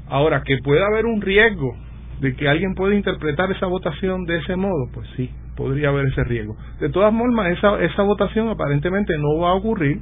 Ahora, 0.08 0.44
que 0.44 0.58
pueda 0.64 0.86
haber 0.86 1.06
un 1.06 1.22
riesgo 1.22 1.76
de 2.20 2.36
que 2.36 2.48
alguien 2.48 2.76
pueda 2.76 2.94
interpretar 2.94 3.52
esa 3.52 3.66
votación 3.66 4.26
de 4.26 4.38
ese 4.38 4.56
modo, 4.56 4.90
pues 4.94 5.08
sí, 5.16 5.32
podría 5.56 5.90
haber 5.90 6.08
ese 6.08 6.24
riesgo. 6.24 6.56
De 6.80 6.90
todas 6.90 7.12
formas, 7.18 7.58
esa, 7.58 7.82
esa 7.82 8.04
votación 8.04 8.50
aparentemente 8.50 9.18
no 9.18 9.40
va 9.40 9.52
a 9.52 9.56
ocurrir 9.56 10.00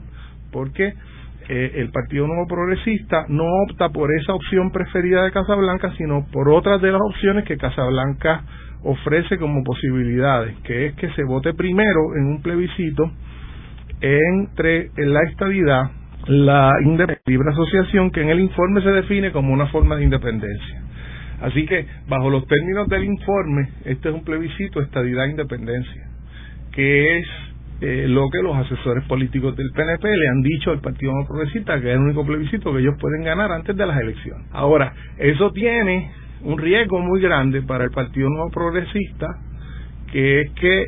porque 0.51 0.93
eh, 1.47 1.71
el 1.75 1.91
Partido 1.91 2.27
Nuevo 2.27 2.47
Progresista 2.47 3.25
no 3.29 3.45
opta 3.63 3.89
por 3.89 4.11
esa 4.13 4.33
opción 4.33 4.71
preferida 4.71 5.23
de 5.23 5.31
Casablanca, 5.31 5.93
sino 5.97 6.25
por 6.31 6.49
otras 6.49 6.81
de 6.81 6.91
las 6.91 7.01
opciones 7.01 7.45
que 7.45 7.57
Casablanca 7.57 8.43
ofrece 8.83 9.37
como 9.37 9.63
posibilidades, 9.63 10.55
que 10.63 10.87
es 10.87 10.95
que 10.95 11.09
se 11.13 11.23
vote 11.23 11.53
primero 11.53 12.15
en 12.15 12.25
un 12.27 12.41
plebiscito 12.41 13.11
entre 14.01 14.91
la 14.95 15.21
estabilidad, 15.29 15.91
la 16.29 16.71
libre 16.79 17.49
asociación, 17.51 18.11
que 18.11 18.21
en 18.21 18.29
el 18.29 18.39
informe 18.39 18.81
se 18.83 18.91
define 18.91 19.31
como 19.31 19.51
una 19.51 19.65
forma 19.67 19.95
de 19.95 20.03
independencia. 20.03 20.83
Así 21.41 21.65
que, 21.65 21.87
bajo 22.07 22.29
los 22.29 22.45
términos 22.45 22.87
del 22.87 23.05
informe, 23.05 23.69
este 23.85 24.09
es 24.09 24.15
un 24.15 24.23
plebiscito 24.23 24.79
estadidad 24.79 25.25
e 25.25 25.31
independencia, 25.31 26.07
que 26.71 27.17
es 27.17 27.27
eh, 27.81 28.05
lo 28.07 28.29
que 28.29 28.43
los 28.43 28.55
asesores 28.55 29.05
políticos 29.05 29.55
del 29.55 29.71
PNP 29.71 30.07
le 30.07 30.27
han 30.27 30.41
dicho 30.43 30.69
al 30.69 30.81
Partido 30.81 31.13
No 31.13 31.25
Progresista, 31.25 31.81
que 31.81 31.89
es 31.89 31.95
el 31.95 32.01
único 32.01 32.23
plebiscito 32.23 32.71
que 32.73 32.81
ellos 32.81 32.95
pueden 32.99 33.23
ganar 33.23 33.51
antes 33.51 33.75
de 33.75 33.87
las 33.87 33.99
elecciones. 33.99 34.45
Ahora, 34.51 34.93
eso 35.17 35.51
tiene 35.51 36.11
un 36.43 36.59
riesgo 36.59 36.99
muy 36.99 37.21
grande 37.21 37.63
para 37.63 37.85
el 37.85 37.89
Partido 37.89 38.29
Nuevo 38.29 38.51
Progresista, 38.51 39.27
que 40.11 40.41
es 40.41 40.51
que 40.51 40.85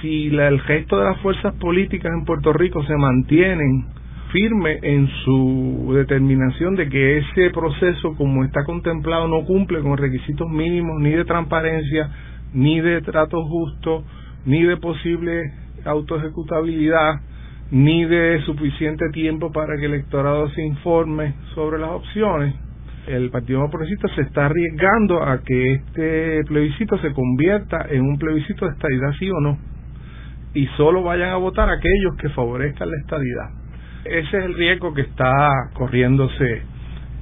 si 0.00 0.28
el 0.28 0.60
gesto 0.62 0.98
de 0.98 1.04
las 1.04 1.20
fuerzas 1.20 1.54
políticas 1.56 2.10
en 2.10 2.24
Puerto 2.24 2.54
Rico 2.54 2.82
se 2.84 2.96
mantienen 2.96 4.00
firme 4.32 4.78
en 4.82 5.06
su 5.24 5.92
determinación 5.94 6.74
de 6.74 6.88
que 6.88 7.18
ese 7.18 7.50
proceso 7.50 8.14
como 8.16 8.44
está 8.44 8.64
contemplado 8.64 9.28
no 9.28 9.44
cumple 9.44 9.80
con 9.80 9.96
requisitos 9.96 10.48
mínimos 10.48 11.00
ni 11.00 11.10
de 11.10 11.24
transparencia, 11.24 12.10
ni 12.54 12.80
de 12.80 13.02
trato 13.02 13.42
justo, 13.44 14.04
ni 14.46 14.62
de 14.62 14.76
posible 14.78 15.52
autoejecutabilidad, 15.84 17.20
ni 17.70 18.04
de 18.04 18.40
suficiente 18.44 19.08
tiempo 19.10 19.52
para 19.52 19.76
que 19.76 19.86
el 19.86 19.94
electorado 19.94 20.48
se 20.50 20.62
informe 20.62 21.34
sobre 21.54 21.78
las 21.78 21.90
opciones, 21.90 22.54
el 23.06 23.30
Partido 23.30 23.68
Progresista 23.68 24.08
se 24.14 24.22
está 24.22 24.46
arriesgando 24.46 25.22
a 25.22 25.40
que 25.42 25.72
este 25.74 26.44
plebiscito 26.44 26.98
se 26.98 27.12
convierta 27.12 27.86
en 27.90 28.02
un 28.02 28.18
plebiscito 28.18 28.64
de 28.64 28.72
estadidad 28.72 29.12
sí 29.18 29.28
o 29.28 29.40
no 29.40 29.58
y 30.54 30.66
solo 30.76 31.02
vayan 31.02 31.30
a 31.30 31.36
votar 31.36 31.68
aquellos 31.68 32.16
que 32.18 32.28
favorezcan 32.30 32.90
la 32.90 32.96
estadidad. 32.98 33.61
Ese 34.04 34.38
es 34.38 34.44
el 34.44 34.54
riesgo 34.54 34.92
que 34.94 35.02
está 35.02 35.48
corriéndose 35.74 36.62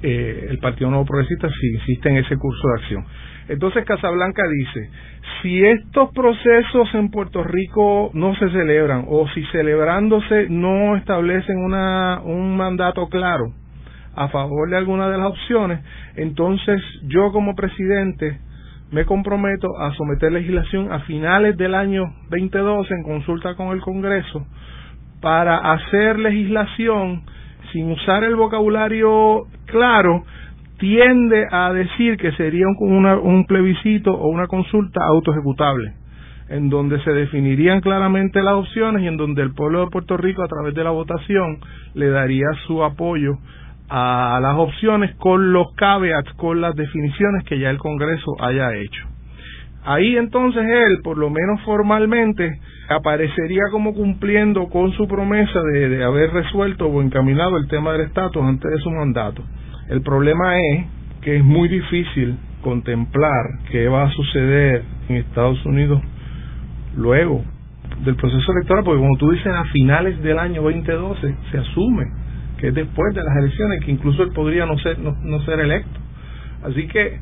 eh, 0.03 0.47
el 0.49 0.59
Partido 0.59 0.89
Nuevo 0.89 1.05
Progresista 1.05 1.49
si 1.49 1.75
insiste 1.75 2.09
en 2.09 2.17
ese 2.17 2.37
curso 2.37 2.69
de 2.69 2.83
acción. 2.83 3.05
Entonces 3.49 3.85
Casablanca 3.85 4.43
dice, 4.49 4.91
si 5.43 5.63
estos 5.63 6.11
procesos 6.15 6.89
en 6.95 7.11
Puerto 7.11 7.45
Rico 7.45 8.11
no 8.15 8.35
se 8.37 8.49
celebran 8.49 9.05
o 9.09 9.29
si 9.35 9.45
celebrándose 9.47 10.47
no 10.49 10.97
establecen 10.97 11.59
una, 11.59 12.23
un 12.25 12.57
mandato 12.57 13.09
claro 13.09 13.53
a 14.15 14.29
favor 14.29 14.71
de 14.71 14.77
alguna 14.77 15.11
de 15.11 15.19
las 15.19 15.27
opciones, 15.27 15.81
entonces 16.17 16.81
yo 17.09 17.31
como 17.33 17.55
presidente 17.55 18.39
me 18.91 19.05
comprometo 19.05 19.69
a 19.79 19.93
someter 19.95 20.33
legislación 20.33 20.93
a 20.93 21.01
finales 21.01 21.57
del 21.59 21.75
año 21.75 22.05
2012 22.31 22.95
en 22.95 23.03
consulta 23.03 23.55
con 23.55 23.69
el 23.73 23.81
Congreso 23.81 24.47
para 25.21 25.73
hacer 25.73 26.19
legislación 26.19 27.23
sin 27.73 27.91
usar 27.91 28.25
el 28.25 28.37
vocabulario 28.37 29.47
claro 29.67 30.25
tiende 30.79 31.47
a 31.51 31.73
decir 31.73 32.17
que 32.17 32.33
sería 32.33 32.65
un, 32.67 33.45
plebiscito 33.47 34.13
o 34.13 34.29
una 34.29 34.47
consulta 34.47 35.05
autoejecutable 35.05 35.93
en 36.49 36.69
donde 36.69 37.01
se 37.05 37.13
definirían 37.13 37.81
claramente 37.81 38.43
las 38.43 38.55
opciones 38.55 39.03
y 39.03 39.07
en 39.07 39.17
donde 39.17 39.43
el 39.43 39.55
pueblo 39.55 39.85
de 39.85 39.91
Puerto 39.91 40.17
Rico 40.17 40.43
a 40.43 40.49
través 40.49 40.75
de 40.75 40.83
la 40.83 40.91
votación 40.91 41.59
le 41.95 42.09
daría 42.09 42.47
su 42.67 42.83
apoyo 42.83 43.39
a 43.89 44.39
las 44.41 44.57
opciones 44.57 45.15
con 45.17 45.53
los 45.53 45.73
caveats, 45.75 46.33
con 46.35 46.61
las 46.61 46.75
definiciones 46.75 47.45
que 47.45 47.59
ya 47.59 47.71
el 47.71 47.79
Congreso 47.79 48.33
haya 48.41 48.75
hecho. 48.75 49.10
Ahí 49.85 50.17
entonces 50.17 50.63
él, 50.63 50.99
por 51.03 51.17
lo 51.17 51.31
menos 51.31 51.61
formalmente, 51.63 52.61
aparecería 52.89 53.63
como 53.71 53.95
cumpliendo 53.95 54.69
con 54.69 54.93
su 54.93 55.09
promesa 55.09 55.61
de, 55.73 56.05
haber 56.05 56.33
resuelto 56.33 56.87
o 56.87 57.03
encaminado 57.03 57.57
el 57.57 57.67
tema 57.69 57.93
del 57.93 58.03
estatus 58.03 58.43
antes 58.43 58.71
de 58.71 58.79
su 58.79 58.91
mandato. 58.91 59.43
El 59.89 60.03
problema 60.03 60.59
es 60.59 60.87
que 61.23 61.37
es 61.37 61.45
muy 61.45 61.69
difícil 61.69 62.37
contemplar 62.63 63.59
qué 63.71 63.89
va 63.89 64.05
a 64.05 64.11
suceder 64.11 64.83
en 65.09 65.17
Estados 65.17 65.65
Unidos 65.65 66.03
luego 66.97 67.43
del 68.05 68.17
proceso 68.17 68.53
electoral, 68.53 68.85
porque 68.85 69.01
como 69.01 69.17
tú 69.17 69.31
dices, 69.31 69.47
a 69.47 69.65
finales 69.65 70.23
del 70.23 70.39
año 70.39 70.63
2012 70.63 71.35
se 71.51 71.59
asume 71.59 72.07
que 72.61 72.69
es 72.69 72.75
después 72.75 73.15
de 73.15 73.23
las 73.23 73.37
elecciones, 73.37 73.83
que 73.85 73.91
incluso 73.91 74.23
él 74.23 74.33
podría 74.35 74.67
no 74.67 74.79
ser, 74.79 74.99
no, 74.99 75.41
ser 75.45 75.61
electo. 75.61 75.99
Así 76.63 76.87
que 76.89 77.19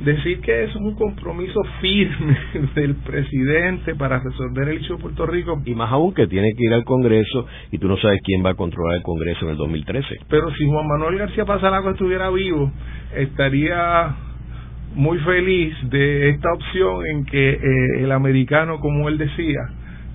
decir 0.00 0.40
que 0.40 0.64
eso 0.64 0.78
es 0.78 0.84
un 0.84 0.94
compromiso 0.94 1.60
firme 1.80 2.36
del 2.74 2.96
presidente 2.96 3.94
para 3.94 4.18
resolver 4.18 4.68
el 4.68 4.78
hecho 4.78 4.96
de 4.96 5.02
Puerto 5.02 5.26
Rico. 5.26 5.60
Y 5.64 5.74
más 5.74 5.92
aún 5.92 6.14
que 6.14 6.26
tiene 6.26 6.48
que 6.56 6.64
ir 6.64 6.72
al 6.72 6.84
Congreso 6.84 7.46
y 7.70 7.78
tú 7.78 7.88
no 7.88 7.96
sabes 7.96 8.20
quién 8.24 8.44
va 8.44 8.50
a 8.50 8.54
controlar 8.54 8.96
el 8.96 9.02
Congreso 9.02 9.44
en 9.44 9.52
el 9.52 9.56
2013. 9.56 10.18
Pero 10.28 10.50
si 10.54 10.66
Juan 10.66 10.88
Manuel 10.88 11.18
García 11.18 11.44
Pasalaco 11.44 11.90
estuviera 11.90 12.30
vivo, 12.30 12.72
estaría 13.14 14.16
muy 14.94 15.18
feliz 15.18 15.74
de 15.90 16.30
esta 16.30 16.52
opción 16.52 17.06
en 17.06 17.24
que 17.24 17.50
eh, 17.50 18.02
el 18.02 18.12
americano, 18.12 18.78
como 18.78 19.08
él 19.08 19.18
decía, 19.18 19.60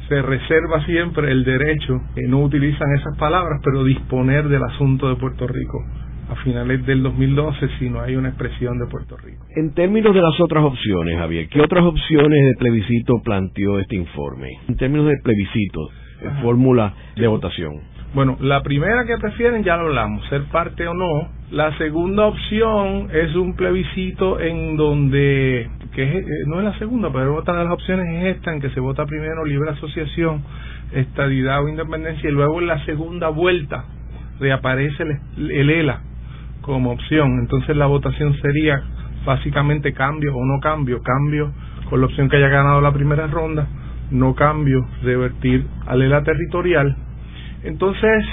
se 0.08 0.22
reserva 0.22 0.86
siempre 0.86 1.32
el 1.32 1.44
derecho, 1.44 2.00
que 2.16 2.28
no 2.28 2.42
utilizan 2.42 2.96
esas 2.96 3.18
palabras, 3.18 3.60
pero 3.64 3.84
disponer 3.84 4.48
del 4.48 4.64
asunto 4.64 5.10
de 5.10 5.16
Puerto 5.16 5.48
Rico 5.48 5.84
a 6.30 6.36
finales 6.44 6.86
del 6.86 7.04
2012 7.04 7.70
si 7.80 7.90
no 7.90 8.02
hay 8.02 8.16
una 8.16 8.30
expresión 8.30 8.78
de 8.80 8.88
Puerto 8.88 9.18
Rico. 9.18 9.46
En 9.56 9.74
términos 9.74 10.14
de 10.14 10.22
las 10.22 10.40
otras 10.40 10.64
opciones, 10.64 11.18
Javier, 11.18 11.48
¿qué 11.50 11.62
otras 11.62 11.84
opciones 11.84 12.46
de 12.46 12.56
plebiscito 12.58 13.14
planteó 13.24 13.80
este 13.80 13.96
informe? 13.96 14.60
En 14.68 14.76
términos 14.76 15.08
de 15.08 15.16
plebiscito, 15.24 15.90
fórmula 16.42 16.94
de 17.16 17.28
votación. 17.28 17.82
Bueno, 18.14 18.38
la 18.40 18.64
primera 18.64 19.06
que 19.06 19.18
prefieren 19.18 19.64
ya 19.64 19.78
lo 19.78 19.88
hablamos, 19.88 20.26
ser 20.30 20.44
parte 20.46 20.88
o 20.88 20.94
no. 20.94 21.30
La 21.52 21.78
segunda 21.78 22.26
opción 22.26 23.10
es 23.14 23.36
un 23.36 23.56
plebiscito 23.56 24.40
en 24.40 24.76
donde, 24.76 25.70
que 25.94 26.04
eh, 26.04 26.26
no 26.48 26.60
es 26.60 26.66
la 26.66 26.78
segunda, 26.80 27.12
pero 27.12 27.36
otra 27.36 27.58
de 27.58 27.66
las 27.66 27.74
opciones 27.74 28.08
es 28.08 28.38
esta, 28.38 28.54
en 28.54 28.62
que 28.62 28.70
se 28.72 28.80
vota 28.80 29.06
primero 29.06 29.46
libre 29.46 29.72
asociación, 29.72 30.44
estadidad 30.94 31.64
o 31.64 31.70
independencia, 31.70 32.30
y 32.30 32.34
luego 32.34 32.60
en 32.60 32.68
la 32.68 32.84
segunda 32.86 33.30
vuelta 33.30 33.86
reaparece 34.40 35.04
el, 35.04 35.52
el 35.52 35.70
ELA 35.70 36.02
como 36.68 36.92
opción. 36.92 37.40
Entonces 37.40 37.76
la 37.76 37.88
votación 37.88 38.36
sería 38.40 38.84
básicamente 39.26 39.92
cambio 39.94 40.36
o 40.36 40.46
no 40.46 40.60
cambio, 40.60 41.02
cambio 41.02 41.52
con 41.90 42.00
la 42.02 42.06
opción 42.06 42.30
que 42.30 42.38
haya 42.38 42.50
ganado 42.50 42.80
la 42.82 42.94
primera 42.94 43.26
ronda, 43.26 43.68
no 44.12 44.36
cambio, 44.36 44.86
revertir 45.02 45.66
al 45.88 46.04
ELA 46.04 46.22
territorial 46.24 46.96
entonces, 47.64 48.24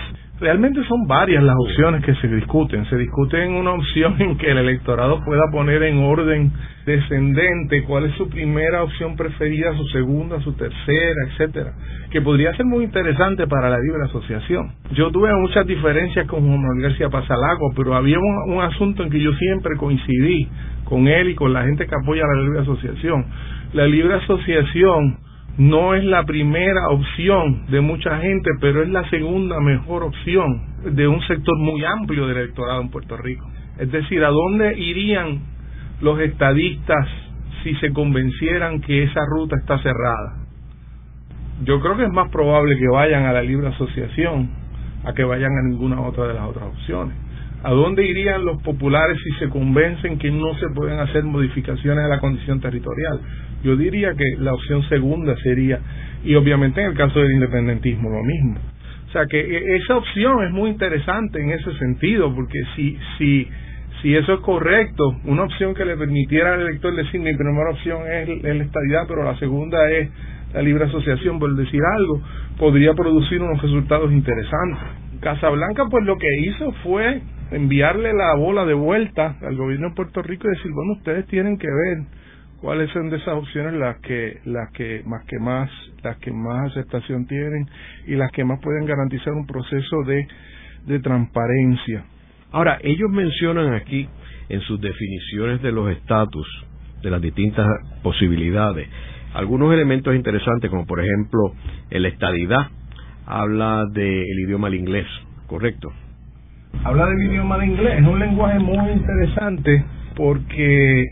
realmente 0.41 0.83
son 0.85 1.07
varias 1.07 1.43
las 1.43 1.57
opciones 1.57 2.05
que 2.05 2.15
se 2.17 2.29
discuten. 2.29 2.85
Se 2.87 2.97
discute 2.97 3.47
una 3.47 3.73
opción 3.73 4.17
en 4.21 4.37
que 4.37 4.51
el 4.51 4.59
electorado 4.59 5.21
pueda 5.25 5.43
poner 5.53 5.83
en 5.85 5.99
orden 5.99 6.53
descendente 6.87 7.83
cuál 7.85 8.05
es 8.05 8.15
su 8.17 8.29
primera 8.29 8.83
opción 8.83 9.17
preferida, 9.17 9.75
su 9.77 9.87
segunda, 9.87 10.41
su 10.41 10.53
tercera, 10.53 11.15
etcétera, 11.29 11.73
que 12.11 12.21
podría 12.21 12.55
ser 12.57 12.67
muy 12.67 12.85
interesante 12.85 13.47
para 13.47 13.71
la 13.71 13.79
libre 13.79 14.05
asociación. 14.05 14.73
Yo 14.93 15.11
tuve 15.11 15.35
muchas 15.35 15.67
diferencias 15.67 16.27
con 16.27 16.41
Juan 16.41 16.61
Manuel 16.61 16.91
García 16.91 17.09
Pasalago, 17.09 17.73
pero 17.75 17.95
había 17.95 18.19
un, 18.19 18.55
un 18.55 18.63
asunto 18.63 19.03
en 19.03 19.11
que 19.11 19.21
yo 19.21 19.33
siempre 19.33 19.77
coincidí 19.79 20.49
con 20.85 21.09
él 21.09 21.31
y 21.31 21.35
con 21.35 21.53
la 21.53 21.65
gente 21.65 21.87
que 21.87 21.95
apoya 21.95 22.23
la 22.35 22.43
libre 22.43 22.61
asociación. 22.61 23.25
La 23.73 23.87
libre 23.87 24.15
asociación 24.15 25.19
no 25.57 25.95
es 25.95 26.05
la 26.05 26.25
primera 26.25 26.89
opción 26.89 27.67
de 27.69 27.81
mucha 27.81 28.19
gente, 28.19 28.51
pero 28.61 28.83
es 28.83 28.89
la 28.89 29.09
segunda 29.09 29.61
mejor 29.61 30.03
opción 30.03 30.63
de 30.85 31.07
un 31.07 31.21
sector 31.23 31.57
muy 31.59 31.85
amplio 31.85 32.27
del 32.27 32.39
electorado 32.39 32.81
en 32.81 32.91
Puerto 32.91 33.17
Rico. 33.17 33.49
Es 33.79 33.91
decir, 33.93 34.25
¿a 34.25 34.31
dónde 34.31 34.77
irían 34.79 35.41
los 36.01 36.19
estadistas 36.21 37.09
si 37.63 37.75
se 37.77 37.93
convencieran 37.93 38.81
que 38.81 39.05
esa 39.05 39.21
ruta 39.31 39.57
está 39.57 39.79
cerrada? 39.79 40.45
Yo 41.65 41.81
creo 41.81 41.97
que 41.97 42.05
es 42.05 42.13
más 42.13 42.31
probable 42.31 42.77
que 42.77 42.89
vayan 42.89 43.25
a 43.25 43.33
la 43.33 43.43
libre 43.43 43.69
asociación 43.69 44.51
a 45.05 45.13
que 45.13 45.23
vayan 45.23 45.53
a 45.53 45.69
ninguna 45.69 46.01
otra 46.01 46.27
de 46.27 46.35
las 46.35 46.49
otras 46.49 46.67
opciones. 46.67 47.24
¿A 47.65 47.71
dónde 47.71 48.07
irían 48.07 48.45
los 48.45 48.61
populares 48.61 49.17
si 49.25 49.31
se 49.39 49.49
convencen 49.49 50.19
que 50.19 50.31
no 50.31 50.55
se 50.59 50.69
pueden 50.75 51.01
hacer 51.01 51.25
modificaciones 51.25 52.05
a 52.05 52.09
la 52.09 52.21
condición 52.21 52.61
territorial? 52.61 53.21
Yo 53.63 53.75
diría 53.75 54.13
que 54.13 54.37
la 54.39 54.53
opción 54.53 54.87
segunda 54.91 55.35
sería, 55.43 55.81
y 56.23 56.35
obviamente 56.35 56.83
en 56.83 56.89
el 56.89 56.95
caso 56.95 57.19
del 57.21 57.33
independentismo 57.33 58.11
lo 58.11 58.23
mismo. 58.23 58.59
O 59.09 59.13
sea 59.13 59.25
que 59.25 59.41
e, 59.41 59.77
esa 59.77 59.97
opción 59.97 60.45
es 60.45 60.51
muy 60.51 60.69
interesante 60.69 61.41
en 61.41 61.53
ese 61.53 61.73
sentido, 61.79 62.35
porque 62.35 62.61
si, 62.77 62.99
si, 63.17 63.49
si 64.03 64.15
eso 64.15 64.35
es 64.35 64.41
correcto, 64.41 65.17
una 65.25 65.45
opción 65.45 65.75
que 65.75 65.87
le 65.87 65.97
permitiera 65.97 66.53
al 66.53 66.61
elector 66.61 66.95
decir 66.95 67.19
mi 67.23 67.35
primera 67.35 67.71
opción 67.71 68.03
es, 68.13 68.29
la 68.43 68.63
estabilidad, 68.63 69.07
pero 69.09 69.25
la 69.25 69.39
segunda 69.39 69.91
es 69.91 70.11
la 70.53 70.61
libre 70.61 70.85
asociación, 70.85 71.39
por 71.39 71.57
decir 71.57 71.81
algo, 71.97 72.21
podría 72.59 72.93
producir 72.93 73.41
unos 73.41 73.63
resultados 73.63 74.13
interesantes 74.13 75.05
Casablanca 75.25 75.87
pues 75.91 76.05
lo 76.05 76.19
que 76.19 76.29
hizo 76.41 76.71
fue 76.85 77.23
enviarle 77.55 78.13
la 78.13 78.35
bola 78.35 78.65
de 78.65 78.75
vuelta 78.75 79.37
al 79.41 79.57
gobierno 79.57 79.91
de 79.91 79.95
Puerto 79.95 80.23
Rico 80.23 80.49
y 80.49 80.57
decir, 80.57 80.73
bueno, 80.73 80.95
ustedes 80.95 81.27
tienen 81.27 81.57
que 81.57 81.69
ver 81.69 82.05
cuáles 82.61 82.91
son 82.91 83.11
de 83.11 83.19
esas 83.19 83.35
opciones 83.35 83.75
las 83.75 83.99
que 83.99 84.41
las 84.45 84.71
que 84.73 85.03
más 85.05 85.25
que 85.27 85.39
más 85.39 85.71
las 86.03 86.17
que 86.19 86.33
más 86.33 86.71
aceptación 86.73 87.27
tienen 87.27 87.67
y 88.07 88.17
las 88.17 88.31
que 88.33 88.45
más 88.45 88.59
pueden 88.61 88.85
garantizar 88.87 89.33
un 89.33 89.47
proceso 89.47 90.03
de, 90.05 90.27
de 90.87 90.99
transparencia. 91.01 92.05
Ahora, 92.51 92.79
ellos 92.83 93.11
mencionan 93.11 93.73
aquí 93.75 94.09
en 94.49 94.61
sus 94.63 94.81
definiciones 94.81 95.63
de 95.63 95.73
los 95.73 95.91
estatus, 95.91 96.47
de 97.03 97.11
las 97.11 97.23
distintas 97.23 97.67
posibilidades, 98.03 98.89
algunos 99.33 99.73
elementos 99.73 100.15
interesantes, 100.15 100.71
como 100.71 100.87
por 100.87 101.01
ejemplo 101.01 101.55
el 101.91 102.05
estadidad, 102.07 102.69
habla 103.27 103.85
del 103.93 104.41
idioma 104.41 104.69
del 104.69 104.81
inglés, 104.81 105.07
¿correcto? 105.47 105.93
Habla 106.83 107.07
del 107.07 107.23
idioma 107.31 107.59
del 107.59 107.71
inglés, 107.71 108.01
es 108.01 108.07
un 108.07 108.19
lenguaje 108.19 108.59
muy 108.59 108.91
interesante 108.91 109.85
porque 110.17 111.05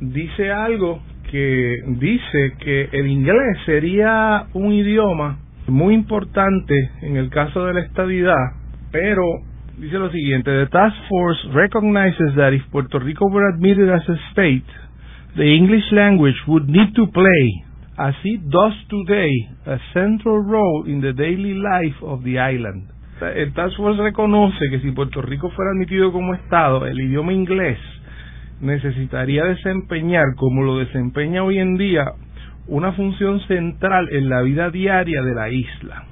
dice 0.00 0.52
algo 0.52 1.00
que 1.30 1.82
dice 1.86 2.52
que 2.60 2.88
el 2.92 3.06
inglés 3.08 3.58
sería 3.64 4.46
un 4.52 4.72
idioma 4.72 5.38
muy 5.68 5.94
importante 5.94 6.90
en 7.02 7.16
el 7.16 7.30
caso 7.30 7.66
de 7.66 7.74
la 7.74 7.80
estadidad, 7.80 8.52
pero 8.92 9.22
dice 9.78 9.98
lo 9.98 10.10
siguiente, 10.10 10.50
the 10.50 10.66
task 10.66 10.96
force 11.08 11.48
recognizes 11.52 12.34
that 12.36 12.52
if 12.52 12.62
Puerto 12.70 12.98
Rico 12.98 13.26
were 13.28 13.48
admitted 13.48 13.90
as 13.90 14.08
a 14.08 14.16
state, 14.32 14.64
the 15.36 15.56
English 15.56 15.90
language 15.92 16.36
would 16.46 16.68
need 16.68 16.94
to 16.94 17.06
play, 17.08 17.64
as 17.98 18.14
it 18.24 18.40
does 18.48 18.74
today, 18.88 19.30
a 19.66 19.78
central 19.92 20.38
role 20.38 20.84
in 20.86 21.00
the 21.00 21.12
daily 21.12 21.54
life 21.54 21.96
of 22.02 22.22
the 22.22 22.38
island. 22.38 22.88
El 23.20 23.52
Task 23.54 23.76
Force 23.76 24.02
reconoce 24.02 24.68
que 24.70 24.80
si 24.80 24.90
Puerto 24.90 25.22
Rico 25.22 25.48
fuera 25.50 25.70
admitido 25.70 26.12
como 26.12 26.34
Estado, 26.34 26.86
el 26.86 27.00
idioma 27.00 27.32
inglés 27.32 27.78
necesitaría 28.60 29.44
desempeñar, 29.44 30.34
como 30.36 30.62
lo 30.62 30.78
desempeña 30.78 31.42
hoy 31.42 31.58
en 31.58 31.76
día, 31.76 32.12
una 32.68 32.92
función 32.92 33.40
central 33.46 34.08
en 34.12 34.28
la 34.28 34.42
vida 34.42 34.70
diaria 34.70 35.22
de 35.22 35.34
la 35.34 35.48
isla. 35.50 36.04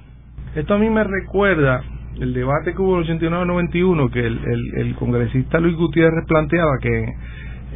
Esto 0.55 0.75
a 0.75 0.79
mí 0.79 0.89
me 0.89 1.05
recuerda 1.05 1.83
el 2.21 2.33
debate 2.33 2.75
que 2.75 2.81
hubo 2.81 3.01
en 3.01 3.09
el 3.09 3.21
89-91, 3.21 4.11
que 4.11 4.21
el, 4.27 4.41
el, 4.77 4.95
congresista 4.95 5.59
Luis 5.59 5.77
Gutiérrez 5.77 6.25
planteaba 6.27 6.79
que 6.81 7.05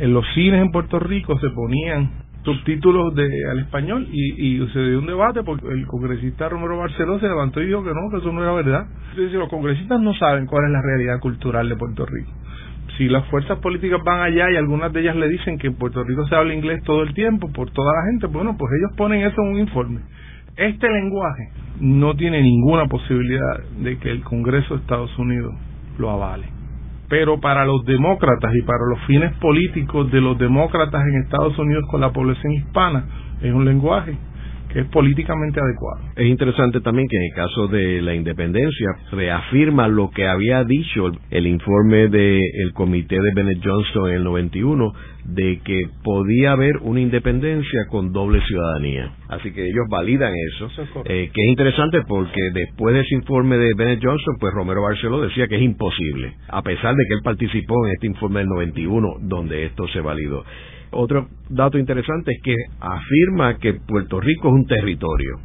en 0.00 0.14
los 0.14 0.24
cines 0.34 0.62
en 0.62 0.70
Puerto 0.70 1.00
Rico 1.00 1.38
se 1.40 1.50
ponían 1.50 2.27
subtítulos 2.44 3.14
de 3.14 3.28
al 3.50 3.58
español 3.60 4.08
y, 4.10 4.62
y 4.62 4.68
se 4.68 4.80
dio 4.80 4.98
un 5.00 5.06
debate 5.06 5.42
porque 5.42 5.66
el 5.68 5.86
congresista 5.86 6.48
Romero 6.48 6.78
Barceló 6.78 7.18
se 7.18 7.26
levantó 7.26 7.60
y 7.60 7.66
dijo 7.66 7.82
que 7.82 7.90
no, 7.90 8.10
que 8.10 8.18
eso 8.18 8.32
no 8.32 8.42
era 8.42 8.52
verdad. 8.52 8.86
Entonces, 9.10 9.32
los 9.34 9.48
congresistas 9.48 10.00
no 10.00 10.14
saben 10.14 10.46
cuál 10.46 10.64
es 10.66 10.70
la 10.70 10.82
realidad 10.82 11.20
cultural 11.20 11.68
de 11.68 11.76
Puerto 11.76 12.06
Rico 12.06 12.30
si 12.98 13.08
las 13.08 13.24
fuerzas 13.26 13.60
políticas 13.60 14.00
van 14.04 14.22
allá 14.22 14.50
y 14.50 14.56
algunas 14.56 14.92
de 14.92 15.00
ellas 15.00 15.14
le 15.14 15.28
dicen 15.28 15.56
que 15.56 15.68
en 15.68 15.76
Puerto 15.76 16.02
Rico 16.02 16.26
se 16.26 16.34
habla 16.34 16.52
inglés 16.52 16.82
todo 16.82 17.04
el 17.04 17.14
tiempo 17.14 17.48
por 17.52 17.70
toda 17.70 17.92
la 17.94 18.10
gente, 18.10 18.26
bueno, 18.26 18.56
pues 18.58 18.72
ellos 18.76 18.90
ponen 18.96 19.24
eso 19.24 19.40
en 19.40 19.48
un 19.52 19.58
informe. 19.60 20.00
Este 20.56 20.90
lenguaje 20.90 21.50
no 21.80 22.14
tiene 22.16 22.42
ninguna 22.42 22.86
posibilidad 22.86 23.62
de 23.80 23.98
que 23.98 24.10
el 24.10 24.24
Congreso 24.24 24.74
de 24.74 24.80
Estados 24.80 25.16
Unidos 25.16 25.54
lo 25.96 26.10
avale. 26.10 26.57
Pero 27.08 27.40
para 27.40 27.64
los 27.64 27.84
demócratas 27.84 28.54
y 28.54 28.62
para 28.62 28.84
los 28.90 29.00
fines 29.06 29.32
políticos 29.38 30.10
de 30.10 30.20
los 30.20 30.38
demócratas 30.38 31.02
en 31.06 31.22
Estados 31.22 31.58
Unidos 31.58 31.84
con 31.90 32.00
la 32.00 32.12
población 32.12 32.52
hispana, 32.52 33.04
es 33.40 33.52
un 33.52 33.64
lenguaje 33.64 34.16
que 34.72 34.80
es 34.80 34.86
políticamente 34.86 35.60
adecuado. 35.60 36.00
Es 36.16 36.26
interesante 36.26 36.80
también 36.80 37.08
que 37.08 37.16
en 37.16 37.22
el 37.22 37.34
caso 37.34 37.68
de 37.68 38.02
la 38.02 38.14
independencia 38.14 38.88
reafirma 39.12 39.88
lo 39.88 40.10
que 40.10 40.26
había 40.26 40.64
dicho 40.64 41.10
el 41.30 41.46
informe 41.46 42.08
del 42.08 42.72
comité 42.74 43.16
de 43.16 43.32
Bennett 43.34 43.64
Johnson 43.64 44.08
en 44.08 44.16
el 44.16 44.24
91 44.24 44.92
de 45.24 45.60
que 45.62 45.88
podía 46.02 46.52
haber 46.52 46.78
una 46.78 47.00
independencia 47.00 47.86
con 47.90 48.12
doble 48.12 48.40
ciudadanía. 48.46 49.12
Así 49.28 49.52
que 49.52 49.62
ellos 49.62 49.86
validan 49.90 50.32
eso, 50.54 50.70
eh, 51.04 51.30
que 51.32 51.42
es 51.42 51.48
interesante 51.48 52.00
porque 52.08 52.40
después 52.54 52.94
de 52.94 53.00
ese 53.02 53.14
informe 53.14 53.58
de 53.58 53.74
Bennett 53.76 54.00
Johnson, 54.02 54.36
pues 54.40 54.54
Romero 54.54 54.82
Barceló 54.82 55.20
decía 55.20 55.46
que 55.46 55.56
es 55.56 55.62
imposible, 55.62 56.34
a 56.48 56.62
pesar 56.62 56.94
de 56.94 57.04
que 57.08 57.14
él 57.14 57.20
participó 57.22 57.86
en 57.86 57.92
este 57.92 58.06
informe 58.06 58.40
del 58.40 58.48
91 58.48 59.16
donde 59.20 59.66
esto 59.66 59.86
se 59.88 60.00
validó. 60.00 60.44
Otro 60.90 61.28
dato 61.48 61.78
interesante 61.78 62.32
es 62.32 62.42
que 62.42 62.54
afirma 62.80 63.58
que 63.58 63.74
Puerto 63.74 64.20
Rico 64.20 64.48
es 64.48 64.54
un 64.54 64.66
territorio. 64.66 65.40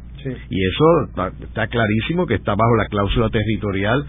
Y 0.48 0.66
eso 0.66 1.30
está, 1.44 1.66
clarísimo 1.66 2.26
que 2.26 2.34
está 2.34 2.54
bajo 2.54 2.76
la 2.76 2.86
cláusula 2.86 3.28
territorial. 3.28 4.06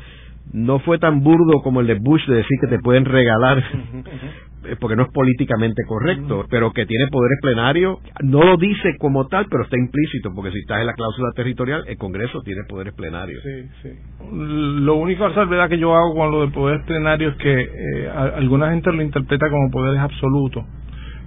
No 0.53 0.79
fue 0.79 0.99
tan 0.99 1.21
burdo 1.23 1.61
como 1.63 1.81
el 1.81 1.87
de 1.87 1.95
Bush 1.95 2.25
de 2.27 2.35
decir 2.35 2.57
que 2.61 2.67
te 2.67 2.79
pueden 2.79 3.03
regalar 3.03 3.63
porque 4.79 4.95
no 4.95 5.03
es 5.03 5.11
políticamente 5.11 5.83
correcto, 5.87 6.45
pero 6.49 6.71
que 6.71 6.85
tiene 6.85 7.07
poderes 7.07 7.37
plenarios, 7.41 7.99
no 8.23 8.43
lo 8.43 8.57
dice 8.57 8.95
como 8.99 9.27
tal, 9.27 9.45
pero 9.49 9.63
está 9.63 9.77
implícito, 9.77 10.31
porque 10.33 10.51
si 10.51 10.59
estás 10.59 10.79
en 10.79 10.87
la 10.87 10.93
cláusula 10.93 11.29
territorial, 11.35 11.83
el 11.87 11.97
Congreso 11.97 12.41
tiene 12.41 12.63
poderes 12.67 12.93
plenarios. 12.95 13.43
Sí, 13.43 13.69
sí. 13.83 13.89
Lo 14.31 14.95
único 14.95 15.31
salvedad 15.33 15.69
que 15.69 15.77
yo 15.77 15.95
hago 15.95 16.15
con 16.15 16.31
lo 16.31 16.45
de 16.45 16.51
poderes 16.51 16.83
plenarios 16.85 17.33
es 17.33 17.41
que 17.41 17.61
eh, 17.61 18.09
alguna 18.09 18.71
gente 18.71 18.91
lo 18.91 19.03
interpreta 19.03 19.49
como 19.49 19.69
poderes 19.71 19.99
absolutos 19.99 20.65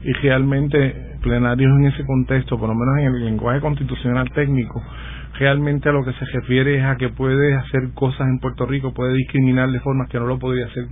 y 0.03 0.13
realmente 0.15 1.17
plenarios 1.23 1.71
en 1.79 1.87
ese 1.87 2.05
contexto, 2.05 2.59
por 2.59 2.69
lo 2.69 2.75
menos 2.75 2.99
en 2.99 3.05
el 3.07 3.25
lenguaje 3.25 3.61
constitucional 3.61 4.31
técnico, 4.31 4.83
realmente 5.39 5.89
a 5.89 5.93
lo 5.93 6.05
que 6.05 6.13
se 6.13 6.25
refiere 6.27 6.79
es 6.79 6.85
a 6.85 6.97
que 6.97 7.09
puede 7.09 7.55
hacer 7.55 7.91
cosas 7.95 8.29
en 8.29 8.39
Puerto 8.39 8.67
Rico, 8.67 8.95
puede 8.95 9.15
discriminar 9.15 9.71
de 9.71 9.81
formas 9.81 10.09
que 10.09 10.19
no 10.19 10.27
lo 10.27 10.39
podría 10.39 10.67
hacer 10.67 10.85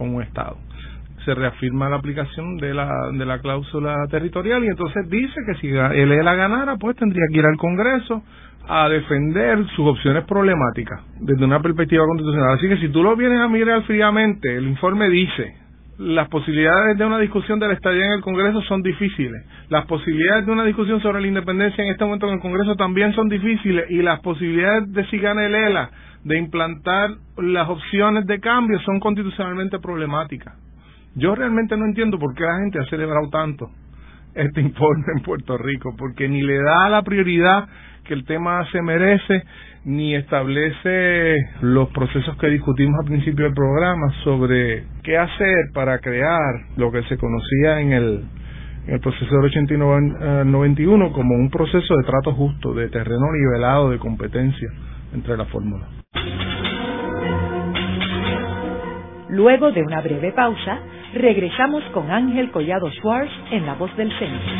un 0.00 0.22
Estado. 0.22 0.56
Se 1.24 1.34
reafirma 1.34 1.88
la 1.88 1.96
aplicación 1.96 2.56
de 2.56 2.72
la, 2.72 2.88
de 3.12 3.26
la 3.26 3.40
cláusula 3.40 4.06
territorial 4.10 4.64
y 4.64 4.68
entonces 4.68 5.08
dice 5.10 5.34
que 5.46 5.54
si 5.56 5.68
él 5.68 6.24
la 6.24 6.34
ganara, 6.34 6.76
pues 6.76 6.96
tendría 6.96 7.24
que 7.32 7.38
ir 7.38 7.44
al 7.44 7.56
Congreso 7.56 8.22
a 8.68 8.88
defender 8.88 9.66
sus 9.74 9.88
opciones 9.88 10.24
problemáticas 10.24 11.00
desde 11.20 11.44
una 11.44 11.60
perspectiva 11.60 12.04
constitucional. 12.06 12.54
Así 12.54 12.68
que 12.68 12.76
si 12.78 12.88
tú 12.90 13.02
lo 13.02 13.16
vienes 13.16 13.40
a 13.40 13.48
mirar 13.48 13.82
fríamente, 13.82 14.56
el 14.56 14.68
informe 14.68 15.08
dice 15.08 15.67
las 15.98 16.28
posibilidades 16.28 16.96
de 16.96 17.04
una 17.04 17.18
discusión 17.18 17.58
de 17.58 17.66
la 17.66 17.74
estadía 17.74 18.06
en 18.06 18.12
el 18.12 18.20
Congreso 18.20 18.62
son 18.62 18.82
difíciles. 18.82 19.44
Las 19.68 19.84
posibilidades 19.86 20.46
de 20.46 20.52
una 20.52 20.64
discusión 20.64 21.00
sobre 21.02 21.20
la 21.20 21.26
independencia 21.26 21.82
en 21.82 21.90
este 21.90 22.04
momento 22.04 22.28
en 22.28 22.34
el 22.34 22.40
Congreso 22.40 22.76
también 22.76 23.12
son 23.14 23.28
difíciles 23.28 23.90
y 23.90 24.00
las 24.02 24.20
posibilidades 24.20 24.92
de 24.92 25.04
si 25.06 25.18
gana 25.18 25.44
el 25.44 25.54
ELA 25.54 25.90
de 26.22 26.38
implantar 26.38 27.10
las 27.38 27.68
opciones 27.68 28.26
de 28.26 28.38
cambio 28.38 28.78
son 28.80 29.00
constitucionalmente 29.00 29.80
problemáticas. 29.80 30.54
Yo 31.16 31.34
realmente 31.34 31.76
no 31.76 31.84
entiendo 31.84 32.16
por 32.18 32.32
qué 32.34 32.44
la 32.44 32.58
gente 32.58 32.78
ha 32.78 32.84
celebrado 32.84 33.28
tanto 33.30 33.68
este 34.34 34.60
informe 34.60 35.04
en 35.16 35.22
Puerto 35.22 35.58
Rico, 35.58 35.94
porque 35.98 36.28
ni 36.28 36.42
le 36.42 36.62
da 36.62 36.88
la 36.88 37.02
prioridad 37.02 37.68
que 38.04 38.14
el 38.14 38.24
tema 38.24 38.64
se 38.70 38.80
merece, 38.82 39.42
ni 39.88 40.14
establece 40.14 41.34
los 41.62 41.88
procesos 41.88 42.36
que 42.36 42.48
discutimos 42.48 42.94
al 43.00 43.06
principio 43.06 43.46
del 43.46 43.54
programa 43.54 44.12
sobre 44.22 44.84
qué 45.02 45.16
hacer 45.16 45.70
para 45.72 45.98
crear 46.00 46.66
lo 46.76 46.92
que 46.92 47.02
se 47.04 47.16
conocía 47.16 47.80
en 47.80 47.92
el, 47.92 48.24
en 48.86 48.94
el 48.94 49.00
proceso 49.00 49.34
del 49.40 49.50
89-91 49.50 51.08
eh, 51.08 51.12
como 51.14 51.34
un 51.36 51.48
proceso 51.48 51.96
de 51.96 52.04
trato 52.04 52.34
justo, 52.34 52.74
de 52.74 52.90
terreno 52.90 53.32
nivelado 53.32 53.88
de 53.88 53.98
competencia 53.98 54.68
entre 55.14 55.38
las 55.38 55.48
fórmulas. 55.48 55.88
Luego 59.30 59.72
de 59.72 59.82
una 59.82 60.02
breve 60.02 60.32
pausa, 60.32 60.80
regresamos 61.14 61.82
con 61.94 62.10
Ángel 62.10 62.50
Collado 62.50 62.90
Schwartz 62.90 63.32
en 63.52 63.64
La 63.64 63.72
Voz 63.74 63.96
del 63.96 64.10
Centro. 64.18 64.52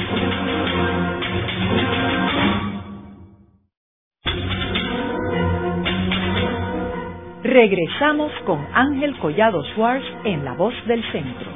Regresamos 7.48 8.30
con 8.44 8.58
Ángel 8.74 9.16
Collado 9.20 9.64
Schwartz 9.72 10.04
en 10.24 10.44
La 10.44 10.52
Voz 10.52 10.74
del 10.86 11.02
Centro. 11.10 11.48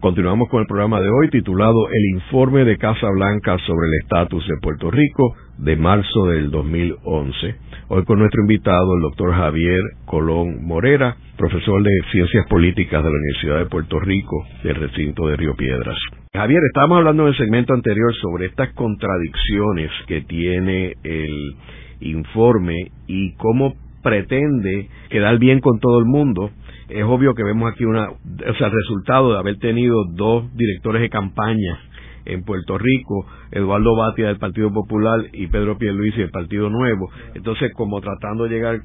Continuamos 0.00 0.50
con 0.50 0.60
el 0.60 0.66
programa 0.66 1.00
de 1.00 1.08
hoy 1.08 1.30
titulado 1.30 1.88
El 1.88 2.16
informe 2.16 2.66
de 2.66 2.76
Casa 2.76 3.08
Blanca 3.08 3.56
sobre 3.66 3.86
el 3.88 3.94
estatus 4.02 4.46
de 4.46 4.58
Puerto 4.60 4.90
Rico 4.90 5.36
de 5.56 5.76
marzo 5.76 6.26
del 6.26 6.50
2011. 6.50 7.54
Hoy 7.88 8.04
con 8.04 8.18
nuestro 8.18 8.42
invitado, 8.42 8.94
el 8.96 9.00
doctor 9.00 9.32
Javier 9.32 9.80
Colón 10.04 10.66
Morera, 10.66 11.16
profesor 11.38 11.82
de 11.82 11.90
Ciencias 12.12 12.46
Políticas 12.46 13.02
de 13.02 13.08
la 13.08 13.16
Universidad 13.16 13.58
de 13.58 13.70
Puerto 13.70 13.98
Rico 14.00 14.44
del 14.62 14.74
recinto 14.74 15.28
de 15.28 15.36
Río 15.36 15.56
Piedras. 15.56 15.96
Javier, 16.34 16.60
estábamos 16.66 16.98
hablando 16.98 17.22
en 17.22 17.28
el 17.30 17.38
segmento 17.38 17.72
anterior 17.72 18.14
sobre 18.16 18.46
estas 18.46 18.74
contradicciones 18.74 19.90
que 20.06 20.20
tiene 20.20 20.92
el 21.02 21.56
informe 22.00 22.90
y 23.06 23.34
cómo 23.36 23.74
pretende 24.02 24.88
quedar 25.10 25.38
bien 25.38 25.60
con 25.60 25.78
todo 25.80 25.98
el 25.98 26.04
mundo. 26.04 26.50
Es 26.88 27.04
obvio 27.04 27.34
que 27.34 27.42
vemos 27.42 27.72
aquí 27.72 27.84
una, 27.84 28.10
o 28.10 28.54
sea, 28.56 28.68
el 28.68 28.72
resultado 28.72 29.32
de 29.32 29.38
haber 29.38 29.58
tenido 29.58 30.04
dos 30.14 30.54
directores 30.54 31.02
de 31.02 31.10
campaña 31.10 31.80
en 32.24 32.42
Puerto 32.42 32.76
Rico, 32.78 33.26
Eduardo 33.50 33.96
Batia 33.96 34.26
del 34.26 34.38
Partido 34.38 34.72
Popular 34.72 35.20
y 35.32 35.46
Pedro 35.46 35.78
Pierluisi 35.78 36.18
del 36.18 36.30
Partido 36.30 36.68
Nuevo. 36.68 37.08
Entonces, 37.34 37.72
como 37.74 38.00
tratando 38.00 38.44
de 38.44 38.50
llegar 38.50 38.80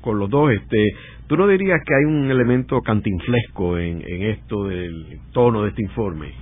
con 0.00 0.18
los 0.18 0.28
dos, 0.28 0.50
este, 0.50 0.94
¿tú 1.26 1.36
no 1.36 1.46
dirías 1.46 1.80
que 1.86 1.94
hay 1.94 2.04
un 2.04 2.30
elemento 2.30 2.80
cantinflesco 2.80 3.78
en, 3.78 4.02
en 4.06 4.22
esto 4.24 4.64
del 4.64 5.20
tono 5.32 5.62
de 5.62 5.70
este 5.70 5.82
informe? 5.82 6.32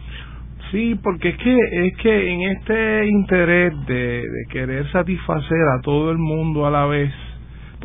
Sí, 0.71 0.99
porque 1.03 1.29
es 1.29 1.37
que 1.37 1.59
es 1.87 1.97
que 1.99 2.33
en 2.33 2.43
este 2.43 3.07
interés 3.07 3.73
de, 3.87 4.25
querer 4.51 4.91
satisfacer 4.91 5.63
a 5.79 5.81
todo 5.83 6.11
el 6.11 6.19
mundo 6.19 6.67
a 6.67 6.71
la 6.71 6.87
vez, 6.87 7.13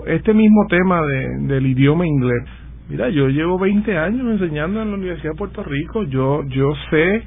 este 0.07 0.33
mismo 0.33 0.65
tema 0.67 1.01
de, 1.03 1.27
del 1.47 1.67
idioma 1.67 2.07
inglés, 2.07 2.43
mira, 2.89 3.09
yo 3.09 3.27
llevo 3.27 3.59
20 3.59 3.97
años 3.97 4.31
enseñando 4.31 4.81
en 4.81 4.89
la 4.89 4.97
Universidad 4.97 5.33
de 5.33 5.37
Puerto 5.37 5.63
Rico, 5.63 6.03
yo 6.05 6.43
yo 6.47 6.73
sé 6.89 7.23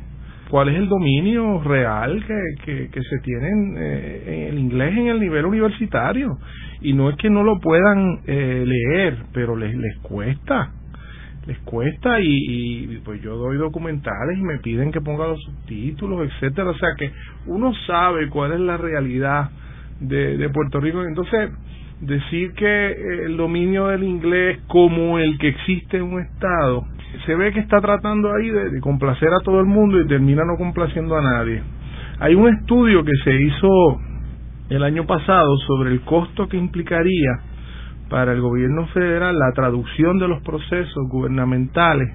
cuál 0.50 0.70
es 0.70 0.76
el 0.76 0.88
dominio 0.88 1.62
real 1.62 2.24
que, 2.64 2.88
que, 2.90 3.00
se 3.02 3.18
tiene 3.22 3.48
eh, 3.76 4.48
en, 4.48 4.54
el 4.54 4.58
inglés 4.58 4.96
en 4.96 5.06
el 5.06 5.20
nivel 5.20 5.46
universitario. 5.46 6.38
Y 6.80 6.92
no 6.92 7.08
es 7.10 7.16
que 7.16 7.30
no 7.30 7.42
lo 7.44 7.60
puedan 7.60 8.20
eh, 8.26 8.64
leer, 8.66 9.16
pero 9.32 9.56
les 9.56 9.74
les 9.74 9.96
cuesta 9.98 10.72
les 11.46 11.58
cuesta 11.58 12.20
y, 12.20 13.00
pues 13.04 13.20
yo 13.22 13.36
doy 13.36 13.58
documentales 13.58 14.38
y 14.38 14.42
me 14.42 14.58
piden 14.58 14.92
que 14.92 15.00
ponga 15.00 15.28
los 15.28 15.40
subtítulos, 15.42 16.28
etcétera, 16.28 16.70
o 16.70 16.78
sea 16.78 16.90
que 16.96 17.10
uno 17.46 17.72
sabe 17.86 18.28
cuál 18.28 18.52
es 18.52 18.60
la 18.60 18.76
realidad 18.76 19.50
de, 20.00 20.36
de 20.38 20.48
Puerto 20.48 20.80
Rico, 20.80 21.02
entonces 21.02 21.50
decir 22.00 22.52
que 22.54 22.92
el 23.26 23.36
dominio 23.36 23.88
del 23.88 24.04
inglés 24.04 24.60
como 24.66 25.18
el 25.18 25.38
que 25.38 25.48
existe 25.48 25.98
en 25.98 26.04
un 26.04 26.20
estado 26.20 26.84
se 27.26 27.34
ve 27.34 27.52
que 27.52 27.60
está 27.60 27.80
tratando 27.80 28.32
ahí 28.34 28.48
de, 28.48 28.70
de 28.70 28.80
complacer 28.80 29.28
a 29.32 29.40
todo 29.44 29.60
el 29.60 29.66
mundo 29.66 30.00
y 30.00 30.06
termina 30.06 30.44
no 30.44 30.56
complaciendo 30.56 31.16
a 31.16 31.22
nadie. 31.22 31.62
Hay 32.18 32.34
un 32.34 32.48
estudio 32.48 33.04
que 33.04 33.12
se 33.22 33.34
hizo 33.34 34.00
el 34.70 34.82
año 34.82 35.06
pasado 35.06 35.56
sobre 35.66 35.90
el 35.92 36.00
costo 36.00 36.48
que 36.48 36.56
implicaría 36.56 37.53
para 38.08 38.32
el 38.32 38.40
gobierno 38.40 38.86
federal 38.88 39.38
la 39.38 39.52
traducción 39.52 40.18
de 40.18 40.28
los 40.28 40.42
procesos 40.42 41.08
gubernamentales 41.08 42.08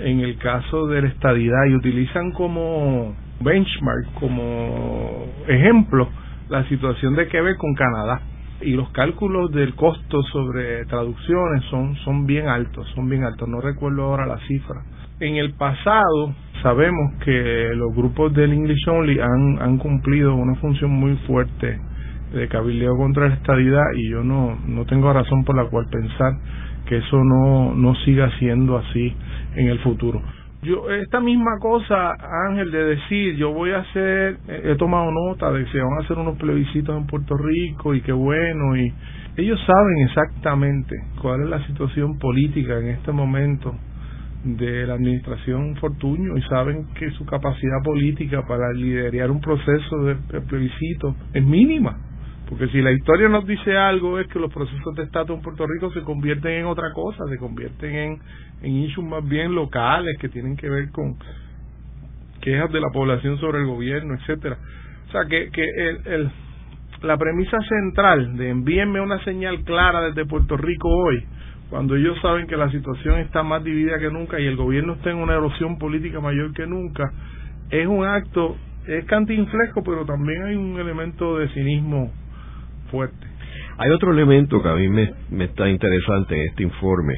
en 0.00 0.20
el 0.20 0.38
caso 0.38 0.86
de 0.86 1.02
la 1.02 1.08
estadidad 1.08 1.66
y 1.68 1.74
utilizan 1.74 2.32
como 2.32 3.14
benchmark, 3.40 4.14
como 4.18 5.26
ejemplo, 5.46 6.08
la 6.48 6.66
situación 6.68 7.14
de 7.14 7.28
Quebec 7.28 7.56
con 7.56 7.74
Canadá. 7.74 8.20
Y 8.60 8.72
los 8.72 8.88
cálculos 8.90 9.50
del 9.52 9.74
costo 9.74 10.22
sobre 10.32 10.86
traducciones 10.86 11.64
son, 11.70 11.96
son 11.96 12.24
bien 12.24 12.48
altos, 12.48 12.86
son 12.94 13.08
bien 13.08 13.24
altos, 13.24 13.48
no 13.48 13.60
recuerdo 13.60 14.04
ahora 14.04 14.26
la 14.26 14.38
cifra. 14.46 14.82
En 15.20 15.36
el 15.36 15.52
pasado 15.54 16.34
sabemos 16.62 17.14
que 17.24 17.70
los 17.74 17.94
grupos 17.94 18.32
del 18.32 18.52
English 18.52 18.88
Only 18.88 19.20
han, 19.20 19.60
han 19.60 19.78
cumplido 19.78 20.34
una 20.34 20.54
función 20.56 20.90
muy 20.90 21.16
fuerte 21.26 21.78
de 22.34 22.48
cabildeo 22.48 22.96
contra 22.96 23.28
la 23.28 23.34
estadidad 23.34 23.84
y 23.96 24.10
yo 24.10 24.22
no, 24.22 24.58
no 24.66 24.84
tengo 24.86 25.12
razón 25.12 25.44
por 25.44 25.56
la 25.56 25.68
cual 25.70 25.86
pensar 25.90 26.32
que 26.86 26.98
eso 26.98 27.22
no, 27.24 27.74
no 27.74 27.94
siga 28.04 28.30
siendo 28.38 28.76
así 28.76 29.14
en 29.56 29.68
el 29.68 29.78
futuro. 29.80 30.20
Yo, 30.62 30.90
esta 30.90 31.20
misma 31.20 31.58
cosa, 31.60 32.14
Ángel, 32.48 32.70
de 32.70 32.84
decir, 32.84 33.36
yo 33.36 33.52
voy 33.52 33.70
a 33.72 33.80
hacer, 33.80 34.38
he 34.48 34.74
tomado 34.76 35.10
nota 35.10 35.52
de 35.52 35.64
que 35.64 35.72
se 35.72 35.78
van 35.78 35.98
a 35.98 36.04
hacer 36.04 36.16
unos 36.16 36.38
plebiscitos 36.38 36.96
en 36.96 37.06
Puerto 37.06 37.36
Rico 37.36 37.94
y 37.94 38.00
qué 38.00 38.12
bueno, 38.12 38.74
y 38.76 38.90
ellos 39.36 39.60
saben 39.66 39.98
exactamente 40.06 40.94
cuál 41.20 41.42
es 41.42 41.48
la 41.50 41.66
situación 41.66 42.18
política 42.18 42.78
en 42.78 42.88
este 42.88 43.12
momento 43.12 43.74
de 44.44 44.86
la 44.86 44.94
administración 44.94 45.76
Fortuño 45.76 46.36
y 46.36 46.42
saben 46.42 46.86
que 46.94 47.10
su 47.10 47.26
capacidad 47.26 47.82
política 47.82 48.42
para 48.46 48.72
liderar 48.72 49.30
un 49.30 49.40
proceso 49.40 50.04
de 50.04 50.40
plebiscito 50.40 51.14
es 51.34 51.44
mínima 51.44 51.98
porque 52.48 52.68
si 52.68 52.82
la 52.82 52.92
historia 52.92 53.28
nos 53.28 53.46
dice 53.46 53.76
algo 53.76 54.18
es 54.18 54.28
que 54.28 54.38
los 54.38 54.52
procesos 54.52 54.94
de 54.94 55.04
estatus 55.04 55.36
en 55.36 55.42
Puerto 55.42 55.66
Rico 55.66 55.90
se 55.92 56.02
convierten 56.02 56.52
en 56.52 56.66
otra 56.66 56.92
cosa, 56.92 57.24
se 57.28 57.38
convierten 57.38 57.94
en, 57.94 58.18
en 58.62 58.72
issues 58.76 59.06
más 59.06 59.26
bien 59.26 59.54
locales 59.54 60.18
que 60.18 60.28
tienen 60.28 60.56
que 60.56 60.68
ver 60.68 60.90
con 60.90 61.16
quejas 62.42 62.70
de 62.70 62.80
la 62.80 62.90
población 62.92 63.38
sobre 63.38 63.60
el 63.60 63.66
gobierno, 63.66 64.14
etcétera. 64.14 64.58
O 65.08 65.12
sea 65.12 65.22
que, 65.24 65.50
que 65.50 65.64
el, 65.64 66.06
el, 66.06 66.30
la 67.02 67.16
premisa 67.16 67.58
central 67.62 68.36
de 68.36 68.50
envíenme 68.50 69.00
una 69.00 69.22
señal 69.24 69.64
clara 69.64 70.02
desde 70.02 70.26
Puerto 70.26 70.58
Rico 70.58 70.88
hoy, 70.88 71.24
cuando 71.70 71.96
ellos 71.96 72.18
saben 72.20 72.46
que 72.46 72.58
la 72.58 72.70
situación 72.70 73.20
está 73.20 73.42
más 73.42 73.64
dividida 73.64 73.98
que 73.98 74.10
nunca 74.10 74.38
y 74.38 74.46
el 74.46 74.56
gobierno 74.56 74.94
está 74.94 75.10
en 75.10 75.16
una 75.16 75.32
erosión 75.32 75.78
política 75.78 76.20
mayor 76.20 76.52
que 76.52 76.66
nunca, 76.66 77.10
es 77.70 77.86
un 77.86 78.04
acto, 78.04 78.56
es 78.86 79.06
cantinflesco, 79.06 79.82
pero 79.82 80.04
también 80.04 80.42
hay 80.42 80.56
un 80.56 80.78
elemento 80.78 81.38
de 81.38 81.48
cinismo 81.48 82.12
fuerte. 82.94 83.26
Hay 83.76 83.90
otro 83.90 84.12
elemento 84.12 84.62
que 84.62 84.68
a 84.68 84.76
mí 84.76 84.88
me, 84.88 85.44
está 85.44 85.68
interesante 85.68 86.36
en 86.36 86.48
este 86.48 86.62
informe, 86.62 87.14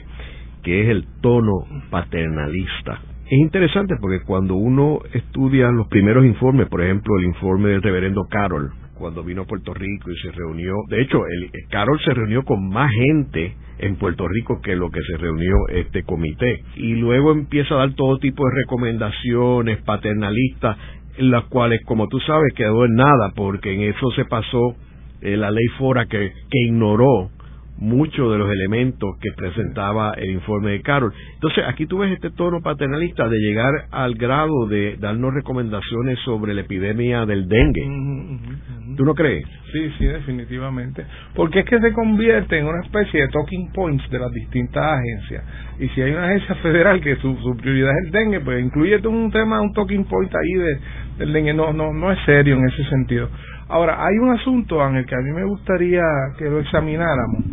que 0.62 0.82
es 0.82 0.88
el 0.88 1.06
tono 1.20 1.52
paternalista. 1.90 2.98
Es 3.26 3.38
interesante 3.38 3.94
porque 4.00 4.22
cuando 4.22 4.54
uno 4.54 5.00
estudia 5.12 5.70
los 5.70 5.86
primeros 5.88 6.24
informes, 6.24 6.68
por 6.68 6.82
ejemplo, 6.82 7.18
el 7.18 7.24
informe 7.26 7.70
del 7.70 7.82
reverendo 7.82 8.22
Carol, 8.30 8.72
cuando 8.94 9.22
vino 9.22 9.42
a 9.42 9.46
Puerto 9.46 9.74
Rico 9.74 10.10
y 10.10 10.16
se 10.16 10.32
reunió, 10.32 10.72
de 10.88 11.02
hecho, 11.02 11.18
el, 11.26 11.50
Carol 11.68 12.00
se 12.02 12.14
reunió 12.14 12.42
con 12.44 12.70
más 12.70 12.90
gente 12.90 13.54
en 13.78 13.96
Puerto 13.96 14.26
Rico 14.26 14.60
que 14.62 14.76
lo 14.76 14.88
que 14.88 15.00
se 15.02 15.18
reunió 15.18 15.54
este 15.68 16.04
comité. 16.04 16.62
Y 16.76 16.94
luego 16.94 17.32
empieza 17.32 17.74
a 17.74 17.78
dar 17.78 17.94
todo 17.94 18.16
tipo 18.16 18.44
de 18.46 18.54
recomendaciones 18.62 19.82
paternalistas, 19.82 20.78
las 21.18 21.44
cuales, 21.44 21.82
como 21.84 22.08
tú 22.08 22.18
sabes, 22.20 22.54
quedó 22.54 22.86
en 22.86 22.94
nada, 22.94 23.32
porque 23.34 23.74
en 23.74 23.82
eso 23.82 24.10
se 24.12 24.24
pasó 24.24 24.76
eh, 25.20 25.36
la 25.36 25.50
ley 25.50 25.66
Fora 25.78 26.06
que, 26.06 26.32
que 26.50 26.58
ignoró 26.66 27.30
muchos 27.78 28.32
de 28.32 28.38
los 28.38 28.50
elementos 28.50 29.16
que 29.20 29.30
presentaba 29.36 30.12
el 30.16 30.30
informe 30.30 30.72
de 30.72 30.82
Carol. 30.82 31.12
Entonces, 31.34 31.64
aquí 31.66 31.86
tú 31.86 31.98
ves 31.98 32.12
este 32.12 32.30
tono 32.30 32.62
paternalista 32.62 33.28
de 33.28 33.38
llegar 33.38 33.86
al 33.90 34.14
grado 34.14 34.66
de 34.66 34.96
darnos 34.96 35.34
recomendaciones 35.34 36.18
sobre 36.24 36.54
la 36.54 36.62
epidemia 36.62 37.26
del 37.26 37.48
dengue. 37.48 38.96
¿Tú 38.96 39.04
no 39.04 39.14
crees? 39.14 39.46
Sí, 39.72 39.90
sí, 39.98 40.06
definitivamente. 40.06 41.04
Porque 41.34 41.60
es 41.60 41.66
que 41.66 41.78
se 41.78 41.92
convierte 41.92 42.58
en 42.58 42.66
una 42.66 42.82
especie 42.82 43.22
de 43.22 43.28
talking 43.28 43.70
points 43.72 44.08
de 44.10 44.18
las 44.18 44.32
distintas 44.32 44.82
agencias. 44.82 45.44
Y 45.78 45.88
si 45.88 46.00
hay 46.00 46.12
una 46.12 46.24
agencia 46.24 46.54
federal 46.62 47.00
que 47.00 47.16
su, 47.16 47.36
su 47.36 47.56
prioridad 47.56 47.90
es 47.90 48.06
el 48.06 48.12
dengue, 48.12 48.40
pues 48.40 48.64
incluye 48.64 49.06
un 49.06 49.30
tema, 49.30 49.60
un 49.60 49.72
talking 49.72 50.04
point 50.04 50.32
ahí 50.34 50.54
de, 50.54 50.78
del 51.18 51.32
dengue. 51.32 51.52
No, 51.52 51.72
no, 51.72 51.92
no 51.92 52.10
es 52.10 52.18
serio 52.24 52.56
en 52.56 52.66
ese 52.68 52.84
sentido. 52.88 53.28
Ahora, 53.68 54.04
hay 54.06 54.16
un 54.18 54.30
asunto 54.30 54.86
en 54.86 54.96
el 54.96 55.06
que 55.06 55.16
a 55.16 55.18
mí 55.18 55.32
me 55.32 55.44
gustaría 55.44 56.02
que 56.38 56.48
lo 56.48 56.60
examináramos, 56.60 57.44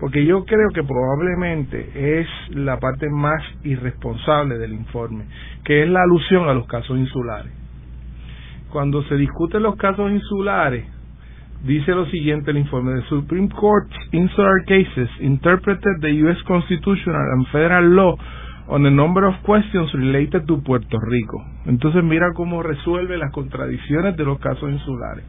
porque 0.00 0.24
yo 0.24 0.44
creo 0.44 0.70
que 0.74 0.82
probablemente 0.82 2.20
es 2.20 2.26
la 2.56 2.80
parte 2.80 3.08
más 3.08 3.40
irresponsable 3.62 4.58
del 4.58 4.72
informe, 4.72 5.26
que 5.64 5.84
es 5.84 5.88
la 5.88 6.02
alusión 6.02 6.48
a 6.48 6.54
los 6.54 6.66
casos 6.66 6.98
insulares. 6.98 7.52
Cuando 8.70 9.04
se 9.04 9.14
discuten 9.14 9.62
los 9.62 9.76
casos 9.76 10.10
insulares, 10.10 10.86
dice 11.64 11.92
lo 11.92 12.06
siguiente 12.06 12.50
el 12.50 12.58
informe: 12.58 13.00
The 13.00 13.08
Supreme 13.08 13.48
Court 13.50 13.90
Insular 14.10 14.64
Cases 14.66 15.08
interpreted 15.20 16.00
the 16.00 16.12
U.S. 16.24 16.40
Constitutional 16.48 17.32
and 17.32 17.46
Federal 17.48 17.94
Law 17.94 18.18
on 18.68 18.86
a 18.86 18.90
number 18.90 19.24
of 19.24 19.34
questions 19.44 19.92
related 19.92 20.46
to 20.46 20.62
Puerto 20.62 20.98
Rico. 21.00 21.44
Entonces 21.66 22.02
mira 22.02 22.32
cómo 22.34 22.62
resuelve 22.62 23.18
las 23.18 23.30
contradicciones 23.32 24.16
de 24.16 24.24
los 24.24 24.38
casos 24.40 24.68
insulares. 24.70 25.24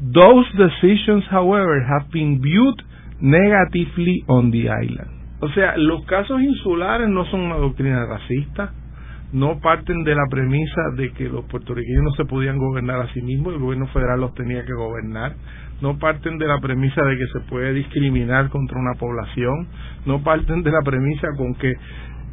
Those 0.00 0.46
decisions, 0.56 1.24
however, 1.30 1.80
have 1.86 2.10
been 2.10 2.40
viewed 2.42 2.82
negatively 3.20 4.24
on 4.26 4.50
the 4.50 4.68
island. 4.68 5.10
O 5.40 5.48
sea, 5.50 5.76
los 5.76 6.04
casos 6.06 6.42
insulares 6.42 7.08
no 7.08 7.24
son 7.26 7.42
una 7.42 7.56
doctrina 7.56 8.04
racista, 8.06 8.72
no 9.32 9.60
parten 9.60 10.04
de 10.04 10.14
la 10.14 10.26
premisa 10.28 10.80
de 10.96 11.12
que 11.12 11.28
los 11.28 11.44
puertorriqueños 11.44 12.02
no 12.02 12.10
se 12.12 12.24
podían 12.24 12.58
gobernar 12.58 13.00
a 13.00 13.12
sí 13.12 13.22
mismos, 13.22 13.54
el 13.54 13.60
gobierno 13.60 13.86
federal 13.88 14.20
los 14.20 14.34
tenía 14.34 14.64
que 14.64 14.72
gobernar, 14.72 15.34
no 15.80 15.98
parten 15.98 16.38
de 16.38 16.46
la 16.46 16.58
premisa 16.60 17.04
de 17.04 17.16
que 17.16 17.26
se 17.26 17.40
puede 17.48 17.72
discriminar 17.72 18.48
contra 18.48 18.78
una 18.78 18.94
población, 18.94 19.68
no 20.06 20.22
parten 20.22 20.62
de 20.62 20.70
la 20.70 20.82
premisa 20.82 21.28
con 21.36 21.54
que 21.54 21.72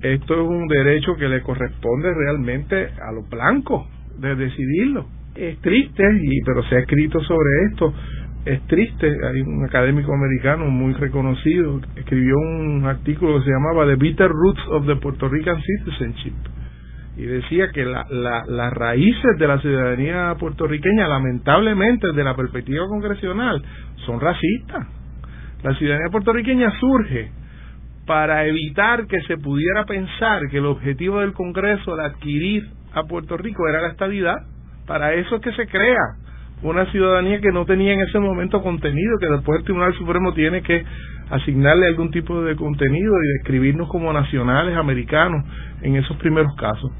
esto 0.01 0.33
es 0.33 0.47
un 0.47 0.67
derecho 0.67 1.15
que 1.15 1.27
le 1.27 1.41
corresponde 1.41 2.13
realmente 2.13 2.85
a 2.85 3.11
los 3.11 3.29
blancos 3.29 3.87
de 4.17 4.35
decidirlo 4.35 5.05
es 5.35 5.57
triste, 5.59 6.03
y, 6.21 6.41
pero 6.45 6.63
se 6.63 6.75
ha 6.75 6.79
escrito 6.79 7.19
sobre 7.21 7.65
esto, 7.69 7.93
es 8.45 8.61
triste, 8.67 9.07
hay 9.07 9.41
un 9.41 9.63
académico 9.63 10.13
americano 10.13 10.65
muy 10.65 10.93
reconocido, 10.93 11.79
escribió 11.95 12.35
un 12.37 12.85
artículo 12.85 13.37
que 13.37 13.45
se 13.45 13.51
llamaba 13.51 13.85
The 13.85 13.95
Bitter 13.95 14.29
Roots 14.29 14.61
of 14.69 14.87
the 14.87 14.95
Puerto 14.95 15.29
Rican 15.29 15.61
Citizenship, 15.61 16.33
y 17.17 17.23
decía 17.23 17.69
que 17.71 17.85
la, 17.85 18.05
la, 18.09 18.43
las 18.47 18.73
raíces 18.73 19.37
de 19.37 19.47
la 19.47 19.59
ciudadanía 19.59 20.35
puertorriqueña, 20.39 21.07
lamentablemente 21.07 22.07
desde 22.07 22.23
la 22.23 22.35
perspectiva 22.35 22.85
congresional, 22.87 23.61
son 24.05 24.19
racistas. 24.19 24.87
La 25.61 25.75
ciudadanía 25.75 26.09
puertorriqueña 26.09 26.71
surge 26.79 27.31
para 28.07 28.45
evitar 28.47 29.05
que 29.07 29.21
se 29.27 29.37
pudiera 29.37 29.85
pensar 29.85 30.41
que 30.49 30.57
el 30.57 30.65
objetivo 30.65 31.19
del 31.19 31.33
Congreso 31.33 31.95
de 31.95 32.05
adquirir 32.05 32.63
a 32.93 33.03
Puerto 33.03 33.37
Rico 33.37 33.67
era 33.67 33.81
la 33.81 33.89
estabilidad 33.89 34.37
Para 34.91 35.13
eso 35.13 35.37
es 35.37 35.41
que 35.41 35.53
se 35.53 35.67
crea 35.67 36.17
una 36.63 36.85
ciudadanía 36.91 37.39
que 37.39 37.53
no 37.53 37.65
tenía 37.65 37.93
en 37.93 38.01
ese 38.01 38.19
momento 38.19 38.61
contenido, 38.61 39.17
que 39.21 39.27
después 39.27 39.59
el 39.59 39.63
Tribunal 39.63 39.93
Supremo 39.93 40.33
tiene 40.33 40.61
que 40.63 40.83
asignarle 41.29 41.87
algún 41.87 42.11
tipo 42.11 42.41
de 42.41 42.57
contenido 42.57 43.13
y 43.23 43.37
describirnos 43.37 43.87
como 43.87 44.11
nacionales 44.11 44.75
americanos 44.75 45.45
en 45.81 45.95
esos 45.95 46.17
primeros 46.17 46.53
casos. 46.57 46.91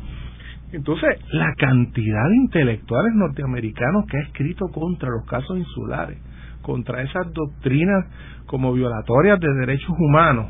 Entonces, 0.72 1.20
la 1.34 1.54
cantidad 1.58 2.30
de 2.30 2.36
intelectuales 2.38 3.14
norteamericanos 3.14 4.06
que 4.10 4.20
ha 4.20 4.22
escrito 4.22 4.70
contra 4.70 5.10
los 5.10 5.26
casos 5.26 5.58
insulares, 5.58 6.18
contra 6.62 7.02
esas 7.02 7.34
doctrinas 7.34 8.06
como 8.46 8.72
violatorias 8.72 9.38
de 9.38 9.54
derechos 9.60 9.94
humanos, 10.00 10.46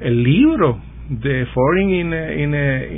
el 0.00 0.22
libro 0.22 0.78
de 1.08 1.46
Foreign 1.46 1.88
in 1.88 2.12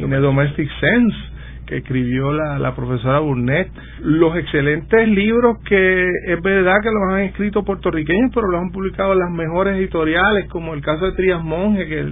in 0.02 0.12
a 0.12 0.18
Domestic 0.18 0.68
Sense, 0.80 1.33
que 1.66 1.78
escribió 1.78 2.32
la, 2.32 2.58
la 2.58 2.74
profesora 2.74 3.20
Burnett, 3.20 3.70
los 4.02 4.36
excelentes 4.36 5.08
libros 5.08 5.58
que 5.64 6.08
es 6.26 6.42
verdad 6.42 6.80
que 6.82 6.90
los 6.90 7.02
han 7.10 7.20
escrito 7.22 7.64
puertorriqueños, 7.64 8.30
pero 8.34 8.48
los 8.48 8.60
han 8.60 8.70
publicado 8.70 9.14
las 9.14 9.30
mejores 9.30 9.76
editoriales, 9.76 10.48
como 10.50 10.74
el 10.74 10.82
caso 10.82 11.06
de 11.06 11.12
Trias 11.12 11.42
Monge, 11.42 11.86
que 11.86 12.02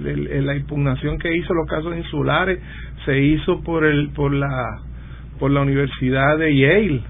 la 0.41 0.55
impugnación 0.55 1.19
que 1.19 1.35
hizo 1.35 1.53
los 1.53 1.67
casos 1.67 1.95
insulares 1.95 2.59
se 3.05 3.19
hizo 3.19 3.61
por 3.61 3.85
el 3.85 4.09
por 4.09 4.33
la 4.33 4.79
por 5.39 5.51
la 5.51 5.61
Universidad 5.61 6.37
de 6.37 6.55
Yale. 6.55 7.03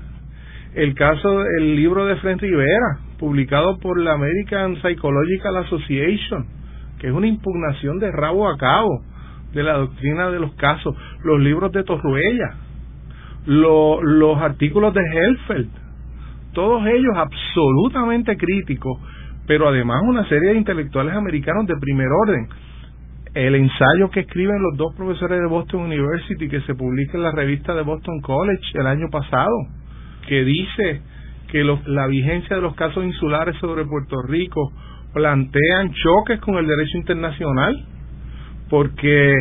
El 0.76 0.96
caso 0.96 1.46
el 1.60 1.76
libro 1.76 2.06
de 2.06 2.16
Fred 2.18 2.40
Rivera, 2.40 2.98
publicado 3.20 3.78
por 3.80 4.00
la 4.00 4.14
American 4.14 4.76
Psychological 4.82 5.58
Association, 5.58 6.46
que 7.00 7.08
es 7.08 7.14
una 7.14 7.28
impugnación 7.28 8.00
de 8.00 8.12
rabo 8.12 8.50
a 8.50 8.58
cabo 8.58 9.04
de 9.54 9.64
la 9.64 9.74
doctrina 9.74 10.30
de 10.30 10.40
los 10.40 10.54
casos, 10.56 10.96
los 11.24 11.40
libros 11.40 11.72
de 11.72 11.84
Torruella, 11.84 12.56
los 13.46 14.38
artículos 14.40 14.94
de 14.94 15.02
Helfeld, 15.02 15.70
todos 16.54 16.86
ellos 16.88 17.14
absolutamente 17.16 18.38
críticos, 18.38 19.00
pero 19.48 19.68
además 19.68 20.02
una 20.06 20.28
serie 20.30 20.50
de 20.52 20.58
intelectuales 20.58 21.16
americanos 21.16 21.68
de 21.68 21.76
primer 21.78 22.08
orden. 22.08 22.48
El 23.34 23.56
ensayo 23.56 24.12
que 24.12 24.22
escriben 24.22 24.62
los 24.62 24.78
dos 24.78 24.96
profesores 24.96 25.40
de 25.40 25.48
Boston 25.48 25.82
University 25.82 26.48
que 26.48 26.62
se 26.62 26.76
publica 26.76 27.18
en 27.18 27.24
la 27.24 27.32
revista 27.32 27.74
de 27.74 27.82
Boston 27.82 28.22
College 28.22 28.64
el 28.76 28.86
año 28.86 29.08
pasado, 29.12 29.56
que 30.28 30.44
dice 30.44 31.02
que 31.52 31.64
la 31.64 32.08
vigencia 32.08 32.56
de 32.56 32.62
los 32.62 32.76
casos 32.76 33.04
insulares 33.04 33.56
sobre 33.58 33.86
Puerto 33.86 34.22
Rico 34.28 34.72
plantean 35.14 35.92
choques 35.94 36.40
con 36.40 36.56
el 36.56 36.68
derecho 36.68 36.98
internacional 36.98 37.86
porque 38.74 39.34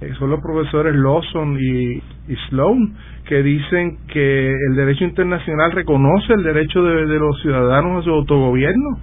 eh, 0.00 0.12
son 0.16 0.30
los 0.30 0.40
profesores 0.40 0.94
Lawson 0.94 1.58
y, 1.60 2.00
Sloan 2.48 2.94
que 3.24 3.42
dicen 3.42 3.98
que 4.06 4.52
el 4.52 4.76
derecho 4.76 5.02
internacional 5.02 5.72
reconoce 5.72 6.32
el 6.32 6.44
derecho 6.44 6.84
de, 6.84 7.18
los 7.18 7.42
ciudadanos 7.42 8.02
a 8.02 8.04
su 8.04 8.10
autogobierno 8.10 9.00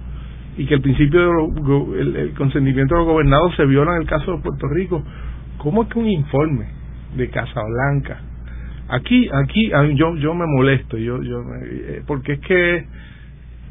y 0.56 0.64
que 0.64 0.76
el 0.76 0.80
principio 0.80 1.20
del 1.20 2.32
consentimiento 2.32 2.94
de 2.94 3.00
los 3.00 3.08
gobernados 3.08 3.54
se 3.56 3.66
viola 3.66 3.96
en 3.96 4.02
el 4.02 4.08
caso 4.08 4.32
de 4.32 4.42
Puerto 4.42 4.68
Rico. 4.68 5.04
¿Cómo 5.58 5.82
es 5.82 5.90
que 5.90 5.98
un 5.98 6.08
informe 6.08 6.64
de 7.18 7.28
Casablanca? 7.28 8.22
Aquí, 8.88 9.28
aquí, 9.34 9.70
yo, 9.96 10.16
yo 10.16 10.34
me 10.34 10.46
molesto, 10.46 10.96
yo, 10.96 11.22
yo, 11.22 11.42
eh, 11.62 12.02
porque 12.06 12.32
es 12.32 12.40
que 12.40 12.86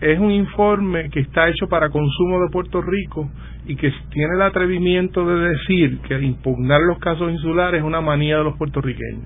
es 0.04 0.20
un 0.20 0.32
informe 0.32 1.10
que 1.10 1.22
está 1.22 1.48
hecho 1.48 1.68
para 1.68 1.90
consumo 1.90 2.42
de 2.42 2.50
Puerto 2.52 2.82
Rico 2.82 3.30
y 3.66 3.76
que 3.76 3.92
tiene 4.12 4.36
el 4.36 4.42
atrevimiento 4.42 5.26
de 5.26 5.50
decir 5.50 6.00
que 6.00 6.20
impugnar 6.22 6.82
los 6.82 7.00
casos 7.00 7.32
insulares 7.32 7.80
es 7.80 7.86
una 7.86 8.02
manía 8.02 8.38
de 8.38 8.44
los 8.44 8.58
puertorriqueños. 8.58 9.26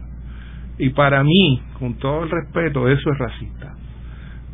Y 0.77 0.89
para 0.89 1.23
mí, 1.23 1.61
con 1.79 1.95
todo 1.95 2.23
el 2.23 2.29
respeto, 2.29 2.87
eso 2.87 3.11
es 3.11 3.17
racista. 3.17 3.75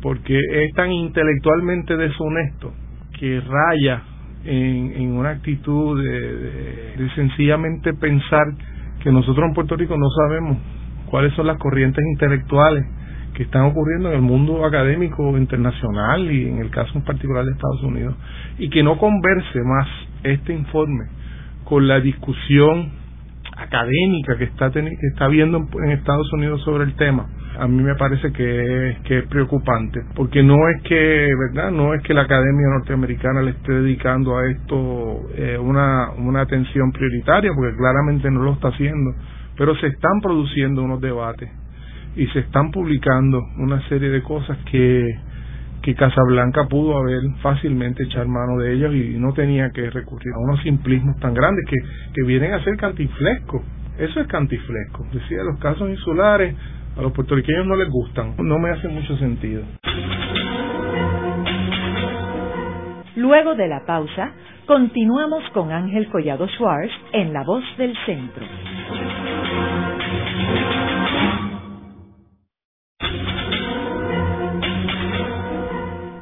Porque 0.00 0.38
es 0.38 0.72
tan 0.74 0.90
intelectualmente 0.90 1.96
deshonesto 1.96 2.72
que 3.18 3.40
raya 3.40 4.02
en, 4.44 5.12
una 5.12 5.30
actitud 5.30 6.02
de, 6.02 7.08
sencillamente 7.14 7.92
pensar 7.94 8.46
que 9.02 9.10
nosotros 9.10 9.46
en 9.46 9.54
Puerto 9.54 9.76
Rico 9.76 9.96
no 9.96 10.08
sabemos 10.10 10.58
cuáles 11.10 11.34
son 11.34 11.46
las 11.46 11.58
corrientes 11.58 12.02
intelectuales 12.12 12.84
que 13.34 13.42
están 13.42 13.62
ocurriendo 13.62 14.08
en 14.08 14.14
el 14.14 14.22
mundo 14.22 14.64
académico 14.64 15.36
internacional 15.36 16.30
y 16.30 16.48
en 16.48 16.58
el 16.58 16.70
caso 16.70 16.92
en 16.94 17.04
particular 17.04 17.44
de 17.44 17.52
Estados 17.52 17.82
Unidos 17.82 18.14
y 18.58 18.70
que 18.70 18.82
no 18.82 18.96
converse 18.96 19.60
más 19.62 19.88
este 20.22 20.54
informe 20.54 21.04
con 21.64 21.86
la 21.86 22.00
discusión 22.00 22.92
académica 23.56 24.36
que 24.38 24.44
está 24.44 24.70
que 24.70 24.88
está 25.12 25.28
viendo 25.28 25.58
en 25.84 25.90
Estados 25.90 26.32
Unidos 26.32 26.62
sobre 26.62 26.84
el 26.84 26.94
tema 26.94 27.26
a 27.58 27.68
mí 27.68 27.82
me 27.82 27.94
parece 27.94 28.32
que 28.32 28.90
es, 28.90 28.98
que 29.00 29.18
es 29.18 29.26
preocupante 29.26 30.00
porque 30.14 30.42
no 30.42 30.56
es 30.68 30.82
que 30.82 31.28
verdad 31.50 31.70
no 31.70 31.94
es 31.94 32.02
que 32.02 32.14
la 32.14 32.22
academia 32.22 32.68
norteamericana 32.78 33.42
le 33.42 33.50
esté 33.50 33.72
dedicando 33.72 34.36
a 34.36 34.48
esto 34.50 35.22
eh, 35.36 35.58
una 35.58 36.10
una 36.18 36.40
atención 36.40 36.90
prioritaria 36.92 37.52
porque 37.54 37.76
claramente 37.76 38.30
no 38.30 38.42
lo 38.42 38.52
está 38.54 38.68
haciendo 38.68 39.12
pero 39.56 39.74
se 39.76 39.86
están 39.88 40.20
produciendo 40.20 40.82
unos 40.82 41.00
debates 41.00 41.48
y 42.16 42.26
se 42.28 42.40
están 42.40 42.70
publicando 42.70 43.40
una 43.58 43.80
serie 43.88 44.10
de 44.10 44.22
cosas 44.22 44.56
que, 44.70 45.06
que 45.82 45.94
Casablanca 45.94 46.66
pudo 46.68 46.96
haber 46.98 47.22
fácilmente 47.42 48.04
echar 48.04 48.26
mano 48.26 48.58
de 48.58 48.72
ellas 48.72 48.92
y 48.92 49.18
no 49.18 49.32
tenía 49.32 49.70
que 49.70 49.90
recurrir 49.90 50.32
a 50.34 50.38
unos 50.38 50.62
simplismos 50.62 51.18
tan 51.20 51.34
grandes 51.34 51.64
que, 51.68 51.76
que 52.14 52.26
vienen 52.26 52.52
a 52.52 52.62
ser 52.62 52.76
cantiflescos. 52.76 53.62
Eso 53.98 54.20
es 54.20 54.26
cantiflesco. 54.26 55.06
Decía, 55.12 55.38
los 55.44 55.58
casos 55.60 55.88
insulares 55.88 56.54
a 56.96 57.02
los 57.02 57.12
puertorriqueños 57.12 57.66
no 57.66 57.76
les 57.76 57.88
gustan. 57.90 58.34
No 58.38 58.58
me 58.58 58.70
hace 58.70 58.88
mucho 58.88 59.16
sentido. 59.16 59.62
Luego 63.16 63.54
de 63.54 63.68
la 63.68 63.84
pausa, 63.86 64.32
continuamos 64.66 65.44
con 65.52 65.70
Ángel 65.70 66.08
Collado 66.08 66.48
Schwartz 66.48 66.92
en 67.12 67.32
La 67.32 67.44
Voz 67.44 67.64
del 67.78 67.96
Centro. 68.04 68.44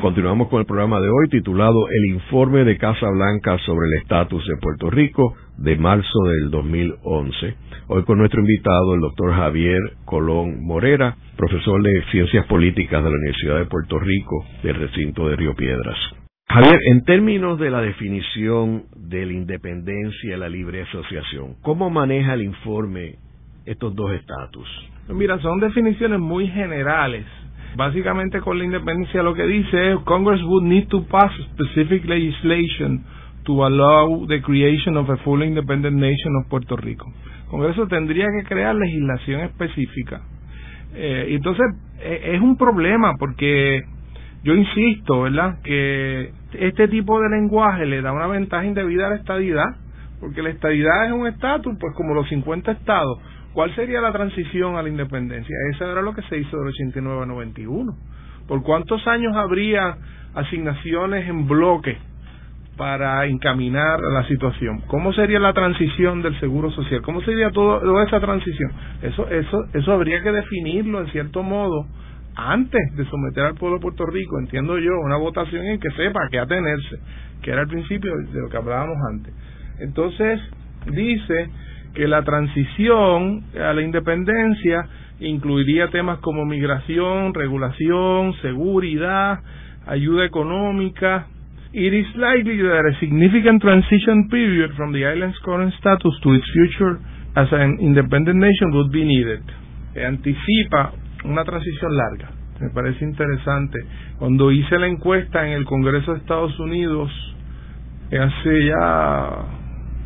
Continuamos 0.00 0.48
con 0.48 0.60
el 0.60 0.66
programa 0.66 1.00
de 1.00 1.08
hoy 1.08 1.28
titulado 1.28 1.88
El 1.88 2.14
informe 2.14 2.64
de 2.64 2.78
Casa 2.78 3.08
Blanca 3.10 3.58
sobre 3.66 3.88
el 3.88 4.02
estatus 4.02 4.46
de 4.46 4.56
Puerto 4.60 4.90
Rico 4.90 5.34
de 5.56 5.76
marzo 5.76 6.18
del 6.24 6.50
2011 6.50 7.56
Hoy 7.88 8.04
con 8.04 8.18
nuestro 8.18 8.40
invitado, 8.40 8.94
el 8.94 9.00
doctor 9.00 9.32
Javier 9.32 9.80
Colón 10.04 10.62
Morera, 10.62 11.16
profesor 11.36 11.82
de 11.82 12.04
Ciencias 12.10 12.44
Políticas 12.46 13.02
de 13.02 13.10
la 13.10 13.16
Universidad 13.16 13.58
de 13.58 13.64
Puerto 13.64 13.98
Rico, 13.98 14.44
del 14.62 14.74
recinto 14.74 15.26
de 15.26 15.36
Río 15.36 15.54
Piedras. 15.54 15.96
Javier, 16.50 16.78
en 16.92 17.02
términos 17.04 17.58
de 17.58 17.70
la 17.70 17.80
definición 17.80 18.84
de 18.94 19.24
la 19.24 19.32
independencia 19.32 20.36
y 20.36 20.38
la 20.38 20.50
libre 20.50 20.82
asociación, 20.82 21.54
¿cómo 21.62 21.88
maneja 21.88 22.34
el 22.34 22.42
informe 22.42 23.16
estos 23.64 23.94
dos 23.94 24.12
estatus? 24.12 24.68
Mira, 25.08 25.38
son 25.40 25.60
definiciones 25.60 26.20
muy 26.20 26.46
generales. 26.48 27.24
Básicamente 27.76 28.40
con 28.40 28.58
la 28.58 28.64
independencia 28.64 29.22
lo 29.22 29.34
que 29.34 29.46
dice 29.46 29.92
es 29.92 29.98
Congress 30.00 30.42
would 30.42 30.64
need 30.64 30.88
to 30.88 31.04
pass 31.06 31.30
specific 31.54 32.04
legislation 32.06 33.04
to 33.44 33.64
allow 33.64 34.26
the 34.26 34.42
creation 34.42 34.96
of 34.96 35.08
a 35.10 35.16
fully 35.18 35.46
independent 35.46 35.96
nation 35.96 36.36
of 36.36 36.48
Puerto 36.48 36.76
Rico. 36.76 37.06
Congreso 37.48 37.86
tendría 37.86 38.26
que 38.26 38.46
crear 38.46 38.74
legislación 38.74 39.40
específica. 39.40 40.22
Eh, 40.94 41.26
entonces, 41.30 41.66
eh, 42.00 42.32
es 42.34 42.40
un 42.40 42.56
problema 42.56 43.14
porque 43.18 43.82
yo 44.44 44.54
insisto, 44.54 45.22
¿verdad?, 45.22 45.60
que 45.62 46.30
este 46.52 46.88
tipo 46.88 47.20
de 47.20 47.30
lenguaje 47.30 47.86
le 47.86 48.02
da 48.02 48.12
una 48.12 48.26
ventaja 48.26 48.64
indebida 48.64 49.06
a 49.06 49.10
la 49.10 49.16
estadidad, 49.16 49.76
porque 50.20 50.42
la 50.42 50.50
estadidad 50.50 51.06
es 51.06 51.12
un 51.12 51.26
estatus, 51.26 51.76
pues 51.78 51.94
como 51.94 52.14
los 52.14 52.28
50 52.28 52.72
estados. 52.72 53.18
¿Cuál 53.58 53.74
sería 53.74 54.00
la 54.00 54.12
transición 54.12 54.76
a 54.76 54.82
la 54.82 54.88
independencia? 54.88 55.52
Eso 55.72 55.90
era 55.90 56.00
lo 56.00 56.14
que 56.14 56.22
se 56.22 56.38
hizo 56.38 56.56
del 56.58 56.68
89 56.68 57.22
a 57.24 57.26
91. 57.26 57.92
¿Por 58.46 58.62
cuántos 58.62 59.04
años 59.08 59.34
habría 59.34 59.98
asignaciones 60.32 61.28
en 61.28 61.48
bloque 61.48 61.98
para 62.76 63.26
encaminar 63.26 63.98
la 63.98 64.22
situación. 64.28 64.82
¿Cómo 64.86 65.12
sería 65.12 65.40
la 65.40 65.54
transición 65.54 66.22
del 66.22 66.38
seguro 66.38 66.70
social? 66.70 67.02
¿Cómo 67.02 67.20
sería 67.22 67.50
toda 67.50 68.04
esa 68.04 68.20
transición? 68.20 68.70
Eso, 69.02 69.28
eso, 69.28 69.64
eso 69.74 69.92
habría 69.92 70.22
que 70.22 70.30
definirlo 70.30 71.00
en 71.00 71.08
cierto 71.08 71.42
modo 71.42 71.84
antes 72.36 72.80
de 72.94 73.04
someter 73.06 73.42
al 73.42 73.54
pueblo 73.56 73.78
de 73.78 73.82
Puerto 73.82 74.06
Rico, 74.06 74.38
entiendo 74.38 74.78
yo, 74.78 74.92
una 75.04 75.16
votación 75.16 75.66
en 75.66 75.80
que 75.80 75.90
sepa 75.96 76.20
a 76.24 76.28
qué 76.30 76.38
atenerse, 76.38 77.00
que 77.42 77.50
era 77.50 77.62
el 77.62 77.68
principio 77.68 78.12
de 78.32 78.40
lo 78.40 78.48
que 78.50 78.56
hablábamos 78.56 78.98
antes. 79.10 79.34
Entonces, 79.80 80.40
dice 80.92 81.50
que 81.94 82.06
la 82.06 82.22
transición 82.22 83.44
a 83.60 83.72
la 83.72 83.82
independencia 83.82 84.86
incluiría 85.20 85.88
temas 85.88 86.18
como 86.20 86.44
migración, 86.44 87.34
regulación, 87.34 88.34
seguridad, 88.42 89.40
ayuda 89.86 90.24
económica. 90.24 91.26
It 91.72 91.92
is 91.92 92.06
likely 92.16 92.58
that 92.62 92.86
a 92.86 92.98
significant 93.00 93.60
transition 93.60 94.28
period 94.28 94.72
from 94.76 94.92
the 94.92 95.04
island's 95.04 95.38
current 95.44 95.74
status 95.74 96.14
to 96.22 96.34
its 96.34 96.46
future 96.52 96.98
as 97.34 97.52
an 97.52 97.78
independent 97.80 98.38
nation 98.38 98.72
would 98.72 98.90
be 98.90 99.04
needed. 99.04 99.42
Anticipa 99.96 100.92
una 101.24 101.44
transición 101.44 101.96
larga. 101.96 102.30
Me 102.60 102.70
parece 102.70 103.04
interesante. 103.04 103.78
Cuando 104.18 104.50
hice 104.50 104.78
la 104.78 104.86
encuesta 104.86 105.46
en 105.46 105.52
el 105.52 105.64
Congreso 105.64 106.12
de 106.12 106.18
Estados 106.18 106.58
Unidos 106.58 107.10
hace 108.10 108.66
ya 108.66 109.44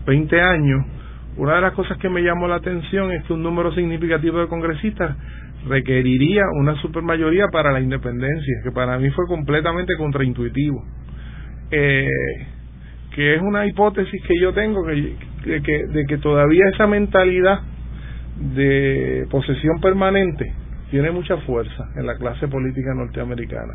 20 0.07 0.41
años, 0.41 0.85
una 1.37 1.57
de 1.57 1.61
las 1.63 1.73
cosas 1.73 1.97
que 1.99 2.09
me 2.09 2.23
llamó 2.23 2.47
la 2.47 2.57
atención 2.57 3.11
es 3.13 3.25
que 3.25 3.33
un 3.33 3.43
número 3.43 3.73
significativo 3.75 4.39
de 4.39 4.49
congresistas 4.49 5.17
requeriría 5.67 6.43
una 6.59 6.75
supermayoría 6.81 7.47
para 7.49 7.73
la 7.73 7.81
independencia, 7.81 8.61
que 8.65 8.73
para 8.73 8.99
mí 8.99 9.09
fue 9.11 9.27
completamente 9.27 9.95
contraintuitivo. 9.97 10.85
Eh, 11.71 12.09
que 13.15 13.35
es 13.35 13.43
una 13.43 13.67
hipótesis 13.67 14.23
que 14.27 14.39
yo 14.41 14.53
tengo 14.53 14.85
que, 14.85 15.17
de, 15.45 15.63
que, 15.63 15.87
de 15.87 16.05
que 16.07 16.19
todavía 16.19 16.69
esa 16.73 16.87
mentalidad 16.87 17.61
de 18.55 19.27
posesión 19.31 19.81
permanente 19.81 20.53
tiene 20.91 21.11
mucha 21.11 21.37
fuerza 21.39 21.91
en 21.97 22.07
la 22.07 22.17
clase 22.17 22.49
política 22.49 22.95
norteamericana. 22.95 23.75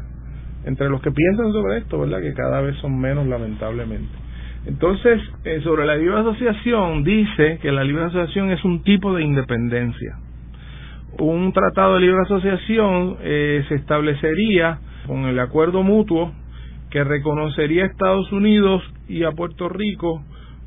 Entre 0.65 0.89
los 0.89 1.01
que 1.01 1.11
piensan 1.11 1.51
sobre 1.51 1.77
esto, 1.79 1.99
¿verdad? 1.99 2.21
Que 2.21 2.33
cada 2.33 2.61
vez 2.61 2.75
son 2.77 2.99
menos, 2.99 3.25
lamentablemente. 3.27 4.26
Entonces, 4.67 5.21
eh, 5.45 5.61
sobre 5.63 5.85
la 5.85 5.95
libre 5.95 6.19
asociación, 6.19 7.05
dice 7.05 7.57
que 7.61 7.71
la 7.71 7.85
libre 7.85 8.03
asociación 8.03 8.51
es 8.51 8.63
un 8.65 8.83
tipo 8.83 9.13
de 9.13 9.23
independencia. 9.23 10.17
Un 11.19 11.53
tratado 11.53 11.95
de 11.95 12.01
libre 12.01 12.21
asociación 12.23 13.15
eh, 13.21 13.63
se 13.69 13.75
establecería 13.75 14.79
con 15.07 15.25
el 15.25 15.39
acuerdo 15.39 15.83
mutuo 15.83 16.33
que 16.89 17.01
reconocería 17.05 17.83
a 17.83 17.87
Estados 17.87 18.29
Unidos 18.33 18.83
y 19.07 19.23
a 19.23 19.31
Puerto 19.31 19.69
Rico 19.69 20.21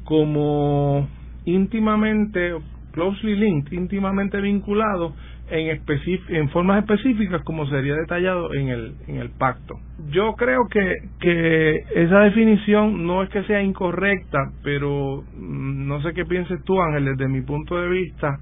como 0.05 1.07
íntimamente, 1.45 2.55
closely 2.93 3.37
linked, 3.37 3.71
íntimamente 3.71 4.41
vinculados 4.41 5.13
en, 5.51 6.49
formas 6.51 6.79
específicas 6.83 7.43
como 7.43 7.67
sería 7.67 7.95
detallado 7.95 8.55
en 8.55 8.69
el, 8.69 8.95
en 9.09 9.17
el 9.17 9.31
pacto. 9.31 9.75
Yo 10.11 10.35
creo 10.35 10.69
que, 10.71 10.95
que 11.21 11.77
esa 11.95 12.21
definición 12.21 13.07
no 13.07 13.23
es 13.23 13.31
que 13.31 13.43
sea 13.45 13.63
incorrecta, 13.63 14.53
pero 14.63 15.25
mm, 15.37 15.87
no 15.87 16.03
sé 16.03 16.13
qué 16.15 16.25
pienses 16.25 16.63
tú, 16.65 16.81
Ángel, 16.81 17.05
desde 17.17 17.29
mi 17.29 17.43
punto 17.43 17.81
de 17.81 17.89
vista, 17.89 18.39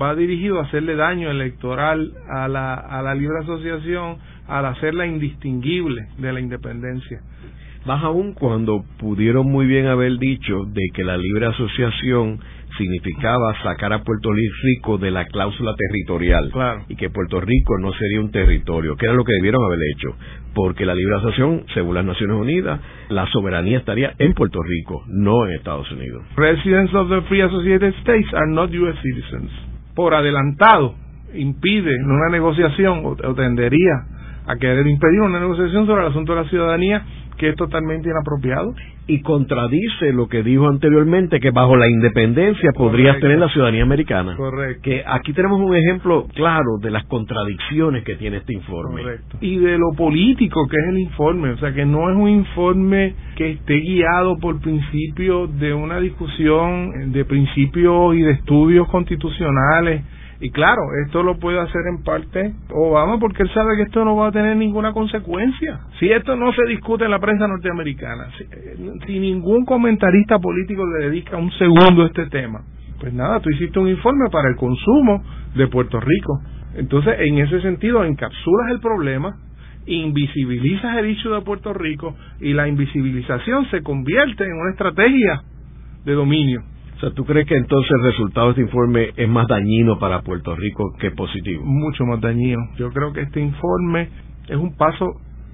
va 0.00 0.14
dirigido 0.14 0.58
a 0.58 0.64
hacerle 0.64 0.96
daño 0.96 1.30
electoral 1.30 2.12
a 2.28 2.48
la, 2.48 2.74
a 2.74 3.02
la 3.02 3.14
libre 3.14 3.38
asociación 3.40 4.18
al 4.46 4.66
hacerla 4.66 5.06
indistinguible 5.06 6.08
de 6.18 6.32
la 6.32 6.40
independencia. 6.40 7.20
Más 7.86 8.04
aún 8.04 8.34
cuando 8.34 8.84
pudieron 8.98 9.50
muy 9.50 9.66
bien 9.66 9.86
haber 9.86 10.18
dicho 10.18 10.64
de 10.66 10.82
que 10.92 11.02
la 11.02 11.16
libre 11.16 11.46
asociación 11.46 12.38
significaba 12.80 13.54
sacar 13.62 13.92
a 13.92 14.02
Puerto 14.02 14.30
Rico 14.32 14.96
de 14.96 15.10
la 15.10 15.26
cláusula 15.26 15.74
territorial 15.76 16.50
y 16.88 16.96
que 16.96 17.10
Puerto 17.10 17.40
Rico 17.40 17.78
no 17.78 17.92
sería 17.92 18.20
un 18.20 18.30
territorio, 18.30 18.96
que 18.96 19.04
era 19.04 19.14
lo 19.14 19.24
que 19.24 19.34
debieron 19.34 19.62
haber 19.62 19.78
hecho, 19.94 20.16
porque 20.54 20.86
la 20.86 20.94
libre 20.94 21.16
asociación, 21.16 21.64
según 21.74 21.94
las 21.94 22.06
Naciones 22.06 22.36
Unidas, 22.36 22.80
la 23.10 23.26
soberanía 23.26 23.78
estaría 23.78 24.14
en 24.18 24.32
Puerto 24.32 24.62
Rico, 24.62 25.04
no 25.08 25.46
en 25.46 25.52
Estados 25.52 25.90
Unidos. 25.92 26.24
Residents 26.36 26.94
of 26.94 27.10
the 27.10 27.20
Free 27.22 27.42
Associated 27.42 27.94
States 28.00 28.32
are 28.32 28.50
not 28.50 28.70
U.S. 28.72 28.98
citizens. 29.02 29.50
Por 29.94 30.14
adelantado, 30.14 30.94
impide 31.34 31.94
una 32.02 32.30
negociación 32.30 33.02
o 33.04 33.34
tendería 33.34 34.06
a 34.46 34.56
querer 34.56 34.86
impedir 34.86 35.20
una 35.20 35.38
negociación 35.38 35.86
sobre 35.86 36.02
el 36.02 36.08
asunto 36.08 36.34
de 36.34 36.42
la 36.42 36.48
ciudadanía 36.48 37.04
que 37.40 37.48
es 37.48 37.56
totalmente 37.56 38.10
inapropiado. 38.10 38.74
Y 39.06 39.22
contradice 39.22 40.12
lo 40.12 40.28
que 40.28 40.42
dijo 40.42 40.68
anteriormente, 40.68 41.40
que 41.40 41.50
bajo 41.50 41.74
la 41.74 41.88
independencia 41.88 42.70
podrías 42.76 43.18
tener 43.18 43.38
la 43.38 43.48
ciudadanía 43.48 43.82
americana. 43.82 44.36
Correcto. 44.36 44.82
Que 44.82 45.02
aquí 45.04 45.32
tenemos 45.32 45.58
un 45.58 45.74
ejemplo 45.74 46.26
claro 46.34 46.76
de 46.80 46.90
las 46.90 47.06
contradicciones 47.06 48.04
que 48.04 48.16
tiene 48.16 48.36
este 48.36 48.52
informe. 48.52 49.02
Correcto. 49.02 49.38
Y 49.40 49.56
de 49.56 49.78
lo 49.78 49.92
político 49.96 50.68
que 50.68 50.76
es 50.76 50.88
el 50.90 50.98
informe. 50.98 51.50
O 51.52 51.56
sea, 51.56 51.72
que 51.72 51.86
no 51.86 52.10
es 52.10 52.16
un 52.16 52.28
informe 52.28 53.14
que 53.36 53.52
esté 53.52 53.80
guiado 53.80 54.36
por 54.38 54.60
principios 54.60 55.58
de 55.58 55.72
una 55.72 55.98
discusión 55.98 57.10
de 57.10 57.24
principios 57.24 58.14
y 58.16 58.20
de 58.20 58.32
estudios 58.32 58.86
constitucionales 58.88 60.02
y 60.42 60.50
claro, 60.50 60.80
esto 61.04 61.22
lo 61.22 61.38
puede 61.38 61.60
hacer 61.60 61.82
en 61.86 62.02
parte 62.02 62.54
Obama 62.70 63.18
porque 63.18 63.42
él 63.42 63.50
sabe 63.52 63.76
que 63.76 63.82
esto 63.82 64.06
no 64.06 64.16
va 64.16 64.28
a 64.28 64.32
tener 64.32 64.56
ninguna 64.56 64.92
consecuencia. 64.92 65.80
Si 65.98 66.10
esto 66.10 66.34
no 66.34 66.50
se 66.54 66.64
discute 66.66 67.04
en 67.04 67.10
la 67.10 67.18
prensa 67.18 67.46
norteamericana, 67.46 68.28
si, 69.06 69.18
ningún 69.18 69.66
comentarista 69.66 70.38
político 70.38 70.86
le 70.86 71.10
dedica 71.10 71.36
un 71.36 71.50
segundo 71.52 72.04
a 72.04 72.06
este 72.06 72.26
tema, 72.26 72.62
pues 72.98 73.12
nada, 73.12 73.40
tú 73.40 73.50
hiciste 73.50 73.78
un 73.78 73.88
informe 73.88 74.30
para 74.30 74.48
el 74.48 74.56
consumo 74.56 75.22
de 75.54 75.66
Puerto 75.66 76.00
Rico. 76.00 76.40
Entonces, 76.74 77.16
en 77.18 77.38
ese 77.38 77.60
sentido, 77.60 78.02
encapsulas 78.04 78.70
el 78.70 78.80
problema, 78.80 79.36
invisibilizas 79.84 80.96
el 80.96 81.06
hecho 81.06 81.34
de 81.34 81.42
Puerto 81.42 81.74
Rico 81.74 82.16
y 82.40 82.54
la 82.54 82.66
invisibilización 82.66 83.68
se 83.70 83.82
convierte 83.82 84.44
en 84.44 84.54
una 84.54 84.70
estrategia 84.70 85.42
de 86.06 86.14
dominio. 86.14 86.62
O 87.00 87.02
sea, 87.02 87.12
¿tú 87.12 87.24
crees 87.24 87.46
que 87.46 87.56
entonces 87.56 87.90
el 87.92 88.02
resultado 88.02 88.48
de 88.48 88.50
este 88.50 88.60
informe 88.60 89.12
es 89.16 89.26
más 89.26 89.48
dañino 89.48 89.98
para 89.98 90.20
Puerto 90.20 90.54
Rico 90.54 90.92
que 91.00 91.10
positivo? 91.10 91.64
Mucho 91.64 92.04
más 92.04 92.20
dañino. 92.20 92.60
Yo 92.76 92.90
creo 92.90 93.14
que 93.14 93.22
este 93.22 93.40
informe 93.40 94.10
es 94.46 94.56
un 94.56 94.76
paso 94.76 95.06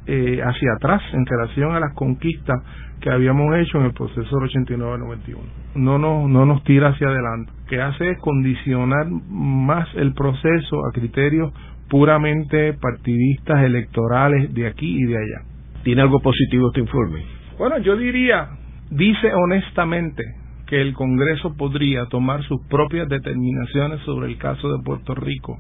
eh, 0.09 0.40
hacia 0.42 0.72
atrás 0.74 1.01
en 1.12 1.24
relación 1.24 1.76
a 1.76 1.78
las 1.78 1.94
conquistas 1.94 2.61
que 3.01 3.11
habíamos 3.11 3.55
hecho 3.59 3.78
en 3.78 3.84
el 3.84 3.92
proceso 3.92 4.40
del 4.40 4.51
89-91. 4.66 5.36
No 5.76 5.99
nos, 5.99 6.28
no 6.28 6.47
nos 6.47 6.64
tira 6.64 6.88
hacia 6.88 7.07
adelante. 7.07 7.53
Lo 7.61 7.66
que 7.66 7.80
hace 7.80 8.11
es 8.11 8.18
condicionar 8.18 9.07
más 9.28 9.86
el 9.94 10.14
proceso 10.14 10.80
a 10.84 10.92
criterios 10.92 11.53
puramente 11.88 12.72
partidistas, 12.72 13.62
electorales 13.62 14.53
de 14.53 14.66
aquí 14.66 14.97
y 14.97 15.05
de 15.05 15.16
allá. 15.16 15.47
¿Tiene 15.84 16.03
algo 16.03 16.18
positivo 16.18 16.70
este 16.70 16.80
informe? 16.80 17.22
Bueno, 17.57 17.78
yo 17.78 17.97
diría, 17.97 18.49
dice 18.90 19.32
honestamente 19.32 20.24
que 20.66 20.80
el 20.80 20.94
Congreso 20.94 21.54
podría 21.56 22.06
tomar 22.06 22.42
sus 22.44 22.60
propias 22.68 23.08
determinaciones 23.08 24.00
sobre 24.00 24.28
el 24.28 24.38
caso 24.38 24.68
de 24.70 24.82
Puerto 24.82 25.14
Rico 25.14 25.58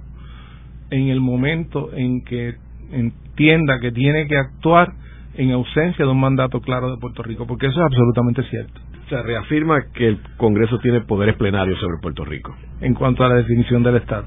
en 0.90 1.08
el 1.08 1.20
momento 1.20 1.90
en 1.92 2.22
que 2.24 2.54
entienda 2.92 3.78
que 3.80 3.92
tiene 3.92 4.26
que 4.26 4.36
actuar 4.36 4.92
en 5.34 5.50
ausencia 5.52 6.04
de 6.04 6.10
un 6.10 6.20
mandato 6.20 6.60
claro 6.60 6.90
de 6.90 6.98
Puerto 6.98 7.22
Rico, 7.22 7.46
porque 7.46 7.66
eso 7.66 7.78
es 7.78 7.86
absolutamente 7.86 8.42
cierto. 8.44 8.80
Se 9.08 9.22
reafirma 9.22 9.84
que 9.92 10.08
el 10.08 10.18
Congreso 10.36 10.78
tiene 10.78 11.02
poderes 11.02 11.36
plenarios 11.36 11.78
sobre 11.78 11.98
Puerto 12.00 12.24
Rico. 12.24 12.56
En 12.80 12.94
cuanto 12.94 13.24
a 13.24 13.28
la 13.28 13.36
definición 13.36 13.82
del 13.82 13.96
Estado. 13.96 14.26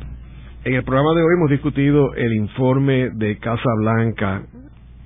En 0.63 0.73
el 0.75 0.84
programa 0.84 1.13
de 1.15 1.21
hoy 1.21 1.34
hemos 1.38 1.49
discutido 1.49 2.13
el 2.15 2.34
informe 2.34 3.09
de 3.15 3.38
Casa 3.38 3.69
Blanca 3.77 4.43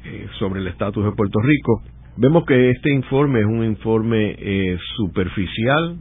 eh, 0.03 0.27
sobre 0.39 0.59
el 0.59 0.67
estatus 0.67 1.05
de 1.05 1.11
Puerto 1.11 1.39
Rico 1.39 1.81
Vemos 2.15 2.45
que 2.45 2.69
este 2.69 2.93
informe 2.93 3.39
es 3.39 3.45
un 3.47 3.63
informe 3.63 4.35
eh, 4.37 4.77
superficial, 4.97 5.97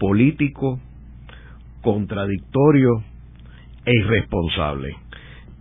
político, 0.00 0.80
contradictorio 1.82 3.04
e 3.84 3.92
irresponsable. 3.92 4.96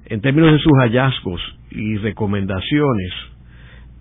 En 0.06 0.22
términos 0.22 0.54
de 0.54 0.60
sus 0.60 0.74
hallazgos 0.80 1.40
y 1.70 1.98
recomendaciones, 1.98 3.14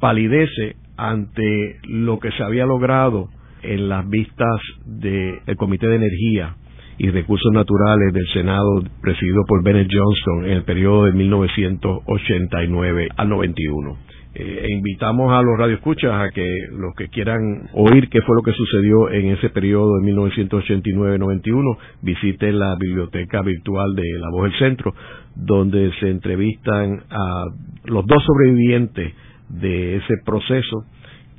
palidece 0.00 0.76
ante 0.96 1.76
lo 1.84 2.18
que 2.18 2.30
se 2.32 2.42
había 2.42 2.64
logrado 2.64 3.28
en 3.62 3.90
las 3.90 4.08
vistas 4.08 4.60
del 4.86 5.56
Comité 5.58 5.86
de 5.86 5.96
Energía 5.96 6.56
y 6.96 7.10
Recursos 7.10 7.52
Naturales 7.52 8.14
del 8.14 8.26
Senado 8.32 8.82
presidido 9.02 9.42
por 9.46 9.62
Bennett 9.62 9.90
Johnston 9.92 10.46
en 10.46 10.52
el 10.52 10.64
periodo 10.64 11.04
de 11.04 11.12
1989 11.12 13.08
al 13.16 13.28
91. 13.28 14.07
Eh, 14.34 14.66
e 14.68 14.72
invitamos 14.72 15.32
a 15.32 15.42
los 15.42 15.58
radioescuchas 15.58 16.12
a 16.12 16.30
que 16.30 16.46
los 16.72 16.94
que 16.94 17.08
quieran 17.08 17.68
oír 17.72 18.08
qué 18.10 18.20
fue 18.20 18.36
lo 18.36 18.42
que 18.42 18.52
sucedió 18.52 19.10
en 19.10 19.30
ese 19.30 19.48
periodo 19.48 19.98
de 19.98 20.12
1989-91 20.12 21.78
visiten 22.02 22.58
la 22.58 22.76
biblioteca 22.76 23.40
virtual 23.42 23.94
de 23.94 24.04
La 24.18 24.28
Voz 24.30 24.50
del 24.50 24.58
Centro, 24.58 24.94
donde 25.34 25.90
se 25.98 26.10
entrevistan 26.10 27.02
a 27.10 27.46
los 27.84 28.06
dos 28.06 28.22
sobrevivientes 28.22 29.14
de 29.48 29.96
ese 29.96 30.14
proceso 30.24 30.84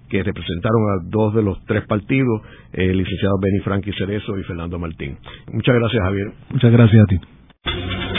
que 0.09 0.23
representaron 0.23 0.81
a 0.89 1.03
dos 1.03 1.35
de 1.35 1.43
los 1.43 1.63
tres 1.65 1.85
partidos, 1.85 2.41
el 2.73 2.97
licenciado 2.97 3.35
Benny 3.39 3.59
Frankie 3.59 3.93
Cerezo 3.93 4.37
y 4.39 4.43
Fernando 4.43 4.79
Martín. 4.79 5.17
Muchas 5.53 5.75
gracias, 5.75 6.03
Javier. 6.03 6.31
Muchas 6.49 6.71
gracias 6.71 7.03
a 7.03 7.05
ti. 7.05 8.18